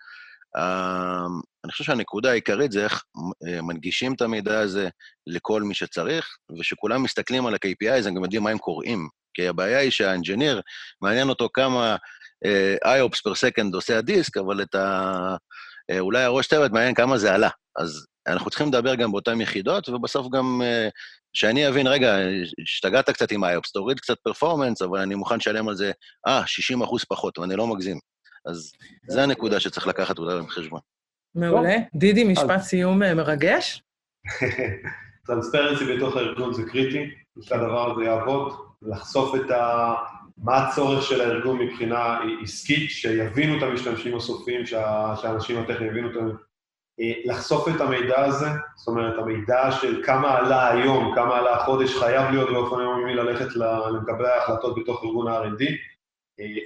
אמ, 0.56 1.40
אני 1.64 1.72
חושב 1.72 1.84
שהנקודה 1.84 2.30
העיקרית 2.30 2.72
זה 2.72 2.84
איך 2.84 3.04
אה, 3.48 3.62
מנגישים 3.62 4.14
את 4.14 4.22
המידע 4.22 4.58
הזה 4.58 4.88
לכל 5.26 5.62
מי 5.62 5.74
שצריך, 5.74 6.36
ושכולם 6.58 7.02
מסתכלים 7.02 7.46
על 7.46 7.54
ה-KPI, 7.54 7.90
אז 7.90 8.06
הם 8.06 8.14
גם 8.14 8.24
יודעים 8.24 8.42
מה 8.42 8.50
הם 8.50 8.58
קוראים. 8.58 9.08
כי 9.34 9.48
הבעיה 9.48 9.78
היא 9.78 9.90
שהאנג'יניר, 9.90 10.60
מעניין 11.00 11.28
אותו 11.28 11.48
כמה 11.52 11.96
uh, 12.46 12.88
IOPS 12.88 13.18
per 13.18 13.34
second 13.34 13.74
עושה 13.74 13.98
הדיסק, 13.98 14.36
אבל 14.36 14.62
את 14.62 14.74
ה... 14.74 15.36
Uh, 15.92 15.98
אולי 15.98 16.22
הראש 16.22 16.46
צוות 16.46 16.72
מעניין 16.72 16.94
כמה 16.94 17.18
זה 17.18 17.34
עלה. 17.34 17.48
אז 17.76 18.06
אנחנו 18.28 18.50
צריכים 18.50 18.68
לדבר 18.68 18.94
גם 18.94 19.12
באותן 19.12 19.40
יחידות, 19.40 19.88
ובסוף 19.88 20.26
גם 20.32 20.62
uh, 20.62 20.90
שאני 21.36 21.68
אבין, 21.68 21.86
רגע, 21.86 22.16
השתגעת 22.62 23.10
קצת 23.10 23.32
עם 23.32 23.44
IOPS, 23.44 23.70
תוריד 23.72 24.00
קצת 24.00 24.16
פרפורמנס, 24.22 24.82
אבל 24.82 24.98
אני 24.98 25.14
מוכן 25.14 25.36
לשלם 25.36 25.68
על 25.68 25.74
זה, 25.74 25.92
אה, 26.26 26.46
60 26.46 26.82
אחוז 26.82 27.04
פחות, 27.08 27.38
ואני 27.38 27.56
לא 27.56 27.66
מגזים. 27.66 27.98
אז 28.46 28.72
זו 29.08 29.20
הנקודה 29.20 29.60
שצריך 29.60 29.86
לקחת 29.86 30.18
אולי 30.18 30.42
בחשבון. 30.42 30.80
מעולה. 31.34 31.76
דידי, 31.94 32.24
משפט 32.24 32.60
סיום 32.60 33.02
אה, 33.02 33.14
מרגש? 33.14 33.82
טרנספרנסי 35.26 35.96
בתוך 35.96 36.16
הארגון 36.16 36.54
זה 36.54 36.62
קריטי, 36.62 37.10
שהדבר 37.40 37.92
הזה 37.92 38.04
יעבוד, 38.04 38.52
לחשוף 38.82 39.34
את 39.34 39.50
ה... 39.50 39.94
מה 40.38 40.56
הצורך 40.56 41.02
של 41.02 41.20
הארגון 41.20 41.58
מבחינה 41.58 42.18
עסקית, 42.42 42.90
שיבינו 42.90 43.58
את 43.58 43.62
המשתמשים 43.62 44.16
הסופיים, 44.16 44.66
שה... 44.66 45.14
שהאנשים 45.22 45.58
הטכניים 45.58 45.90
יבינו 45.90 46.10
את 46.10 46.16
ה... 46.16 46.20
אה, 47.00 47.12
לחשוף 47.24 47.68
את 47.68 47.80
המידע 47.80 48.24
הזה, 48.24 48.46
זאת 48.76 48.88
אומרת, 48.88 49.18
המידע 49.18 49.72
של 49.80 50.02
כמה 50.04 50.38
עלה 50.38 50.68
היום, 50.72 51.14
כמה 51.14 51.36
עלה 51.36 51.54
החודש, 51.54 51.98
חייב 51.98 52.30
להיות 52.30 52.50
באופן 52.50 52.80
יומי 52.80 53.14
ללכת 53.14 53.56
למקבלי 53.56 54.28
ההחלטות 54.28 54.78
בתוך 54.78 55.04
ארגון 55.04 55.28
ה-R&D. 55.28 55.64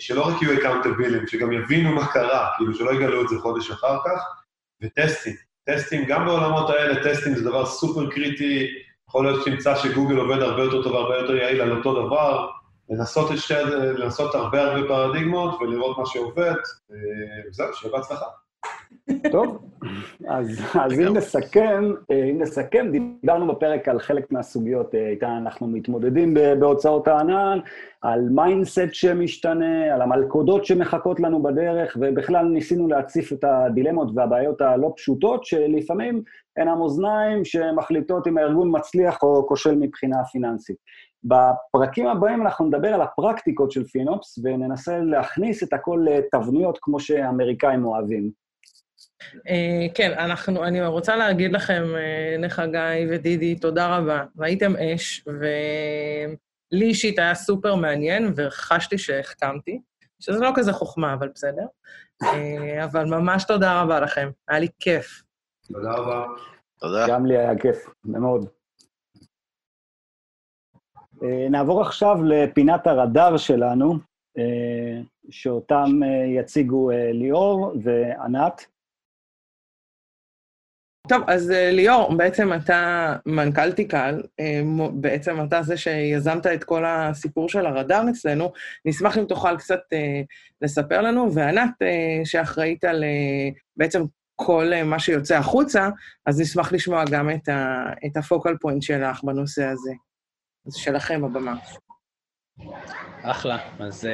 שלא 0.01 0.27
רק 0.27 0.43
יהיו 0.43 0.59
accountable-ים, 0.59 1.27
שגם 1.27 1.53
יבינו 1.53 1.93
מה 1.93 2.07
קרה, 2.07 2.49
כאילו 2.57 2.75
שלא 2.75 2.91
יגלו 2.95 3.23
את 3.23 3.29
זה 3.29 3.39
חודש 3.39 3.71
אחר 3.71 3.99
כך, 4.05 4.23
וטסטים. 4.83 5.35
טסטים, 5.65 6.05
גם 6.05 6.27
בעולמות 6.27 6.71
האלה, 6.71 7.05
טסטים 7.05 7.35
זה 7.35 7.45
דבר 7.45 7.67
סופר 7.67 8.11
קריטי, 8.11 8.69
יכול 9.09 9.25
להיות 9.25 9.45
שתמצא 9.45 9.77
שגוגל 9.77 10.17
עובד 10.17 10.43
הרבה 10.43 10.63
יותר 10.63 10.83
טוב 10.83 10.93
והרבה 10.93 11.17
יותר 11.17 11.37
יעיל 11.37 11.61
על 11.61 11.77
אותו 11.77 12.07
דבר, 12.07 12.49
לנסות, 12.91 13.39
שתי, 13.39 13.55
לנסות 13.99 14.35
הרבה 14.35 14.63
הרבה 14.63 14.89
פרדיגמות 14.89 15.61
ולראות 15.61 15.99
מה 15.99 16.07
שעובד, 16.07 16.55
וזהו, 17.49 17.75
שיהיה 17.75 17.93
בהצלחה. 17.97 18.27
טוב, 19.31 19.59
אז, 20.29 20.61
אז 20.75 21.01
אם 21.01 21.17
נסכם, 21.17 21.93
אה, 22.11 22.25
אם 22.25 22.43
נסכם, 22.43 22.87
דיברנו 22.91 23.55
בפרק 23.55 23.89
על 23.89 23.99
חלק 23.99 24.33
מהסוגיות 24.33 24.95
אה, 24.95 25.09
איתן 25.09 25.31
אנחנו 25.31 25.67
מתמודדים 25.67 26.35
בהוצאות 26.35 27.09
הענן, 27.09 27.59
על 28.03 28.29
mindset 28.31 28.89
שמשתנה, 28.93 29.95
על 29.95 30.03
המלכודות 30.03 30.65
שמחכות 30.65 31.21
לנו 31.21 31.43
בדרך, 31.43 31.97
ובכלל 32.01 32.45
ניסינו 32.45 32.89
להציף 32.89 33.33
את 33.33 33.45
הדילמות 33.45 34.09
והבעיות 34.15 34.61
הלא 34.61 34.93
פשוטות, 34.97 35.45
שלפעמים 35.45 36.23
הן 36.57 36.69
המאזניים 36.69 37.45
שמחליטות 37.45 38.27
אם 38.27 38.39
הארגון 38.39 38.77
מצליח 38.77 39.23
או 39.23 39.47
כושל 39.47 39.75
מבחינה 39.75 40.25
פיננסית. 40.25 40.77
בפרקים 41.25 42.07
הבאים 42.07 42.43
אנחנו 42.43 42.67
נדבר 42.67 42.89
על 42.89 43.03
הפרקטיקות 43.03 43.71
של 43.71 43.85
FinOps, 43.85 44.39
וננסה 44.45 44.99
להכניס 44.99 45.63
את 45.63 45.73
הכל 45.73 46.07
לתבניות 46.11 46.79
כמו 46.83 47.01
שאמריקאים 47.01 47.85
אוהבים. 47.85 48.31
Uh, 49.35 49.95
כן, 49.95 50.13
אנחנו, 50.19 50.65
אני 50.65 50.87
רוצה 50.87 51.17
להגיד 51.17 51.53
לכם, 51.53 51.83
uh, 51.95 52.45
לחגי 52.45 53.07
ודידי, 53.11 53.55
תודה 53.55 53.97
רבה. 53.97 54.25
והייתם 54.37 54.77
אש, 54.77 55.25
ולי 55.27 56.85
אישית 56.85 57.19
היה 57.19 57.35
סופר 57.35 57.75
מעניין, 57.75 58.33
וחשתי 58.37 58.99
שהחכמתי, 58.99 59.81
שזה 60.21 60.39
לא 60.39 60.51
כזה 60.55 60.73
חוכמה, 60.73 61.15
אבל 61.15 61.29
בסדר. 61.35 61.67
Uh, 62.25 62.85
אבל 62.85 63.05
ממש 63.05 63.45
תודה 63.45 63.83
רבה 63.83 64.01
לכם, 64.01 64.31
היה 64.49 64.59
לי 64.59 64.69
כיף. 64.81 65.23
תודה 65.73 65.93
רבה. 65.93 66.25
תודה. 66.79 67.07
גם 67.09 67.27
לי 67.27 67.39
היה 67.39 67.59
כיף, 67.59 67.87
מאוד. 68.05 68.49
אה, 71.23 71.49
נעבור 71.51 71.81
עכשיו 71.81 72.17
לפינת 72.25 72.87
הרדאר 72.87 73.37
שלנו, 73.37 73.95
אה, 74.39 75.01
שאותם 75.31 76.03
אה, 76.05 76.41
יציגו 76.41 76.91
ליאור 77.13 77.73
וענת. 77.83 78.67
טוב, 81.09 81.23
אז 81.27 81.51
ליאור, 81.51 82.17
בעצם 82.17 82.53
אתה 82.53 83.17
מנכ"ל 83.27 83.73
תיקל, 83.73 84.23
בעצם 84.93 85.45
אתה 85.45 85.63
זה 85.63 85.77
שיזמת 85.77 86.47
את 86.47 86.65
כל 86.65 86.85
הסיפור 86.87 87.49
של 87.49 87.67
הרדאר 87.67 88.03
אצלנו. 88.11 88.53
נשמח 88.85 89.19
אם 89.19 89.25
תוכל 89.25 89.57
קצת 89.57 89.81
לספר 90.63 91.01
לנו, 91.01 91.35
וענת, 91.35 91.71
שאחראית 92.25 92.85
על 92.85 93.05
בעצם 93.77 94.03
כל 94.37 94.73
מה 94.85 94.99
שיוצא 94.99 95.37
החוצה, 95.37 95.89
אז 96.27 96.41
נשמח 96.41 96.73
לשמוע 96.73 97.05
גם 97.11 97.31
את 98.07 98.17
הפוקל 98.17 98.57
פוינט 98.61 98.83
שלך 98.83 99.25
בנושא 99.25 99.65
הזה. 99.65 99.93
אז 100.67 100.75
שלכם 100.75 101.25
הבמה. 101.25 101.55
אחלה. 103.23 103.59
אז 103.79 104.09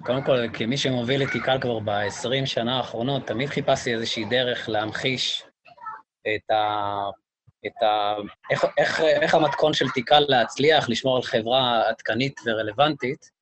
קודם 0.00 0.22
כל, 0.22 0.36
כמי 0.52 0.76
שמוביל 0.76 1.22
את 1.22 1.30
תיקל 1.32 1.60
כבר 1.60 1.78
ב-20 1.78 2.46
שנה 2.46 2.76
האחרונות, 2.76 3.26
תמיד 3.26 3.48
חיפשתי 3.48 3.94
איזושהי 3.94 4.24
דרך 4.24 4.68
להמחיש 4.68 5.47
את 6.36 6.50
ה... 6.50 7.10
את 7.66 7.82
ה... 7.82 8.14
איך, 8.50 8.64
איך, 8.78 9.00
איך 9.00 9.34
המתכון 9.34 9.72
של 9.72 9.88
תיקל 9.88 10.24
להצליח, 10.28 10.88
לשמור 10.88 11.16
על 11.16 11.22
חברה 11.22 11.88
עדכנית 11.88 12.40
ורלוונטית. 12.46 13.38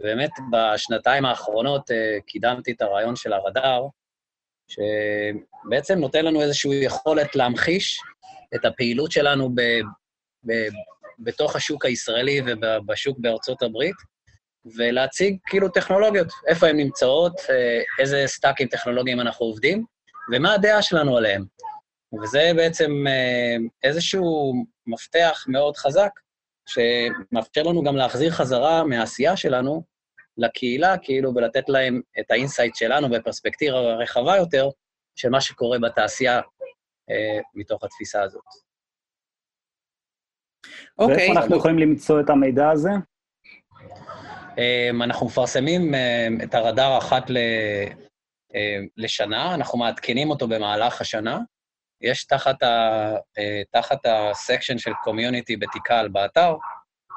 ובאמת, 0.00 0.30
בשנתיים 0.50 1.24
האחרונות 1.24 1.90
uh, 1.90 1.94
קידמתי 2.26 2.72
את 2.72 2.82
הרעיון 2.82 3.16
של 3.16 3.32
הרדאר, 3.32 3.86
שבעצם 4.68 5.98
נותן 5.98 6.24
לנו 6.24 6.42
איזושהי 6.42 6.84
יכולת 6.84 7.36
להמחיש 7.36 8.00
את 8.54 8.64
הפעילות 8.64 9.12
שלנו 9.12 9.50
ב, 9.54 9.60
ב, 10.46 10.52
בתוך 11.18 11.56
השוק 11.56 11.84
הישראלי 11.84 12.40
ובשוק 12.46 13.18
בארצות 13.18 13.62
הברית, 13.62 13.96
ולהציג 14.76 15.36
כאילו 15.46 15.68
טכנולוגיות, 15.68 16.28
איפה 16.46 16.66
הן 16.66 16.76
נמצאות, 16.76 17.40
אה, 17.50 17.80
איזה 17.98 18.22
סטאקים 18.26 18.68
טכנולוגיים 18.68 19.20
אנחנו 19.20 19.46
עובדים, 19.46 19.84
ומה 20.32 20.54
הדעה 20.54 20.82
שלנו 20.82 21.16
עליהם. 21.16 21.44
וזה 22.22 22.52
בעצם 22.56 22.90
אה, 23.06 23.56
איזשהו 23.82 24.52
מפתח 24.86 25.44
מאוד 25.48 25.76
חזק, 25.76 26.10
שמאפשר 26.66 27.62
לנו 27.62 27.82
גם 27.82 27.96
להחזיר 27.96 28.30
חזרה 28.30 28.84
מהעשייה 28.84 29.36
שלנו 29.36 29.82
לקהילה, 30.36 30.98
כאילו, 30.98 31.34
ולתת 31.34 31.68
להם 31.68 32.00
את 32.20 32.30
ה 32.30 32.36
insight 32.36 32.74
שלנו 32.76 33.10
בפרספקטיבה 33.10 33.78
רחבה 33.78 34.36
יותר 34.36 34.68
של 35.16 35.28
מה 35.28 35.40
שקורה 35.40 35.78
בתעשייה 35.78 36.40
אה, 37.10 37.40
מתוך 37.54 37.84
התפיסה 37.84 38.22
הזאת. 38.22 38.42
אוקיי. 40.98 41.16
ואיפה 41.16 41.40
אנחנו 41.40 41.56
יכולים 41.56 41.78
למצוא 41.78 42.20
את 42.20 42.30
המידע 42.30 42.70
הזה? 42.70 42.90
אמ, 44.58 45.02
אנחנו 45.02 45.26
מפרסמים 45.26 45.94
אמ, 45.94 46.38
את 46.42 46.54
הרדאר 46.54 46.98
אחת 46.98 47.30
לשנה, 48.96 49.54
אנחנו 49.54 49.78
מעדכנים 49.78 50.30
אותו 50.30 50.48
במהלך 50.48 51.00
השנה. 51.00 51.38
יש 52.00 52.24
תחת, 52.24 52.62
ה, 52.62 52.66
אה, 53.38 53.62
תחת 53.70 53.98
הסקשן 54.04 54.78
של 54.78 54.92
קומיוניטי 55.04 55.56
בתיקל 55.56 56.08
באתר, 56.08 56.56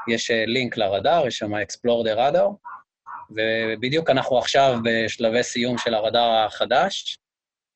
יש 0.10 0.32
אה, 0.32 0.46
לינק 0.46 0.78
לרדאר, 0.78 1.28
יש 1.28 1.38
שם 1.38 1.56
Explore 1.56 2.08
the 2.08 2.18
Radar, 2.18 2.50
ובדיוק 3.30 4.10
אנחנו 4.10 4.38
עכשיו 4.38 4.80
בשלבי 4.84 5.44
סיום 5.44 5.78
של 5.78 5.94
הרדאר 5.94 6.46
החדש, 6.46 7.18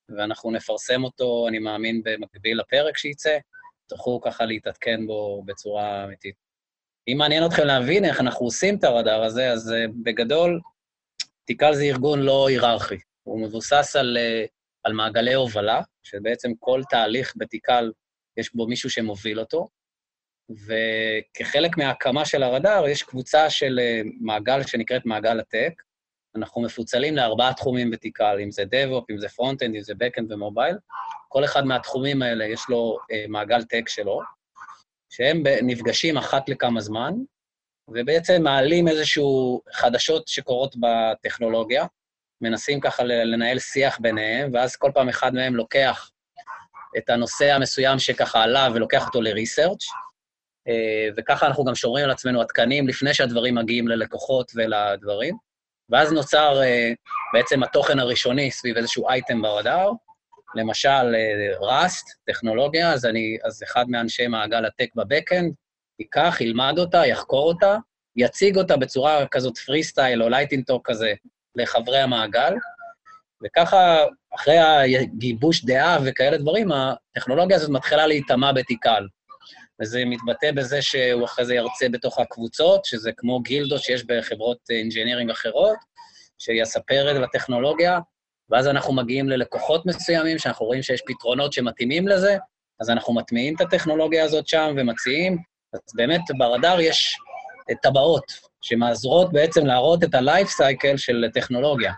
ואנחנו 0.10 0.52
נפרסם 0.52 1.04
אותו, 1.04 1.48
אני 1.48 1.60
מאמין, 1.60 2.02
במקביל 2.06 2.60
לפרק 2.60 2.98
שייצא, 2.98 3.38
תוכלו 3.90 4.22
ככה 4.22 4.46
להתעדכן 4.46 5.08
בו 5.08 5.44
בצורה 5.46 6.04
אמיתית. 6.04 6.36
אם 7.08 7.18
מעניין 7.18 7.46
אתכם 7.46 7.64
להבין 7.64 8.06
איך 8.06 8.20
אנחנו 8.20 8.46
עושים 8.46 8.76
את 8.76 8.84
הרדאר 8.84 9.24
הזה, 9.24 9.52
אז 9.52 9.74
uh, 9.74 9.92
בגדול, 10.04 10.62
תיקל 11.46 11.74
זה 11.74 11.84
ארגון 11.84 12.20
לא 12.20 12.48
היררכי. 12.48 12.98
הוא 13.24 13.42
מבוסס 13.42 13.96
על, 13.96 14.18
על 14.88 14.94
מעגלי 14.94 15.34
הובלה, 15.34 15.82
שבעצם 16.04 16.52
כל 16.60 16.82
תהליך 16.90 17.34
בתיקל, 17.38 17.92
יש 18.38 18.56
בו 18.56 18.68
מישהו 18.68 18.90
שמוביל 18.90 19.40
אותו, 19.40 19.68
וכחלק 20.50 21.78
מההקמה 21.78 22.26
של 22.26 22.44
הרדאר, 22.44 22.88
יש 22.88 23.04
קבוצה 23.04 23.50
של 23.50 23.80
uh, 23.80 24.10
מעגל 24.22 24.64
שנקראת 24.64 25.06
מעגל 25.06 25.40
הטק. 25.40 25.74
אנחנו 26.36 26.62
מפוצלים 26.62 27.16
לארבעה 27.16 27.54
תחומים 27.54 27.92
בתיקל, 27.92 28.38
אם 28.44 28.52
זה 28.52 28.64
DevOps, 28.64 29.06
אם 29.12 29.18
זה 29.18 29.28
Frontend, 29.28 29.76
אם 29.76 29.82
זה 29.82 29.94
Backend 29.94 30.26
ומובייל. 30.30 30.76
כל 31.30 31.46
אחד 31.46 31.66
מהתחומים 31.66 32.22
האלה 32.22 32.46
יש 32.46 32.62
לו 32.70 32.98
אה, 33.12 33.26
מעגל 33.28 33.64
טק 33.64 33.90
שלו, 33.90 34.22
שהם 35.10 35.44
נפגשים 35.64 36.18
אחת 36.18 36.50
לכמה 36.50 36.82
זמן, 36.82 37.14
ובעצם 37.88 38.44
מעלים 38.44 38.88
איזשהו 38.88 39.62
חדשות 39.74 40.28
שקורות 40.28 40.76
בטכנולוגיה, 40.80 41.86
מנסים 42.42 42.80
ככה 42.80 43.04
לנהל 43.04 43.60
שיח 43.60 43.98
ביניהם, 44.02 44.50
ואז 44.54 44.76
כל 44.76 44.92
פעם 44.94 45.10
אחד 45.10 45.34
מהם 45.34 45.56
לוקח 45.56 46.12
את 46.98 47.10
הנושא 47.10 47.54
המסוים 47.54 48.00
שככה 48.00 48.44
עלה 48.44 48.68
ולוקח 48.74 49.06
אותו 49.06 49.22
לריסרצ', 49.22 49.86
אה, 50.68 51.10
וככה 51.18 51.48
אנחנו 51.48 51.64
גם 51.64 51.76
שומרים 51.76 52.06
על 52.06 52.12
עצמנו 52.12 52.42
התקנים 52.42 52.88
לפני 52.88 53.14
שהדברים 53.14 53.56
מגיעים 53.56 53.88
ללקוחות 53.88 54.52
ולדברים. 54.56 55.38
ואז 55.90 56.14
נוצר 56.14 56.62
אה, 56.64 56.92
בעצם 57.34 57.64
התוכן 57.64 58.00
הראשוני 58.00 58.52
סביב 58.52 58.78
איזשהו 58.78 59.10
אייטם 59.10 59.42
ברדאר, 59.42 59.92
למשל 60.56 61.16
ראסט, 61.60 62.06
טכנולוגיה, 62.26 62.94
אז, 62.94 63.06
אני, 63.06 63.38
אז 63.44 63.64
אחד 63.64 63.90
מאנשי 63.90 64.28
מעגל 64.28 64.66
הטק 64.66 64.88
בבקאנד 64.96 65.54
ייקח, 66.00 66.42
ילמד 66.42 66.76
אותה, 66.78 67.06
יחקור 67.06 67.48
אותה, 67.48 67.78
יציג 68.16 68.58
אותה 68.58 68.78
בצורה 68.78 69.28
כזאת 69.28 69.58
פרי 69.58 69.84
סטייל 69.84 70.24
או 70.24 70.30
lightning 70.30 70.71
talk 70.71 70.90
כזה 70.90 71.14
לחברי 71.58 72.00
המעגל, 72.00 72.54
וככה, 73.46 74.06
אחרי 74.36 74.58
הגיבוש 74.98 75.66
דעה 75.66 75.98
וכאלה 76.06 76.38
דברים, 76.38 76.72
הטכנולוגיה 76.72 77.58
הזאת 77.58 77.70
מתחילה 77.70 78.08
להיטמע 78.08 78.52
בטיקל. 78.52 79.08
וזה 79.82 80.04
מתבטא 80.06 80.52
בזה 80.52 80.82
שהוא 80.82 81.26
אחרי 81.26 81.46
זה 81.46 81.56
ירצה 81.56 81.90
בתוך 81.90 82.20
הקבוצות, 82.20 82.86
שזה 82.86 83.12
כמו 83.18 83.40
גילדות 83.40 83.82
שיש 83.82 84.04
בחברות 84.06 84.58
engineering 84.70 85.30
אחרות, 85.30 85.78
שיספר 86.40 87.12
את 87.12 87.24
הטכנולוגיה, 87.24 88.00
ואז 88.50 88.68
אנחנו 88.68 88.94
מגיעים 88.94 89.30
ללקוחות 89.30 89.86
מסוימים, 89.86 90.40
שאנחנו 90.40 90.66
רואים 90.66 90.84
שיש 90.84 91.02
פתרונות 91.06 91.54
שמתאימים 91.54 92.08
לזה, 92.08 92.38
אז 92.80 92.90
אנחנו 92.90 93.14
מטמיעים 93.14 93.56
את 93.56 93.62
הטכנולוגיה 93.62 94.24
הזאת 94.24 94.48
שם 94.48 94.74
ומציעים. 94.78 95.38
אז 95.74 95.80
באמת 95.96 96.22
ברדאר 96.38 96.80
יש 96.80 97.18
טבעות 97.84 98.24
שעוזרות 98.62 99.34
בעצם 99.34 99.66
להראות 99.66 100.04
את 100.04 100.16
ה-life 100.16 100.64
של 100.98 101.26
טכנולוגיה. 101.34 101.94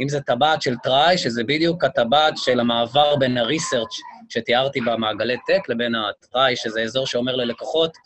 אם 0.00 0.08
זה 0.08 0.20
טבעת 0.20 0.62
של 0.62 0.76
try, 0.82 1.18
שזה 1.18 1.44
בדיוק 1.44 1.84
הטבעת 1.84 2.34
של 2.36 2.60
המעבר 2.60 3.16
בין 3.16 3.38
ה-research 3.38 4.00
שתיארתי 4.28 4.80
במעגלי 4.80 5.36
tech 5.46 5.68
לבין 5.68 5.94
ה 5.94 6.06
try, 6.06 6.56
שזה 6.56 6.82
אזור 6.82 7.06
שאומר 7.06 7.36
ללקוחות, 7.36 7.96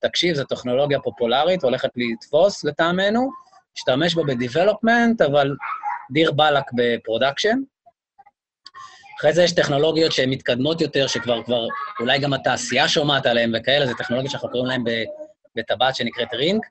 תקשיב, 0.00 0.34
זו 0.34 0.44
טכנולוגיה 0.44 1.00
פופולרית, 1.00 1.64
הולכת 1.64 1.90
לתפוס 1.96 2.64
לטעמנו, 2.64 3.30
תשתמש 3.74 4.14
בה 4.14 4.22
ב-development, 4.22 5.26
אבל 5.26 5.56
דיר 6.12 6.32
באלק 6.32 6.64
ב 6.76 6.83
production. 6.83 7.58
אחרי 9.20 9.32
זה 9.32 9.42
יש 9.42 9.52
טכנולוגיות 9.52 10.12
שהן 10.12 10.30
מתקדמות 10.30 10.80
יותר, 10.80 11.06
שכבר 11.06 11.42
כבר 11.42 11.66
אולי 12.00 12.18
גם 12.18 12.32
התעשייה 12.32 12.88
שומעת 12.88 13.26
עליהן 13.26 13.52
וכאלה, 13.56 13.86
זה 13.86 13.94
טכנולוגיות 13.94 14.30
שאנחנו 14.30 14.50
קוראים 14.50 14.66
להן 14.66 14.84
בטבעת 15.56 15.96
שנקראת 15.96 16.34
ring, 16.34 16.62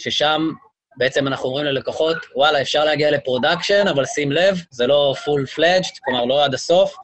ששם 0.00 0.50
בעצם 0.96 1.26
אנחנו 1.26 1.48
אומרים 1.48 1.66
ללקוחות, 1.66 2.16
וואלה, 2.34 2.60
אפשר 2.60 2.84
להגיע 2.84 3.10
ל 3.10 3.16
production, 3.16 3.88
אבל 3.88 4.04
שים 4.04 4.32
לב, 4.32 4.58
זה 4.70 4.86
לא 4.86 5.14
full 5.24 5.56
fledged, 5.56 5.98
כלומר, 6.04 6.24
לא 6.24 6.44
עד 6.44 6.54
הסוף, 6.54 6.96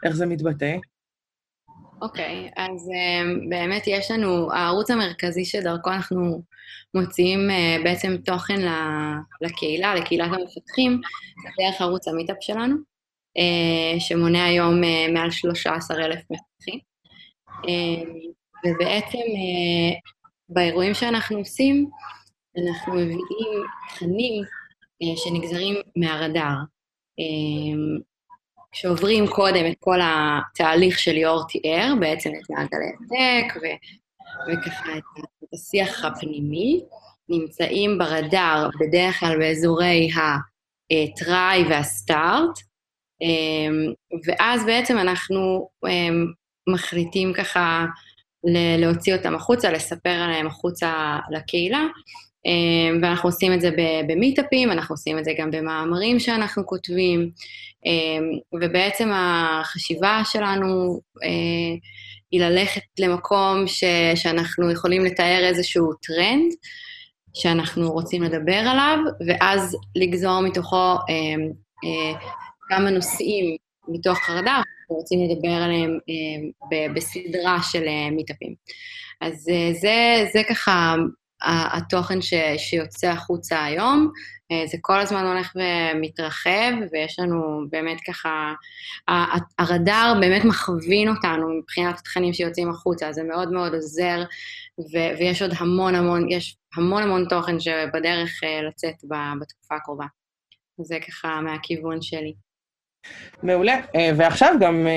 איך 0.04 0.16
זה 0.16 0.26
מתבטא? 0.26 0.76
אוקיי, 2.02 2.50
okay, 2.50 2.62
אז 2.62 2.90
um, 2.90 3.50
באמת 3.50 3.84
יש 3.88 4.12
לנו, 4.12 4.54
הערוץ 4.54 4.92
המרכזי 4.92 5.46
שדרכו 5.46 5.90
אנחנו 5.90 6.42
מוציאים 6.94 7.50
uh, 7.50 7.84
בעצם 7.84 8.18
תוכן 8.26 8.60
לקהילה, 9.42 9.96
לקהילת 9.96 10.28
המפתחים, 10.28 11.02
דרך 11.60 11.82
ערוץ 11.82 12.08
המיטאפ 12.08 12.38
שלנו, 12.42 12.76
uh, 13.38 14.00
שמונה 14.00 14.46
היום 14.46 14.84
uh, 14.84 15.12
מעל 15.14 15.32
13,000 15.32 16.20
מפתחים. 16.30 16.80
ובעצם 18.66 19.18
באירועים 20.50 20.94
שאנחנו 20.94 21.38
עושים, 21.38 21.90
אנחנו 22.58 22.94
מביאים 22.94 23.64
תכנים 23.90 24.44
שנגזרים 25.16 25.76
מהרדאר. 25.96 26.56
שעוברים 28.74 29.28
קודם 29.28 29.66
את 29.72 29.76
כל 29.80 30.00
התהליך 30.04 31.00
של 31.00 31.12
ליאור 31.12 31.48
תיאר, 31.48 31.94
בעצם 32.00 32.30
את 32.30 32.50
מעגלי 32.50 32.86
הטק 32.88 33.62
וככה 34.48 34.98
את, 34.98 35.04
השיח 35.54 36.06
הפנימי, 36.06 36.82
נמצאים 37.30 37.98
ברדאר 37.98 38.70
בדרך 38.80 39.20
כלל 39.20 39.38
באזורי 39.40 40.10
הטראי 40.92 41.64
והסטארט, 41.70 42.60
אמ, 43.22 43.94
ואז 44.28 44.66
בעצם 44.66 44.98
אנחנו 44.98 45.70
אמ, 45.88 46.26
מחליטים 46.70 47.34
ככה 47.34 47.86
להוציא 48.78 49.16
אותם 49.16 49.36
החוצה, 49.36 49.72
לספר 49.72 50.10
עליהם 50.10 50.48
החוצה 50.48 51.20
לקהילה, 51.32 51.86
אמ, 52.46 53.00
ואנחנו 53.02 53.30
עושים 53.30 53.54
את 53.54 53.62
זה 53.62 53.70
במיטאפים, 54.08 54.72
אנחנו 54.72 54.94
עושים 54.94 55.20
את 55.20 55.26
זה 55.26 55.32
גם 55.38 55.52
במאמרים 55.52 56.20
שאנחנו 56.20 56.66
כותבים, 56.66 57.32
ובעצם 58.54 59.10
החשיבה 59.14 60.22
שלנו 60.26 61.00
אה, 61.24 61.76
היא 62.32 62.42
ללכת 62.42 62.82
למקום 63.00 63.68
ש, 63.68 63.84
שאנחנו 64.16 64.72
יכולים 64.72 65.06
לתאר 65.06 65.44
איזשהו 65.44 65.94
טרנד 65.94 66.52
שאנחנו 67.34 67.92
רוצים 67.92 68.24
לדבר 68.24 68.58
עליו, 68.58 68.98
ואז 69.28 69.78
לגזור 69.96 70.42
מתוכו 70.42 70.94
אמ, 71.10 71.52
אה, 71.84 72.20
כמה 72.70 72.90
נושאים 72.90 73.56
מתוך 73.88 74.18
חרדה, 74.18 74.56
אנחנו 74.56 74.96
רוצים 74.96 75.20
לדבר 75.30 75.52
עליהם 75.52 75.98
בסדרה 76.96 77.58
של 77.72 77.84
אה, 77.88 78.12
מיטאפים. 78.12 78.54
אז 79.22 79.34
זה, 79.82 80.26
זה 80.34 80.42
ככה 80.50 80.96
התוכן 81.44 82.22
ש, 82.22 82.34
שיוצא 82.58 83.08
החוצה 83.08 83.64
היום. 83.64 84.12
אה, 84.52 84.68
זה 84.68 84.78
כל 84.82 85.00
הזמן 85.00 85.26
הולך 85.26 85.54
ומתרחב, 85.56 86.72
ויש 86.92 87.20
לנו 87.20 87.62
באמת 87.70 87.98
ככה, 88.08 88.54
הרדאר 89.60 90.14
באמת 90.22 90.46
מכווין 90.46 91.10
אותנו 91.10 91.50
מבחינת 91.60 92.00
התכנים 92.00 92.34
שיוצאים 92.34 92.70
החוצה, 92.70 93.12
זה 93.12 93.24
מאוד 93.24 93.52
מאוד 93.52 93.74
עוזר, 93.74 94.24
ו- 94.80 95.18
ויש 95.20 95.42
עוד 95.42 95.52
המון 95.58 95.96
המון, 95.96 96.32
יש 96.32 96.58
המון 96.78 97.04
המון 97.04 97.26
תוכן 97.30 97.60
שבדרך 97.60 98.44
אה, 98.44 98.62
לצאת 98.62 98.96
בתקופה 99.42 99.76
הקרובה. 99.76 100.06
זה 100.82 100.98
ככה 101.08 101.42
מהכיוון 101.42 102.02
שלי. 102.02 102.34
מעולה. 103.44 103.80
אה, 103.96 104.12
ועכשיו 104.16 104.56
גם 104.60 104.88
אה, 104.88 104.92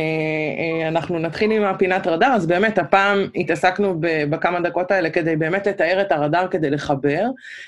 אה, 0.82 0.88
אנחנו 0.88 1.18
נתחיל 1.18 1.50
עם 1.50 1.62
הפינת 1.62 2.06
רדאר, 2.06 2.32
אז 2.32 2.46
באמת 2.46 2.78
הפעם 2.78 3.18
התעסקנו 3.34 3.96
בכמה 4.00 4.60
דקות 4.60 4.90
האלה 4.90 5.10
כדי 5.10 5.36
באמת 5.36 5.66
לתאר 5.66 6.00
את 6.00 6.12
הרדאר 6.12 6.48
כדי 6.48 6.70
לחבר, 6.70 7.26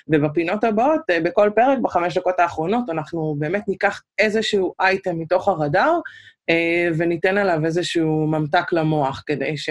ובפינות 0.08 0.64
הבאות, 0.64 1.00
בכל 1.22 1.50
פרק, 1.54 1.78
בחמש 1.78 2.18
דקות 2.18 2.40
האחרונות, 2.40 2.90
אנחנו 2.90 3.36
באמת 3.38 3.68
ניקח 3.68 4.02
איזשהו 4.18 4.74
אייטם 4.80 5.18
מתוך 5.18 5.48
הרדאר, 5.48 5.98
וניתן 6.96 7.38
עליו 7.38 7.64
איזשהו 7.64 8.26
ממתק 8.26 8.72
למוח, 8.72 9.22
כדי 9.26 9.56
ש... 9.56 9.70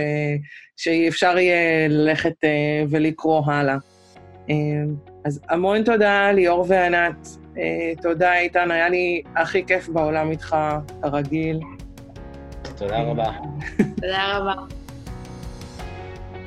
שאפשר 0.78 1.38
יהיה 1.38 1.88
ללכת 1.88 2.34
ולקרוא 2.90 3.42
הלאה. 3.46 3.78
אז 5.26 5.42
המון 5.50 5.84
תודה, 5.84 6.32
ליאור 6.32 6.66
וענת. 6.68 7.45
אה, 7.58 7.92
תודה, 8.02 8.38
איתן, 8.38 8.72
היה 8.72 8.90
לי 8.90 9.22
הכי 9.36 9.66
כיף 9.66 9.90
בעולם 9.90 10.32
איתך, 10.32 10.56
כרגיל. 11.02 11.60
תודה 12.78 13.02
רבה. 13.02 13.32
תודה 13.78 14.38
רבה. 14.38 14.54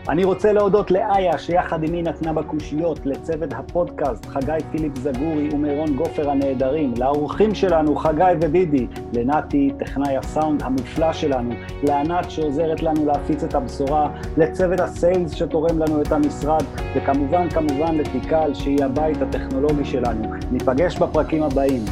אני 0.09 0.25
רוצה 0.25 0.53
להודות 0.53 0.91
לאיה, 0.91 1.39
שיחד 1.39 1.83
עימי 1.83 2.03
נתנה 2.03 2.33
בקושיות, 2.33 3.07
לצוות 3.07 3.53
הפודקאסט, 3.53 4.27
חגי 4.27 4.53
פיליפ 4.71 4.97
זגורי 4.99 5.49
ומירון 5.53 5.97
גופר 5.97 6.31
הנהדרים, 6.31 6.95
לאורחים 6.99 7.55
שלנו, 7.55 7.97
חגי 7.97 8.33
ודידי, 8.41 8.87
לנתי, 9.13 9.71
טכנאי 9.79 10.17
הסאונד 10.17 10.63
המופלא 10.63 11.13
שלנו, 11.13 11.55
לענת 11.83 12.31
שעוזרת 12.31 12.83
לנו 12.83 13.07
להפיץ 13.07 13.45
את 13.45 13.55
הבשורה, 13.55 14.11
לצוות 14.37 14.81
הסיילס 14.81 15.35
שתורם 15.35 15.79
לנו 15.79 16.03
את 16.03 16.13
המשרד, 16.13 16.63
וכמובן, 16.95 17.51
כמובן 17.51 17.95
לתיקל, 17.95 18.55
שהיא 18.55 18.85
הבית 18.85 19.23
הטכנולוגי 19.23 19.85
שלנו. 19.85 20.33
ניפגש 20.51 20.99
בפרקים 20.99 21.43
הבאים. 21.43 21.85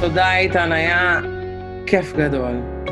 תודה, 0.00 0.36
איתן, 0.36 0.72
היה 0.72 1.20
כיף 1.86 2.16
גדול. 2.16 2.84